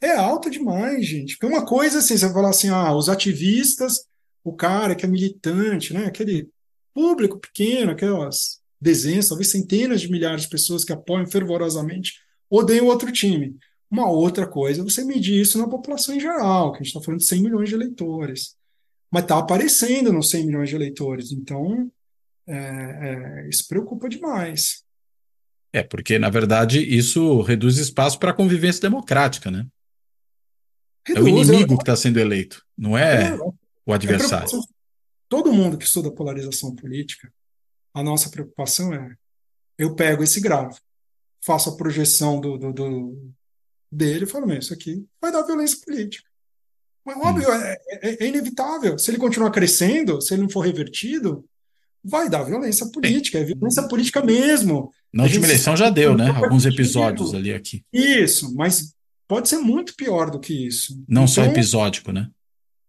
É 0.00 0.16
alta 0.16 0.50
demais, 0.50 1.06
gente. 1.06 1.36
Porque 1.36 1.54
uma 1.54 1.64
coisa 1.64 1.98
assim, 1.98 2.16
você 2.16 2.24
vai 2.24 2.34
falar 2.34 2.50
assim, 2.50 2.68
ah, 2.68 2.92
os 2.92 3.08
ativistas, 3.08 4.06
o 4.42 4.52
cara 4.52 4.96
que 4.96 5.04
é 5.04 5.08
militante, 5.08 5.94
né, 5.94 6.06
aquele 6.06 6.50
público 6.92 7.38
pequeno, 7.38 7.92
aquelas 7.92 8.61
dezenas, 8.82 9.28
talvez 9.28 9.50
centenas 9.50 10.00
de 10.00 10.10
milhares 10.10 10.42
de 10.42 10.48
pessoas 10.48 10.84
que 10.84 10.92
apoiam 10.92 11.24
fervorosamente, 11.26 12.14
odeiam 12.50 12.86
outro 12.86 13.12
time. 13.12 13.56
Uma 13.88 14.10
outra 14.10 14.46
coisa 14.46 14.80
é 14.80 14.84
você 14.84 15.04
medir 15.04 15.40
isso 15.40 15.56
na 15.56 15.68
população 15.68 16.14
em 16.14 16.20
geral, 16.20 16.72
que 16.72 16.78
a 16.78 16.80
gente 16.80 16.88
está 16.88 17.00
falando 17.00 17.20
de 17.20 17.26
100 17.26 17.42
milhões 17.42 17.68
de 17.68 17.76
eleitores. 17.76 18.56
Mas 19.10 19.22
está 19.22 19.38
aparecendo 19.38 20.12
nos 20.12 20.30
100 20.30 20.46
milhões 20.46 20.68
de 20.68 20.74
eleitores, 20.74 21.30
então 21.30 21.90
é, 22.46 22.56
é, 22.56 23.48
isso 23.48 23.68
preocupa 23.68 24.08
demais. 24.08 24.82
É, 25.72 25.82
porque, 25.82 26.18
na 26.18 26.28
verdade, 26.28 26.80
isso 26.80 27.40
reduz 27.42 27.78
espaço 27.78 28.18
para 28.18 28.32
a 28.32 28.34
convivência 28.34 28.82
democrática, 28.82 29.50
né? 29.50 29.66
Reduz, 31.06 31.26
é 31.26 31.30
o 31.30 31.38
inimigo 31.38 31.74
é, 31.74 31.76
que 31.76 31.82
está 31.82 31.94
sendo 31.94 32.18
eleito, 32.18 32.64
não 32.76 32.98
é, 32.98 33.28
é 33.28 33.38
o 33.86 33.92
adversário. 33.92 34.48
todo 35.28 35.52
mundo 35.52 35.76
que 35.78 35.84
estuda 35.84 36.10
polarização 36.10 36.74
política 36.74 37.32
a 37.94 38.02
nossa 38.02 38.30
preocupação 38.30 38.92
é: 38.92 39.14
eu 39.78 39.94
pego 39.94 40.22
esse 40.22 40.40
gráfico, 40.40 40.86
faço 41.44 41.70
a 41.70 41.76
projeção 41.76 42.40
do, 42.40 42.56
do, 42.56 42.72
do 42.72 43.32
dele 43.90 44.24
e 44.24 44.28
falo, 44.28 44.46
meu, 44.46 44.58
isso 44.58 44.72
aqui 44.72 45.04
vai 45.20 45.30
dar 45.30 45.42
violência 45.42 45.78
política. 45.84 46.28
Mas, 47.04 47.16
óbvio, 47.16 47.48
hum. 47.48 47.54
é, 47.54 47.78
é, 47.90 48.24
é, 48.24 48.26
inevitável. 48.28 48.98
Se 48.98 49.10
ele 49.10 49.18
continuar 49.18 49.50
crescendo, 49.50 50.20
se 50.20 50.32
ele 50.32 50.42
não 50.42 50.48
for 50.48 50.60
revertido, 50.60 51.44
vai 52.02 52.30
dar 52.30 52.44
violência 52.44 52.86
política. 52.86 53.38
É 53.38 53.44
violência 53.44 53.82
política 53.88 54.24
mesmo. 54.24 54.90
Na 55.12 55.24
última 55.24 55.46
eleição 55.46 55.76
já 55.76 55.90
deu, 55.90 56.16
né? 56.16 56.30
Alguns 56.30 56.64
episódios 56.64 57.34
ali 57.34 57.52
aqui. 57.52 57.84
Isso, 57.92 58.54
mas 58.54 58.94
pode 59.28 59.48
ser 59.48 59.58
muito 59.58 59.94
pior 59.94 60.30
do 60.30 60.40
que 60.40 60.66
isso. 60.66 60.94
Não 61.08 61.24
então, 61.24 61.26
só 61.26 61.44
episódico, 61.44 62.12
né? 62.12 62.28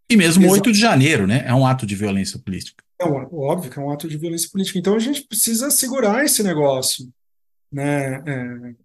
E 0.09 0.15
mesmo 0.15 0.43
Exato. 0.43 0.59
8 0.59 0.71
de 0.71 0.79
janeiro, 0.79 1.25
né? 1.27 1.43
É 1.45 1.53
um 1.53 1.65
ato 1.65 1.85
de 1.85 1.95
violência 1.95 2.39
política. 2.39 2.82
É 2.99 3.05
óbvio 3.05 3.71
que 3.71 3.79
é 3.79 3.81
um 3.81 3.91
ato 3.91 4.07
de 4.07 4.17
violência 4.17 4.49
política. 4.51 4.79
Então 4.79 4.95
a 4.95 4.99
gente 4.99 5.23
precisa 5.23 5.69
segurar 5.71 6.23
esse 6.23 6.43
negócio. 6.43 7.07
Né? 7.71 8.15
É, 8.25 8.75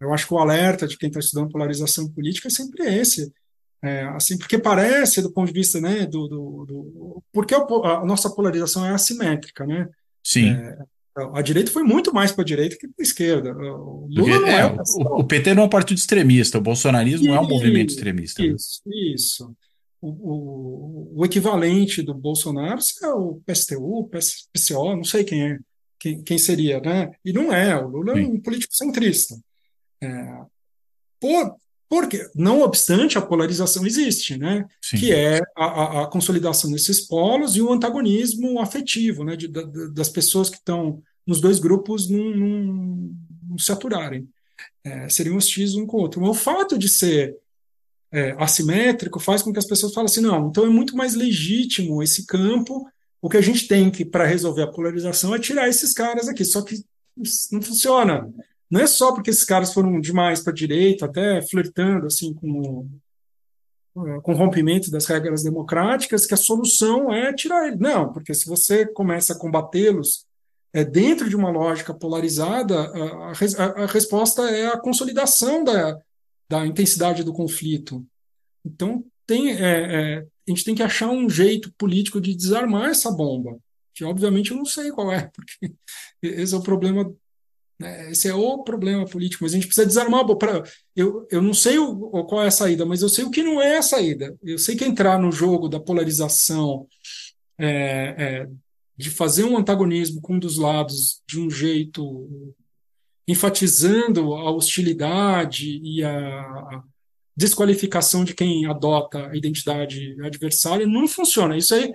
eu 0.00 0.12
acho 0.14 0.26
que 0.26 0.34
o 0.34 0.38
alerta 0.38 0.86
de 0.86 0.96
quem 0.96 1.08
está 1.08 1.20
estudando 1.20 1.50
polarização 1.50 2.08
política 2.08 2.48
é 2.48 2.50
sempre 2.50 2.84
esse. 2.84 3.32
É, 3.82 4.04
assim, 4.08 4.36
porque 4.36 4.58
parece, 4.58 5.22
do 5.22 5.32
ponto 5.32 5.48
de 5.48 5.58
vista, 5.58 5.80
né, 5.80 6.06
do, 6.06 6.28
do, 6.28 6.64
do 6.66 7.22
porque 7.32 7.54
a, 7.54 7.58
a, 7.58 8.04
nossa 8.04 8.28
polarização 8.28 8.84
é 8.84 8.90
assimétrica, 8.90 9.66
né? 9.66 9.88
Sim. 10.22 10.50
É, 10.50 10.78
a 11.34 11.42
direita 11.42 11.70
foi 11.70 11.82
muito 11.82 12.14
mais 12.14 12.30
para 12.30 12.42
a 12.42 12.46
direita 12.46 12.76
que 12.76 12.86
para 12.86 12.94
a 13.00 13.02
esquerda. 13.02 13.52
O, 13.52 14.06
Lula 14.10 14.38
não 14.38 14.48
é, 14.48 14.60
é 14.60 14.66
o, 14.66 15.20
o, 15.20 15.24
PT 15.24 15.54
não 15.54 15.62
é 15.64 15.66
um 15.66 15.70
partido 15.70 15.98
extremista, 15.98 16.58
o 16.58 16.62
bolsonarismo 16.62 17.26
não 17.26 17.34
é 17.34 17.40
um 17.40 17.48
movimento 17.48 17.90
extremista. 17.90 18.42
Isso, 18.44 18.80
né? 18.86 18.96
isso. 19.14 19.56
O, 20.00 20.08
o, 20.08 21.12
o, 21.20 21.24
equivalente 21.26 22.02
do 22.02 22.14
Bolsonaro 22.14 22.80
é 23.02 23.08
o 23.08 23.40
PSTU, 23.46 24.08
PCO, 24.08 24.96
não 24.96 25.04
sei 25.04 25.24
quem 25.24 25.42
é, 25.42 25.58
quem, 25.98 26.22
quem 26.22 26.38
seria, 26.38 26.80
né? 26.80 27.10
E 27.22 27.32
não 27.32 27.52
é, 27.52 27.76
o 27.76 27.88
Lula 27.88 28.14
Sim. 28.14 28.22
é 28.22 28.26
um 28.26 28.40
político 28.40 28.74
centrista. 28.74 29.38
É, 30.02 30.40
por, 31.20 31.54
porque, 31.90 32.30
não 32.34 32.62
obstante, 32.62 33.18
a 33.18 33.22
polarização 33.22 33.84
existe, 33.84 34.38
né? 34.38 34.64
Sim. 34.80 34.96
que 34.96 35.12
é 35.12 35.40
a, 35.56 36.02
a, 36.02 36.06
consolidação 36.06 36.70
desses 36.70 37.00
polos 37.00 37.56
e 37.56 37.60
o 37.60 37.72
antagonismo 37.72 38.60
afetivo 38.60 39.24
né? 39.24 39.36
De, 39.36 39.48
de, 39.48 39.92
das 39.92 40.08
pessoas 40.08 40.48
que 40.48 40.56
estão 40.56 41.02
nos 41.26 41.40
dois 41.40 41.58
grupos 41.58 42.08
não, 42.08 42.30
não, 42.30 43.14
não 43.50 43.58
se 43.58 43.70
aturarem. 43.70 44.28
É, 44.82 45.08
seriam 45.08 45.36
hostis 45.36 45.74
um 45.74 45.84
com 45.84 45.98
o 45.98 46.00
outro. 46.00 46.20
Mas 46.20 46.30
o 46.30 46.34
fato 46.34 46.78
de 46.78 46.88
ser 46.88 47.36
é, 48.12 48.34
assimétrico 48.38 49.20
faz 49.20 49.42
com 49.42 49.52
que 49.52 49.58
as 49.58 49.66
pessoas 49.66 49.94
falem 49.94 50.06
assim: 50.06 50.20
não, 50.20 50.48
então 50.48 50.64
é 50.64 50.68
muito 50.68 50.96
mais 50.96 51.14
legítimo 51.14 52.02
esse 52.02 52.26
campo. 52.26 52.86
O 53.22 53.28
que 53.28 53.36
a 53.36 53.42
gente 53.42 53.68
tem 53.68 53.90
que, 53.90 54.04
para 54.04 54.26
resolver 54.26 54.62
a 54.62 54.70
polarização, 54.70 55.34
é 55.34 55.38
tirar 55.38 55.68
esses 55.68 55.92
caras 55.92 56.28
aqui. 56.28 56.44
Só 56.44 56.62
que 56.62 56.82
não 57.52 57.60
funciona. 57.60 58.32
Não 58.70 58.80
é 58.80 58.86
só 58.86 59.12
porque 59.12 59.30
esses 59.30 59.44
caras 59.44 59.74
foram 59.74 60.00
demais 60.00 60.40
para 60.40 60.52
a 60.52 60.56
direita, 60.56 61.06
até 61.06 61.42
flertando 61.42 62.06
assim 62.06 62.32
com 62.34 62.88
com 64.22 64.34
rompimento 64.34 64.90
das 64.90 65.06
regras 65.06 65.42
democráticas, 65.42 66.24
que 66.24 66.34
a 66.34 66.36
solução 66.36 67.12
é 67.12 67.32
tirar 67.32 67.66
ele. 67.66 67.76
Não, 67.76 68.12
porque 68.12 68.32
se 68.32 68.46
você 68.46 68.86
começa 68.86 69.32
a 69.32 69.38
combatê-los 69.38 70.24
é, 70.72 70.84
dentro 70.84 71.28
de 71.28 71.36
uma 71.36 71.50
lógica 71.50 71.92
polarizada, 71.92 72.80
a, 72.80 73.32
a, 73.32 73.82
a, 73.82 73.86
resposta 73.86 74.42
é 74.48 74.68
a 74.68 74.78
consolidação 74.78 75.64
da, 75.64 75.98
da 76.50 76.66
intensidade 76.66 77.22
do 77.22 77.32
conflito. 77.32 78.04
Então, 78.64 79.04
tem, 79.24 79.52
é, 79.52 79.54
é, 79.62 80.18
a 80.18 80.50
gente 80.50 80.64
tem 80.64 80.74
que 80.74 80.82
achar 80.82 81.08
um 81.08 81.30
jeito 81.30 81.72
político 81.78 82.20
de 82.20 82.34
desarmar 82.34 82.90
essa 82.90 83.08
bomba, 83.12 83.56
que 83.94 84.02
obviamente 84.02 84.50
eu 84.50 84.56
não 84.56 84.64
sei 84.64 84.90
qual 84.90 85.12
é, 85.12 85.30
porque 85.32 85.72
esse 86.20 86.52
é 86.52 86.58
o 86.58 86.62
problema 86.62 87.14
né? 87.78 88.10
Esse 88.10 88.28
é 88.28 88.34
o 88.34 88.62
problema 88.62 89.06
político, 89.06 89.42
mas 89.42 89.52
a 89.52 89.54
gente 89.54 89.66
precisa 89.66 89.86
desarmar. 89.86 90.26
Eu, 90.94 91.26
eu 91.30 91.40
não 91.40 91.54
sei 91.54 91.78
o, 91.78 92.24
qual 92.26 92.42
é 92.42 92.48
a 92.48 92.50
saída, 92.50 92.84
mas 92.84 93.00
eu 93.00 93.08
sei 93.08 93.24
o 93.24 93.30
que 93.30 93.42
não 93.42 93.58
é 93.62 93.78
a 93.78 93.82
saída. 93.82 94.36
Eu 94.42 94.58
sei 94.58 94.76
que 94.76 94.84
entrar 94.84 95.18
no 95.18 95.32
jogo 95.32 95.66
da 95.66 95.80
polarização, 95.80 96.86
é, 97.56 98.14
é, 98.18 98.48
de 98.98 99.08
fazer 99.08 99.44
um 99.44 99.56
antagonismo 99.56 100.20
com 100.20 100.34
um 100.34 100.38
dos 100.38 100.58
lados 100.58 101.22
de 101.26 101.40
um 101.40 101.48
jeito 101.48 102.54
enfatizando 103.30 104.34
a 104.34 104.50
hostilidade 104.50 105.80
e 105.82 106.02
a 106.02 106.82
desqualificação 107.36 108.24
de 108.24 108.34
quem 108.34 108.66
adota 108.66 109.28
a 109.28 109.36
identidade 109.36 110.16
adversária, 110.22 110.86
não 110.86 111.08
funciona. 111.08 111.56
Isso 111.56 111.74
aí, 111.74 111.92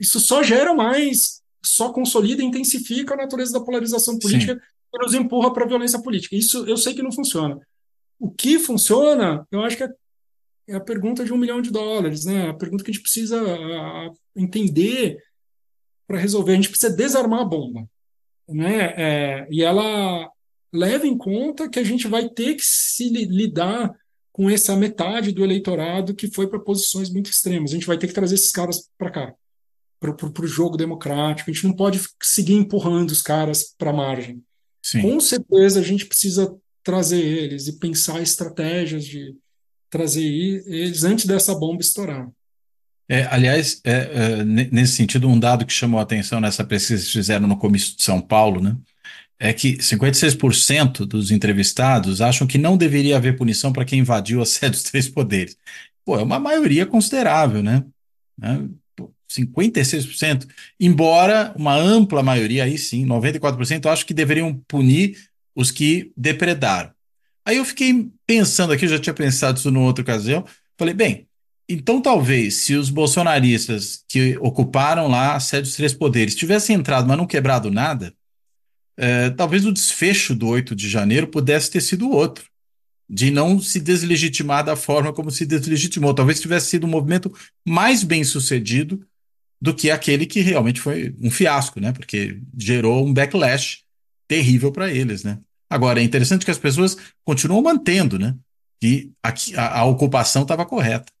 isso 0.00 0.18
só 0.18 0.42
gera 0.42 0.74
mais, 0.74 1.42
só 1.64 1.92
consolida 1.92 2.42
e 2.42 2.46
intensifica 2.46 3.14
a 3.14 3.16
natureza 3.16 3.52
da 3.52 3.64
polarização 3.64 4.18
política 4.18 4.54
Sim 4.54 4.60
que 4.92 4.98
nos 4.98 5.14
empurra 5.14 5.52
para 5.52 5.64
a 5.64 5.68
violência 5.68 6.00
política. 6.00 6.36
Isso 6.36 6.66
eu 6.66 6.76
sei 6.76 6.94
que 6.94 7.02
não 7.02 7.12
funciona. 7.12 7.60
O 8.18 8.30
que 8.30 8.58
funciona, 8.58 9.46
eu 9.50 9.62
acho 9.62 9.76
que 9.76 9.84
é, 9.84 9.90
é 10.68 10.74
a 10.74 10.80
pergunta 10.80 11.24
de 11.24 11.32
um 11.32 11.36
milhão 11.36 11.62
de 11.62 11.70
dólares, 11.70 12.24
né? 12.24 12.48
A 12.48 12.54
pergunta 12.54 12.82
que 12.82 12.90
a 12.90 12.94
gente 12.94 13.02
precisa 13.02 13.40
entender 14.34 15.22
para 16.06 16.18
resolver. 16.18 16.52
A 16.52 16.56
gente 16.56 16.70
precisa 16.70 16.94
desarmar 16.94 17.40
a 17.40 17.44
bomba, 17.44 17.88
né? 18.48 18.94
É, 18.96 19.48
e 19.50 19.62
ela 19.62 20.30
leva 20.72 21.06
em 21.06 21.16
conta 21.16 21.68
que 21.68 21.78
a 21.78 21.84
gente 21.84 22.06
vai 22.06 22.28
ter 22.28 22.54
que 22.54 22.64
se 22.64 23.08
lidar 23.08 23.94
com 24.32 24.48
essa 24.48 24.76
metade 24.76 25.32
do 25.32 25.42
eleitorado 25.42 26.14
que 26.14 26.28
foi 26.28 26.46
para 26.46 26.60
posições 26.60 27.10
muito 27.10 27.30
extremas. 27.30 27.70
A 27.70 27.74
gente 27.74 27.86
vai 27.86 27.98
ter 27.98 28.06
que 28.06 28.12
trazer 28.12 28.36
esses 28.36 28.52
caras 28.52 28.88
para 28.96 29.10
cá, 29.10 29.34
para 29.98 30.42
o 30.42 30.46
jogo 30.46 30.76
democrático. 30.76 31.50
A 31.50 31.52
gente 31.52 31.66
não 31.66 31.74
pode 31.74 32.00
seguir 32.22 32.54
empurrando 32.54 33.10
os 33.10 33.22
caras 33.22 33.74
para 33.76 33.90
a 33.90 33.94
margem. 33.94 34.42
Sim. 34.82 35.02
Com 35.02 35.18
certeza 35.18 35.80
a 35.80 35.82
gente 35.82 36.06
precisa 36.06 36.54
trazer 36.84 37.20
eles 37.20 37.66
e 37.66 37.78
pensar 37.78 38.22
estratégias 38.22 39.04
de 39.04 39.34
trazer 39.90 40.22
eles 40.22 41.04
antes 41.04 41.26
dessa 41.26 41.54
bomba 41.54 41.82
estourar. 41.82 42.28
É, 43.08 43.24
aliás, 43.30 43.80
é, 43.84 43.92
é, 43.92 44.44
nesse 44.44 44.92
sentido, 44.92 45.28
um 45.28 45.40
dado 45.40 45.64
que 45.64 45.72
chamou 45.72 45.98
a 45.98 46.02
atenção 46.02 46.40
nessa 46.40 46.62
pesquisa 46.62 47.04
que 47.04 47.12
fizeram 47.12 47.46
no 47.48 47.56
Comício 47.56 47.96
de 47.96 48.02
São 48.02 48.20
Paulo, 48.20 48.60
né, 48.60 48.76
é 49.38 49.52
que 49.52 49.76
56% 49.78 51.06
dos 51.06 51.30
entrevistados 51.30 52.20
acham 52.20 52.46
que 52.46 52.58
não 52.58 52.76
deveria 52.76 53.16
haver 53.16 53.36
punição 53.36 53.72
para 53.72 53.84
quem 53.84 54.00
invadiu 54.00 54.42
a 54.42 54.46
sede 54.46 54.72
dos 54.72 54.82
três 54.82 55.08
poderes. 55.08 55.56
Pô, 56.04 56.18
é 56.18 56.22
uma 56.22 56.38
maioria 56.38 56.86
considerável, 56.86 57.62
né? 57.62 57.84
né? 58.36 58.68
56%, 59.30 60.48
embora 60.80 61.52
uma 61.56 61.74
ampla 61.74 62.22
maioria, 62.22 62.64
aí 62.64 62.78
sim, 62.78 63.06
94%, 63.06 63.86
acho 63.86 64.06
que 64.06 64.14
deveriam 64.14 64.54
punir 64.66 65.18
os 65.54 65.70
que 65.70 66.10
depredaram. 66.16 66.90
Aí 67.44 67.58
eu 67.58 67.64
fiquei 67.64 68.08
pensando 68.26 68.72
aqui, 68.72 68.86
eu 68.86 68.88
já 68.88 68.98
tinha 68.98 69.12
pensado 69.12 69.58
isso 69.58 69.70
numa 69.70 69.86
outra 69.86 70.02
ocasião, 70.02 70.44
falei, 70.78 70.94
bem, 70.94 71.26
então 71.68 72.00
talvez 72.00 72.54
se 72.56 72.74
os 72.74 72.88
bolsonaristas 72.88 74.02
que 74.08 74.38
ocuparam 74.38 75.08
lá 75.08 75.34
a 75.36 75.40
sede 75.40 75.62
dos 75.62 75.76
três 75.76 75.92
poderes 75.92 76.34
tivessem 76.34 76.76
entrado, 76.76 77.06
mas 77.06 77.18
não 77.18 77.26
quebrado 77.26 77.70
nada, 77.70 78.14
é, 78.98 79.30
talvez 79.30 79.64
o 79.64 79.72
desfecho 79.72 80.34
do 80.34 80.48
8 80.48 80.74
de 80.74 80.88
janeiro 80.88 81.28
pudesse 81.28 81.70
ter 81.70 81.80
sido 81.80 82.10
outro, 82.10 82.44
de 83.08 83.30
não 83.30 83.60
se 83.60 83.80
deslegitimar 83.80 84.64
da 84.64 84.74
forma 84.74 85.12
como 85.12 85.30
se 85.30 85.46
deslegitimou. 85.46 86.12
Talvez 86.12 86.40
tivesse 86.40 86.70
sido 86.70 86.84
um 86.84 86.90
movimento 86.90 87.32
mais 87.64 88.02
bem 88.02 88.24
sucedido 88.24 89.06
do 89.60 89.72
que 89.72 89.90
aquele 89.90 90.26
que 90.26 90.40
realmente 90.40 90.80
foi 90.80 91.14
um 91.20 91.30
fiasco, 91.30 91.80
né? 91.80 91.92
Porque 91.92 92.40
gerou 92.56 93.06
um 93.06 93.14
backlash 93.14 93.84
terrível 94.26 94.72
para 94.72 94.92
eles, 94.92 95.22
né? 95.22 95.38
Agora, 95.70 96.00
é 96.00 96.02
interessante 96.02 96.44
que 96.44 96.50
as 96.50 96.58
pessoas 96.58 96.96
continuam 97.24 97.62
mantendo, 97.62 98.18
né? 98.18 98.36
Que 98.80 99.12
a, 99.22 99.80
a, 99.80 99.84
ocupação 99.84 100.42
estava 100.42 100.66
correta. 100.66 101.12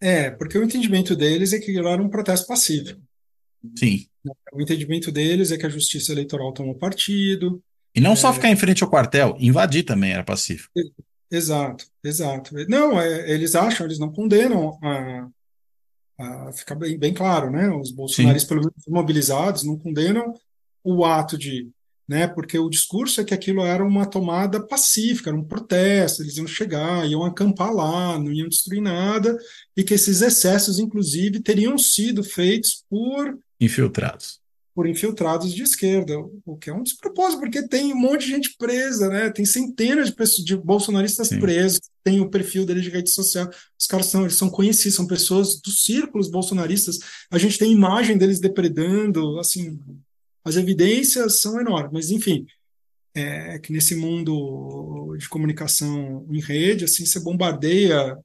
É, 0.00 0.30
porque 0.30 0.58
o 0.58 0.64
entendimento 0.64 1.14
deles 1.14 1.52
é 1.52 1.58
que 1.58 1.78
era 1.78 2.02
um 2.02 2.08
protesto 2.08 2.46
pacífico. 2.46 3.00
Sim. 3.78 4.06
O 4.52 4.60
entendimento 4.60 5.12
deles 5.12 5.50
é 5.50 5.58
que 5.58 5.66
a 5.66 5.70
justiça 5.70 6.12
eleitoral 6.12 6.52
tomou 6.52 6.74
partido. 6.74 7.62
E 7.94 8.00
não 8.00 8.12
é... 8.12 8.16
só 8.16 8.32
ficar 8.32 8.50
em 8.50 8.56
frente 8.56 8.82
ao 8.82 8.90
quartel, 8.90 9.36
invadir 9.38 9.84
também 9.84 10.12
era 10.12 10.24
pacífico. 10.24 10.72
Exato, 11.30 11.86
exato. 12.02 12.54
Não, 12.68 13.00
é, 13.00 13.30
eles 13.30 13.54
acham, 13.54 13.86
eles 13.86 13.98
não 13.98 14.12
condenam 14.12 14.78
a, 14.82 15.28
Uh, 16.18 16.52
fica 16.52 16.76
bem, 16.76 16.96
bem, 16.96 17.12
claro, 17.12 17.50
né? 17.50 17.68
Os 17.70 17.90
bolsonaristas, 17.90 18.48
pelo 18.48 18.60
menos 18.60 18.86
mobilizados, 18.86 19.64
não 19.64 19.76
condenam 19.76 20.32
o 20.84 21.04
ato 21.04 21.36
de, 21.36 21.68
né? 22.08 22.28
Porque 22.28 22.56
o 22.56 22.70
discurso 22.70 23.20
é 23.20 23.24
que 23.24 23.34
aquilo 23.34 23.64
era 23.64 23.84
uma 23.84 24.06
tomada 24.06 24.64
pacífica, 24.64 25.30
era 25.30 25.36
um 25.36 25.44
protesto, 25.44 26.22
eles 26.22 26.36
iam 26.36 26.46
chegar, 26.46 27.04
iam 27.08 27.24
acampar 27.24 27.72
lá, 27.72 28.16
não 28.16 28.30
iam 28.30 28.48
destruir 28.48 28.80
nada, 28.80 29.36
e 29.76 29.82
que 29.82 29.94
esses 29.94 30.22
excessos, 30.22 30.78
inclusive, 30.78 31.40
teriam 31.40 31.76
sido 31.76 32.22
feitos 32.22 32.84
por 32.88 33.36
infiltrados 33.60 34.44
por 34.74 34.88
infiltrados 34.88 35.54
de 35.54 35.62
esquerda, 35.62 36.18
o 36.44 36.56
que 36.56 36.68
é 36.68 36.74
um 36.74 36.82
despropósito, 36.82 37.40
porque 37.40 37.66
tem 37.68 37.92
um 37.92 37.96
monte 37.96 38.24
de 38.24 38.32
gente 38.32 38.56
presa, 38.58 39.08
né? 39.08 39.30
Tem 39.30 39.44
centenas 39.44 40.08
de, 40.08 40.14
pessoas, 40.16 40.44
de 40.44 40.56
bolsonaristas 40.56 41.28
Sim. 41.28 41.38
presos, 41.38 41.80
tem 42.02 42.20
o 42.20 42.28
perfil 42.28 42.66
deles 42.66 42.82
de 42.82 42.90
rede 42.90 43.08
social. 43.10 43.48
Os 43.78 43.86
caras 43.86 44.06
são, 44.06 44.22
eles 44.22 44.34
são 44.34 44.50
conhecidos, 44.50 44.96
são 44.96 45.06
pessoas 45.06 45.60
dos 45.60 45.84
círculos 45.84 46.28
bolsonaristas. 46.28 46.98
A 47.30 47.38
gente 47.38 47.56
tem 47.56 47.70
imagem 47.70 48.18
deles 48.18 48.40
depredando, 48.40 49.38
assim, 49.38 49.78
as 50.44 50.56
evidências 50.56 51.40
são 51.40 51.60
enormes, 51.60 51.92
mas 51.92 52.10
enfim, 52.10 52.44
é 53.14 53.60
que 53.60 53.72
nesse 53.72 53.94
mundo 53.94 55.14
de 55.16 55.28
comunicação 55.28 56.26
em 56.28 56.40
rede, 56.40 56.84
assim, 56.84 57.06
você 57.06 57.20
bombardeia 57.20 58.18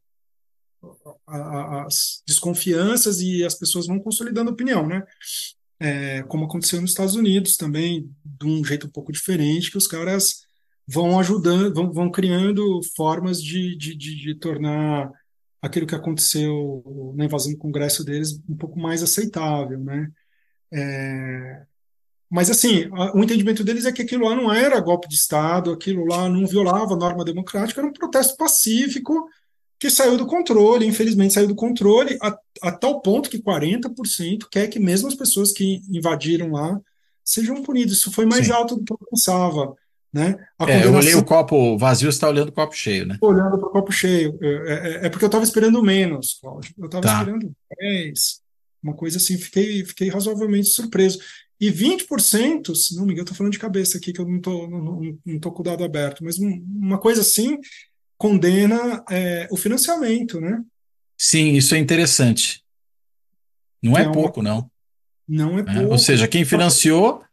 as 1.29 2.21
desconfianças 2.27 3.21
e 3.21 3.43
as 3.43 3.55
pessoas 3.55 3.87
vão 3.87 3.99
consolidando 3.99 4.51
opinião, 4.51 4.87
né? 4.87 5.03
é, 5.79 6.23
como 6.23 6.45
aconteceu 6.45 6.81
nos 6.81 6.91
Estados 6.91 7.15
Unidos 7.15 7.55
também, 7.55 8.13
de 8.23 8.45
um 8.45 8.63
jeito 8.63 8.87
um 8.87 8.89
pouco 8.89 9.11
diferente, 9.11 9.71
que 9.71 9.77
os 9.77 9.87
caras 9.87 10.41
vão 10.85 11.19
ajudando, 11.19 11.73
vão, 11.73 11.91
vão 11.91 12.11
criando 12.11 12.81
formas 12.95 13.41
de, 13.41 13.75
de, 13.77 13.95
de, 13.95 14.15
de 14.15 14.35
tornar 14.35 15.11
aquilo 15.61 15.87
que 15.87 15.95
aconteceu 15.95 17.13
na 17.15 17.25
invasão 17.25 17.51
do 17.53 17.57
Congresso 17.57 18.03
deles 18.03 18.41
um 18.49 18.57
pouco 18.57 18.79
mais 18.79 19.01
aceitável, 19.01 19.79
né? 19.79 20.09
É, 20.71 21.63
mas 22.29 22.49
assim, 22.49 22.89
a, 22.93 23.15
o 23.15 23.23
entendimento 23.23 23.63
deles 23.63 23.85
é 23.85 23.91
que 23.91 24.01
aquilo 24.01 24.25
lá 24.25 24.35
não 24.35 24.51
era 24.53 24.79
golpe 24.79 25.07
de 25.07 25.15
Estado, 25.15 25.71
aquilo 25.71 26.05
lá 26.05 26.27
não 26.27 26.45
violava 26.45 26.93
a 26.93 26.97
norma 26.97 27.23
democrática, 27.23 27.79
era 27.79 27.87
um 27.87 27.93
protesto 27.93 28.35
pacífico 28.35 29.29
que 29.79 29.89
saiu 29.89 30.17
do 30.17 30.27
controle, 30.27 30.85
infelizmente 30.85 31.33
saiu 31.33 31.47
do 31.47 31.55
controle, 31.55 32.17
a, 32.21 32.37
a 32.61 32.71
tal 32.71 33.01
ponto 33.01 33.29
que 33.29 33.41
40% 33.41 34.47
quer 34.51 34.67
que 34.67 34.79
mesmo 34.79 35.07
as 35.07 35.15
pessoas 35.15 35.53
que 35.53 35.81
invadiram 35.89 36.51
lá 36.51 36.79
sejam 37.23 37.63
punidas. 37.63 37.93
Isso 37.93 38.11
foi 38.11 38.25
mais 38.25 38.47
Sim. 38.47 38.51
alto 38.51 38.75
do 38.75 38.83
que 38.83 38.91
eu 38.91 38.99
pensava. 39.09 39.73
Né? 40.11 40.35
É, 40.67 40.85
eu 40.85 40.93
olhei 40.93 41.13
o 41.13 41.23
copo 41.23 41.77
vazio, 41.77 42.11
você 42.11 42.15
está 42.17 42.27
olhando 42.27 42.49
o 42.49 42.51
copo 42.51 42.75
cheio, 42.75 43.05
né? 43.05 43.17
Olhando 43.21 43.57
para 43.57 43.67
o 43.67 43.71
copo 43.71 43.91
cheio. 43.91 44.37
É, 44.41 44.47
é, 44.47 45.05
é 45.05 45.09
porque 45.09 45.23
eu 45.23 45.27
estava 45.27 45.43
esperando 45.43 45.81
menos, 45.83 46.39
Cláudio. 46.41 46.73
Eu 46.77 46.85
estava 46.87 47.03
tá. 47.03 47.19
esperando 47.19 47.51
10, 47.79 48.41
uma 48.83 48.95
coisa 48.95 49.17
assim, 49.17 49.37
fiquei, 49.37 49.85
fiquei 49.85 50.09
razoavelmente 50.09 50.67
surpreso. 50.67 51.19
E 51.61 51.71
20%, 51.71 52.73
se 52.73 52.95
não 52.95 53.05
me 53.05 53.11
engano, 53.11 53.25
estou 53.25 53.37
falando 53.37 53.51
de 53.51 53.59
cabeça 53.59 53.97
aqui, 53.97 54.11
que 54.11 54.19
eu 54.19 54.25
não 54.25 54.37
estou 54.37 54.69
não, 54.69 55.17
não 55.25 55.39
tô 55.39 55.51
com 55.51 55.61
o 55.61 55.65
dado 55.65 55.83
aberto, 55.83 56.23
mas 56.23 56.37
uma 56.39 56.97
coisa 56.97 57.21
assim 57.21 57.57
condena 58.19 59.03
é, 59.09 59.47
o 59.49 59.55
financiamento, 59.55 60.41
né? 60.41 60.61
Sim, 61.17 61.53
isso 61.53 61.73
é 61.73 61.77
interessante. 61.79 62.61
Não 63.81 63.97
é, 63.97 64.03
é 64.03 64.11
pouco, 64.11 64.41
uma... 64.41 64.49
não. 64.49 64.71
Não 65.27 65.57
é, 65.57 65.61
é 65.61 65.63
pouco. 65.63 65.91
Ou 65.93 65.97
seja, 65.97 66.27
quem 66.27 66.43
financiou 66.43 67.23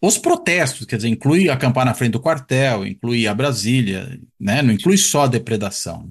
os 0.00 0.18
protestos, 0.18 0.86
quer 0.86 0.96
dizer, 0.96 1.08
inclui 1.08 1.48
acampar 1.48 1.86
na 1.86 1.94
frente 1.94 2.12
do 2.12 2.20
quartel, 2.20 2.86
inclui 2.86 3.26
a 3.26 3.34
Brasília, 3.34 4.20
né? 4.38 4.60
não 4.60 4.74
inclui 4.74 4.98
só 4.98 5.22
a 5.22 5.26
depredação. 5.26 6.10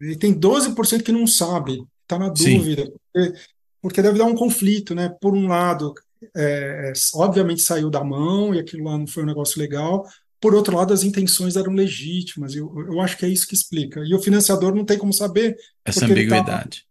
E 0.00 0.16
tem 0.16 0.34
12% 0.34 1.02
que 1.02 1.12
não 1.12 1.26
sabe, 1.26 1.80
está 2.02 2.18
na 2.18 2.28
dúvida, 2.28 2.90
porque, 3.12 3.38
porque, 3.80 4.02
deve 4.02 4.18
dar 4.18 4.24
um 4.24 4.34
conflito, 4.34 4.94
né? 4.94 5.10
Por 5.20 5.34
um 5.34 5.46
lado, 5.46 5.94
é, 6.34 6.92
obviamente 7.14 7.60
saiu 7.60 7.90
da 7.90 8.02
mão 8.02 8.54
e 8.54 8.58
aquilo 8.58 8.84
lá 8.84 8.96
não 8.98 9.06
foi 9.06 9.22
um 9.22 9.26
negócio 9.26 9.60
legal, 9.60 10.06
por 10.40 10.54
outro 10.54 10.76
lado, 10.76 10.94
as 10.94 11.02
intenções 11.02 11.54
eram 11.54 11.74
legítimas. 11.74 12.54
Eu, 12.54 12.72
eu 12.88 13.00
acho 13.00 13.16
que 13.16 13.26
é 13.26 13.28
isso 13.28 13.46
que 13.46 13.54
explica. 13.54 14.00
E 14.00 14.14
o 14.14 14.22
financiador 14.22 14.74
não 14.74 14.84
tem 14.84 14.96
como 14.96 15.12
saber. 15.12 15.56
Essa 15.84 16.06
ambiguidade. 16.06 16.86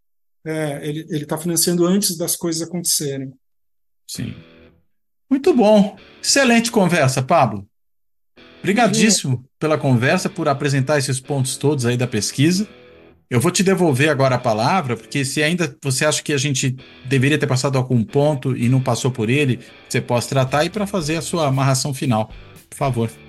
Ele 0.45 0.59
está 0.59 0.75
é, 0.77 0.87
ele, 0.87 1.25
tá 1.25 1.37
financiando 1.37 1.85
antes 1.85 2.15
das 2.15 2.35
coisas 2.35 2.61
acontecerem. 2.61 3.33
Sim. 4.07 4.35
Muito 5.29 5.53
bom. 5.53 5.97
Excelente 6.21 6.71
conversa, 6.71 7.23
Pablo. 7.23 7.67
Obrigadíssimo 8.59 9.45
pela 9.57 9.77
conversa, 9.77 10.29
por 10.29 10.47
apresentar 10.47 10.99
esses 10.99 11.19
pontos 11.19 11.57
todos 11.57 11.85
aí 11.85 11.97
da 11.97 12.07
pesquisa. 12.07 12.67
Eu 13.29 13.39
vou 13.39 13.51
te 13.51 13.63
devolver 13.63 14.09
agora 14.09 14.35
a 14.35 14.39
palavra, 14.39 14.97
porque 14.97 15.23
se 15.23 15.41
ainda 15.41 15.75
você 15.83 16.05
acha 16.05 16.21
que 16.21 16.33
a 16.33 16.37
gente 16.37 16.75
deveria 17.05 17.37
ter 17.37 17.47
passado 17.47 17.77
algum 17.77 18.03
ponto 18.03 18.57
e 18.57 18.67
não 18.67 18.81
passou 18.81 19.11
por 19.11 19.29
ele, 19.29 19.59
você 19.87 20.01
pode 20.01 20.27
tratar 20.27 20.65
e 20.65 20.69
para 20.69 20.87
fazer 20.87 21.15
a 21.15 21.21
sua 21.21 21.47
amarração 21.47 21.93
final. 21.93 22.31
Por 22.69 22.75
favor. 22.75 23.28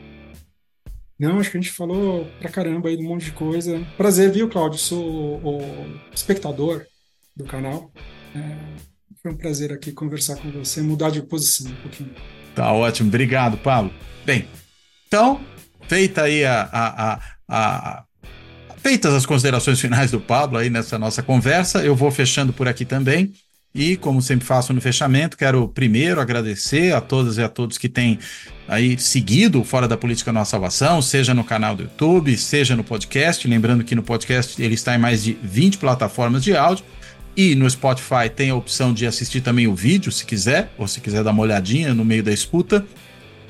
Não, 1.21 1.39
acho 1.39 1.51
que 1.51 1.59
a 1.59 1.61
gente 1.61 1.71
falou 1.71 2.25
pra 2.41 2.49
caramba 2.49 2.89
aí 2.89 2.97
de 2.97 3.05
um 3.05 3.09
monte 3.09 3.27
de 3.27 3.33
coisa. 3.33 3.87
Prazer, 3.95 4.33
viu, 4.33 4.49
Cláudio? 4.49 4.79
Sou 4.79 5.39
o 5.45 5.61
espectador 6.15 6.87
do 7.37 7.45
canal. 7.45 7.93
É, 8.35 8.57
foi 9.21 9.31
um 9.31 9.37
prazer 9.37 9.71
aqui 9.71 9.93
conversar 9.93 10.37
com 10.37 10.51
você, 10.51 10.81
mudar 10.81 11.11
de 11.11 11.21
posição 11.21 11.71
um 11.71 11.75
pouquinho. 11.83 12.15
Tá 12.55 12.73
ótimo, 12.73 13.09
obrigado, 13.09 13.59
Pablo. 13.59 13.93
Bem, 14.25 14.49
então, 15.07 15.45
feita 15.87 16.23
aí 16.23 16.43
a, 16.43 16.63
a, 16.73 17.13
a, 17.13 17.21
a 17.51 18.05
feitas 18.79 19.13
as 19.13 19.27
considerações 19.27 19.79
finais 19.79 20.11
do 20.11 20.23
Pablo 20.23 20.57
aí 20.57 20.71
nessa 20.71 20.99
nossa 20.99 21.23
conversa, 21.23 21.85
eu 21.85 21.95
vou 21.95 22.11
fechando 22.11 22.51
por 22.51 22.67
aqui 22.67 22.87
também. 22.87 23.31
E, 23.73 23.97
como 23.97 24.21
sempre 24.21 24.45
faço 24.45 24.73
no 24.73 24.81
fechamento, 24.81 25.37
quero 25.37 25.69
primeiro 25.69 26.21
agradecer 26.21 26.93
a 26.93 27.01
todas 27.01 27.39
e 27.39 27.43
a 27.43 27.49
todos 27.49 27.79
que 27.79 27.89
têm 27.89 28.19
aí 28.67 28.99
seguido 28.99 29.63
Fora 29.63 29.87
da 29.87 29.97
Política 29.97 30.33
Nossa 30.33 30.53
Salvação, 30.53 31.01
seja 31.01 31.33
no 31.33 31.45
canal 31.45 31.77
do 31.77 31.85
YouTube, 31.85 32.37
seja 32.37 32.75
no 32.75 32.83
podcast. 32.83 33.47
Lembrando 33.47 33.85
que 33.85 33.95
no 33.95 34.03
podcast 34.03 34.61
ele 34.61 34.75
está 34.75 34.97
em 34.97 34.99
mais 34.99 35.23
de 35.23 35.39
20 35.41 35.79
plataformas 35.79 36.43
de 36.43 36.57
áudio. 36.57 36.85
E 37.37 37.55
no 37.55 37.71
Spotify 37.71 38.29
tem 38.35 38.51
a 38.51 38.57
opção 38.57 38.93
de 38.93 39.07
assistir 39.07 39.41
também 39.41 39.69
o 39.69 39.75
vídeo, 39.75 40.11
se 40.11 40.27
quiser, 40.27 40.73
ou 40.77 40.89
se 40.89 41.01
quiser 41.01 41.23
dar 41.23 41.31
uma 41.31 41.43
olhadinha 41.43 41.95
no 41.95 42.05
meio 42.05 42.25
da 42.25 42.33
escuta. 42.33 42.85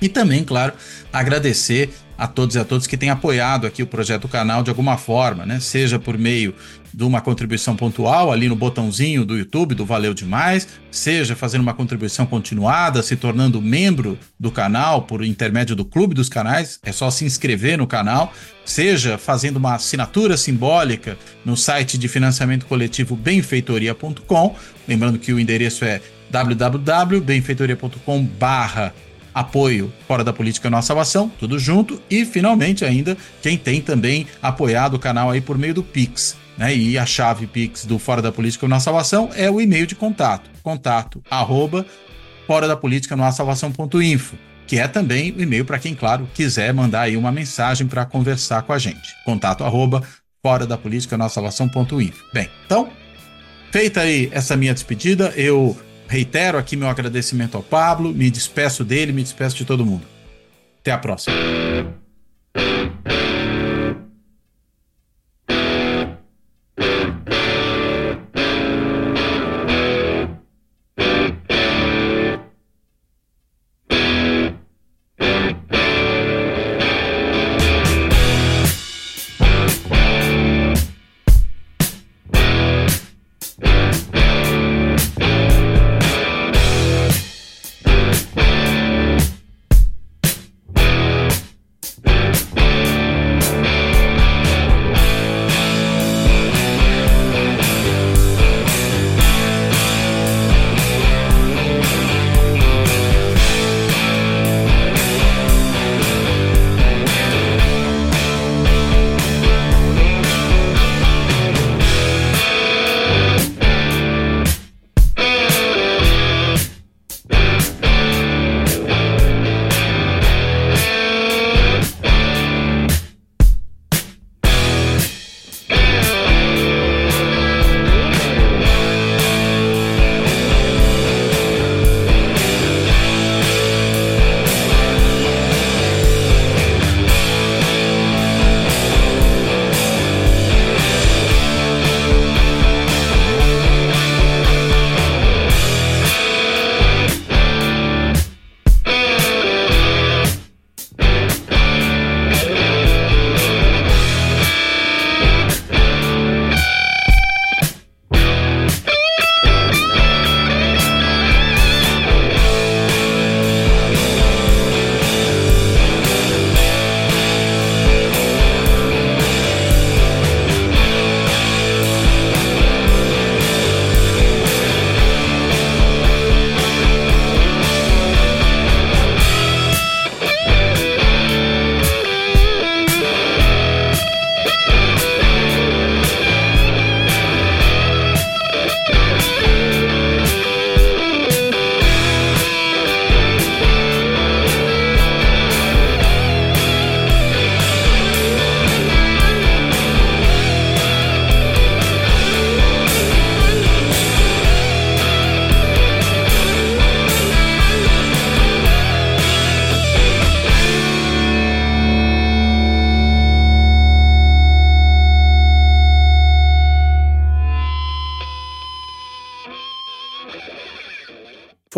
E 0.03 0.09
também, 0.09 0.45
claro, 0.45 0.75
agradecer 1.11 1.91
a 2.17 2.27
todos 2.27 2.55
e 2.55 2.59
a 2.59 2.65
todos 2.65 2.87
que 2.87 2.99
têm 2.99 3.09
apoiado 3.09 3.67
aqui 3.67 3.83
o 3.83 3.87
projeto 3.87 4.23
do 4.23 4.29
canal 4.29 4.63
de 4.63 4.69
alguma 4.69 4.99
forma, 4.99 5.47
né? 5.47 5.59
Seja 5.59 5.99
por 5.99 6.19
meio 6.19 6.55
de 6.93 7.05
uma 7.05 7.21
contribuição 7.21 7.77
pontual 7.77 8.33
ali 8.33 8.49
no 8.49 8.57
botãozinho 8.57 9.25
do 9.25 9.37
YouTube, 9.37 9.75
do 9.75 9.85
Valeu 9.87 10.13
Demais, 10.15 10.69
seja 10.91 11.37
fazendo 11.37 11.63
uma 11.63 11.75
contribuição 11.75 12.27
continuada, 12.27 13.03
se 13.03 13.17
tornando 13.17 13.63
membro 13.63 14.19
do 14.39 14.51
canal 14.51 15.03
por 15.03 15.25
intermédio 15.25 15.77
do 15.77 15.85
Clube 15.85 16.15
dos 16.15 16.29
Canais, 16.29 16.79
é 16.83 16.93
só 16.93 17.11
se 17.11 17.25
inscrever 17.25 17.79
no 17.79 17.87
canal, 17.87 18.33
seja 18.65 19.17
fazendo 19.19 19.57
uma 19.57 19.75
assinatura 19.75 20.37
simbólica 20.37 21.17
no 21.45 21.57
site 21.57 21.97
de 21.99 22.09
financiamento 22.09 22.67
coletivo 22.67 23.17
benfeitoria.com, 23.17 24.57
lembrando 24.87 25.19
que 25.19 25.33
o 25.33 25.41
endereço 25.41 25.85
é 25.85 26.01
www.benfeitoria.com 26.31 28.25
barra 28.25 28.95
apoio 29.35 29.93
Fora 30.07 30.25
da 30.25 30.33
Política 30.33 30.71
Nossa 30.71 30.89
Salvação, 30.89 31.31
tudo 31.39 31.59
junto, 31.59 32.01
e 32.11 32.25
finalmente 32.25 32.85
ainda 32.85 33.17
quem 33.43 33.57
tem 33.57 33.81
também 33.81 34.27
apoiado 34.43 34.95
o 34.95 34.99
canal 34.99 35.31
aí 35.31 35.41
por 35.41 35.57
meio 35.57 35.75
do 35.75 35.83
Pix, 35.83 36.37
né? 36.61 36.77
E 36.77 36.99
a 36.99 37.07
chave 37.07 37.47
Pix 37.47 37.87
do 37.87 37.99
Fora 37.99 38.21
da 38.21 38.31
Política 38.31 38.69
Nossa 38.69 38.85
Salvação 38.85 39.31
é 39.35 39.51
o 39.51 39.63
e-mail 39.63 39.87
de 39.87 39.95
contato, 39.95 40.51
contato 40.63 41.23
arroba 41.31 41.87
fora 42.47 42.69
da 42.69 42.77
política 42.77 43.17
nossa 43.17 43.39
salvação.info, 43.39 44.37
que 44.67 44.77
é 44.77 44.87
também 44.87 45.31
o 45.31 45.41
e-mail 45.41 45.65
para 45.65 45.79
quem, 45.79 45.95
claro, 45.95 46.29
quiser 46.35 46.75
mandar 46.75 47.03
aí 47.03 47.17
uma 47.17 47.31
mensagem 47.33 47.87
para 47.87 48.05
conversar 48.05 48.63
com 48.63 48.73
a 48.73 48.79
gente. 48.79 49.15
Contato 49.25 49.65
arroba 49.65 50.03
fora 50.43 50.67
da 50.67 50.77
política 50.77 51.17
nossa 51.17 51.35
salvação.info. 51.35 52.25
Bem, 52.35 52.51
então, 52.67 52.91
feita 53.71 54.01
aí 54.01 54.29
essa 54.33 54.57
minha 54.57 54.75
despedida, 54.75 55.33
eu 55.37 55.79
reitero 56.09 56.59
aqui 56.59 56.77
meu 56.77 56.89
agradecimento 56.89 57.57
ao 57.57 57.63
Pablo, 57.63 58.13
me 58.13 58.29
despeço 58.31 58.85
dele, 58.85 59.13
me 59.13 59.23
despeço 59.23 59.57
de 59.57 59.65
todo 59.65 59.87
mundo. 59.87 60.05
Até 60.81 60.91
a 60.91 60.99
próxima. 60.99 61.37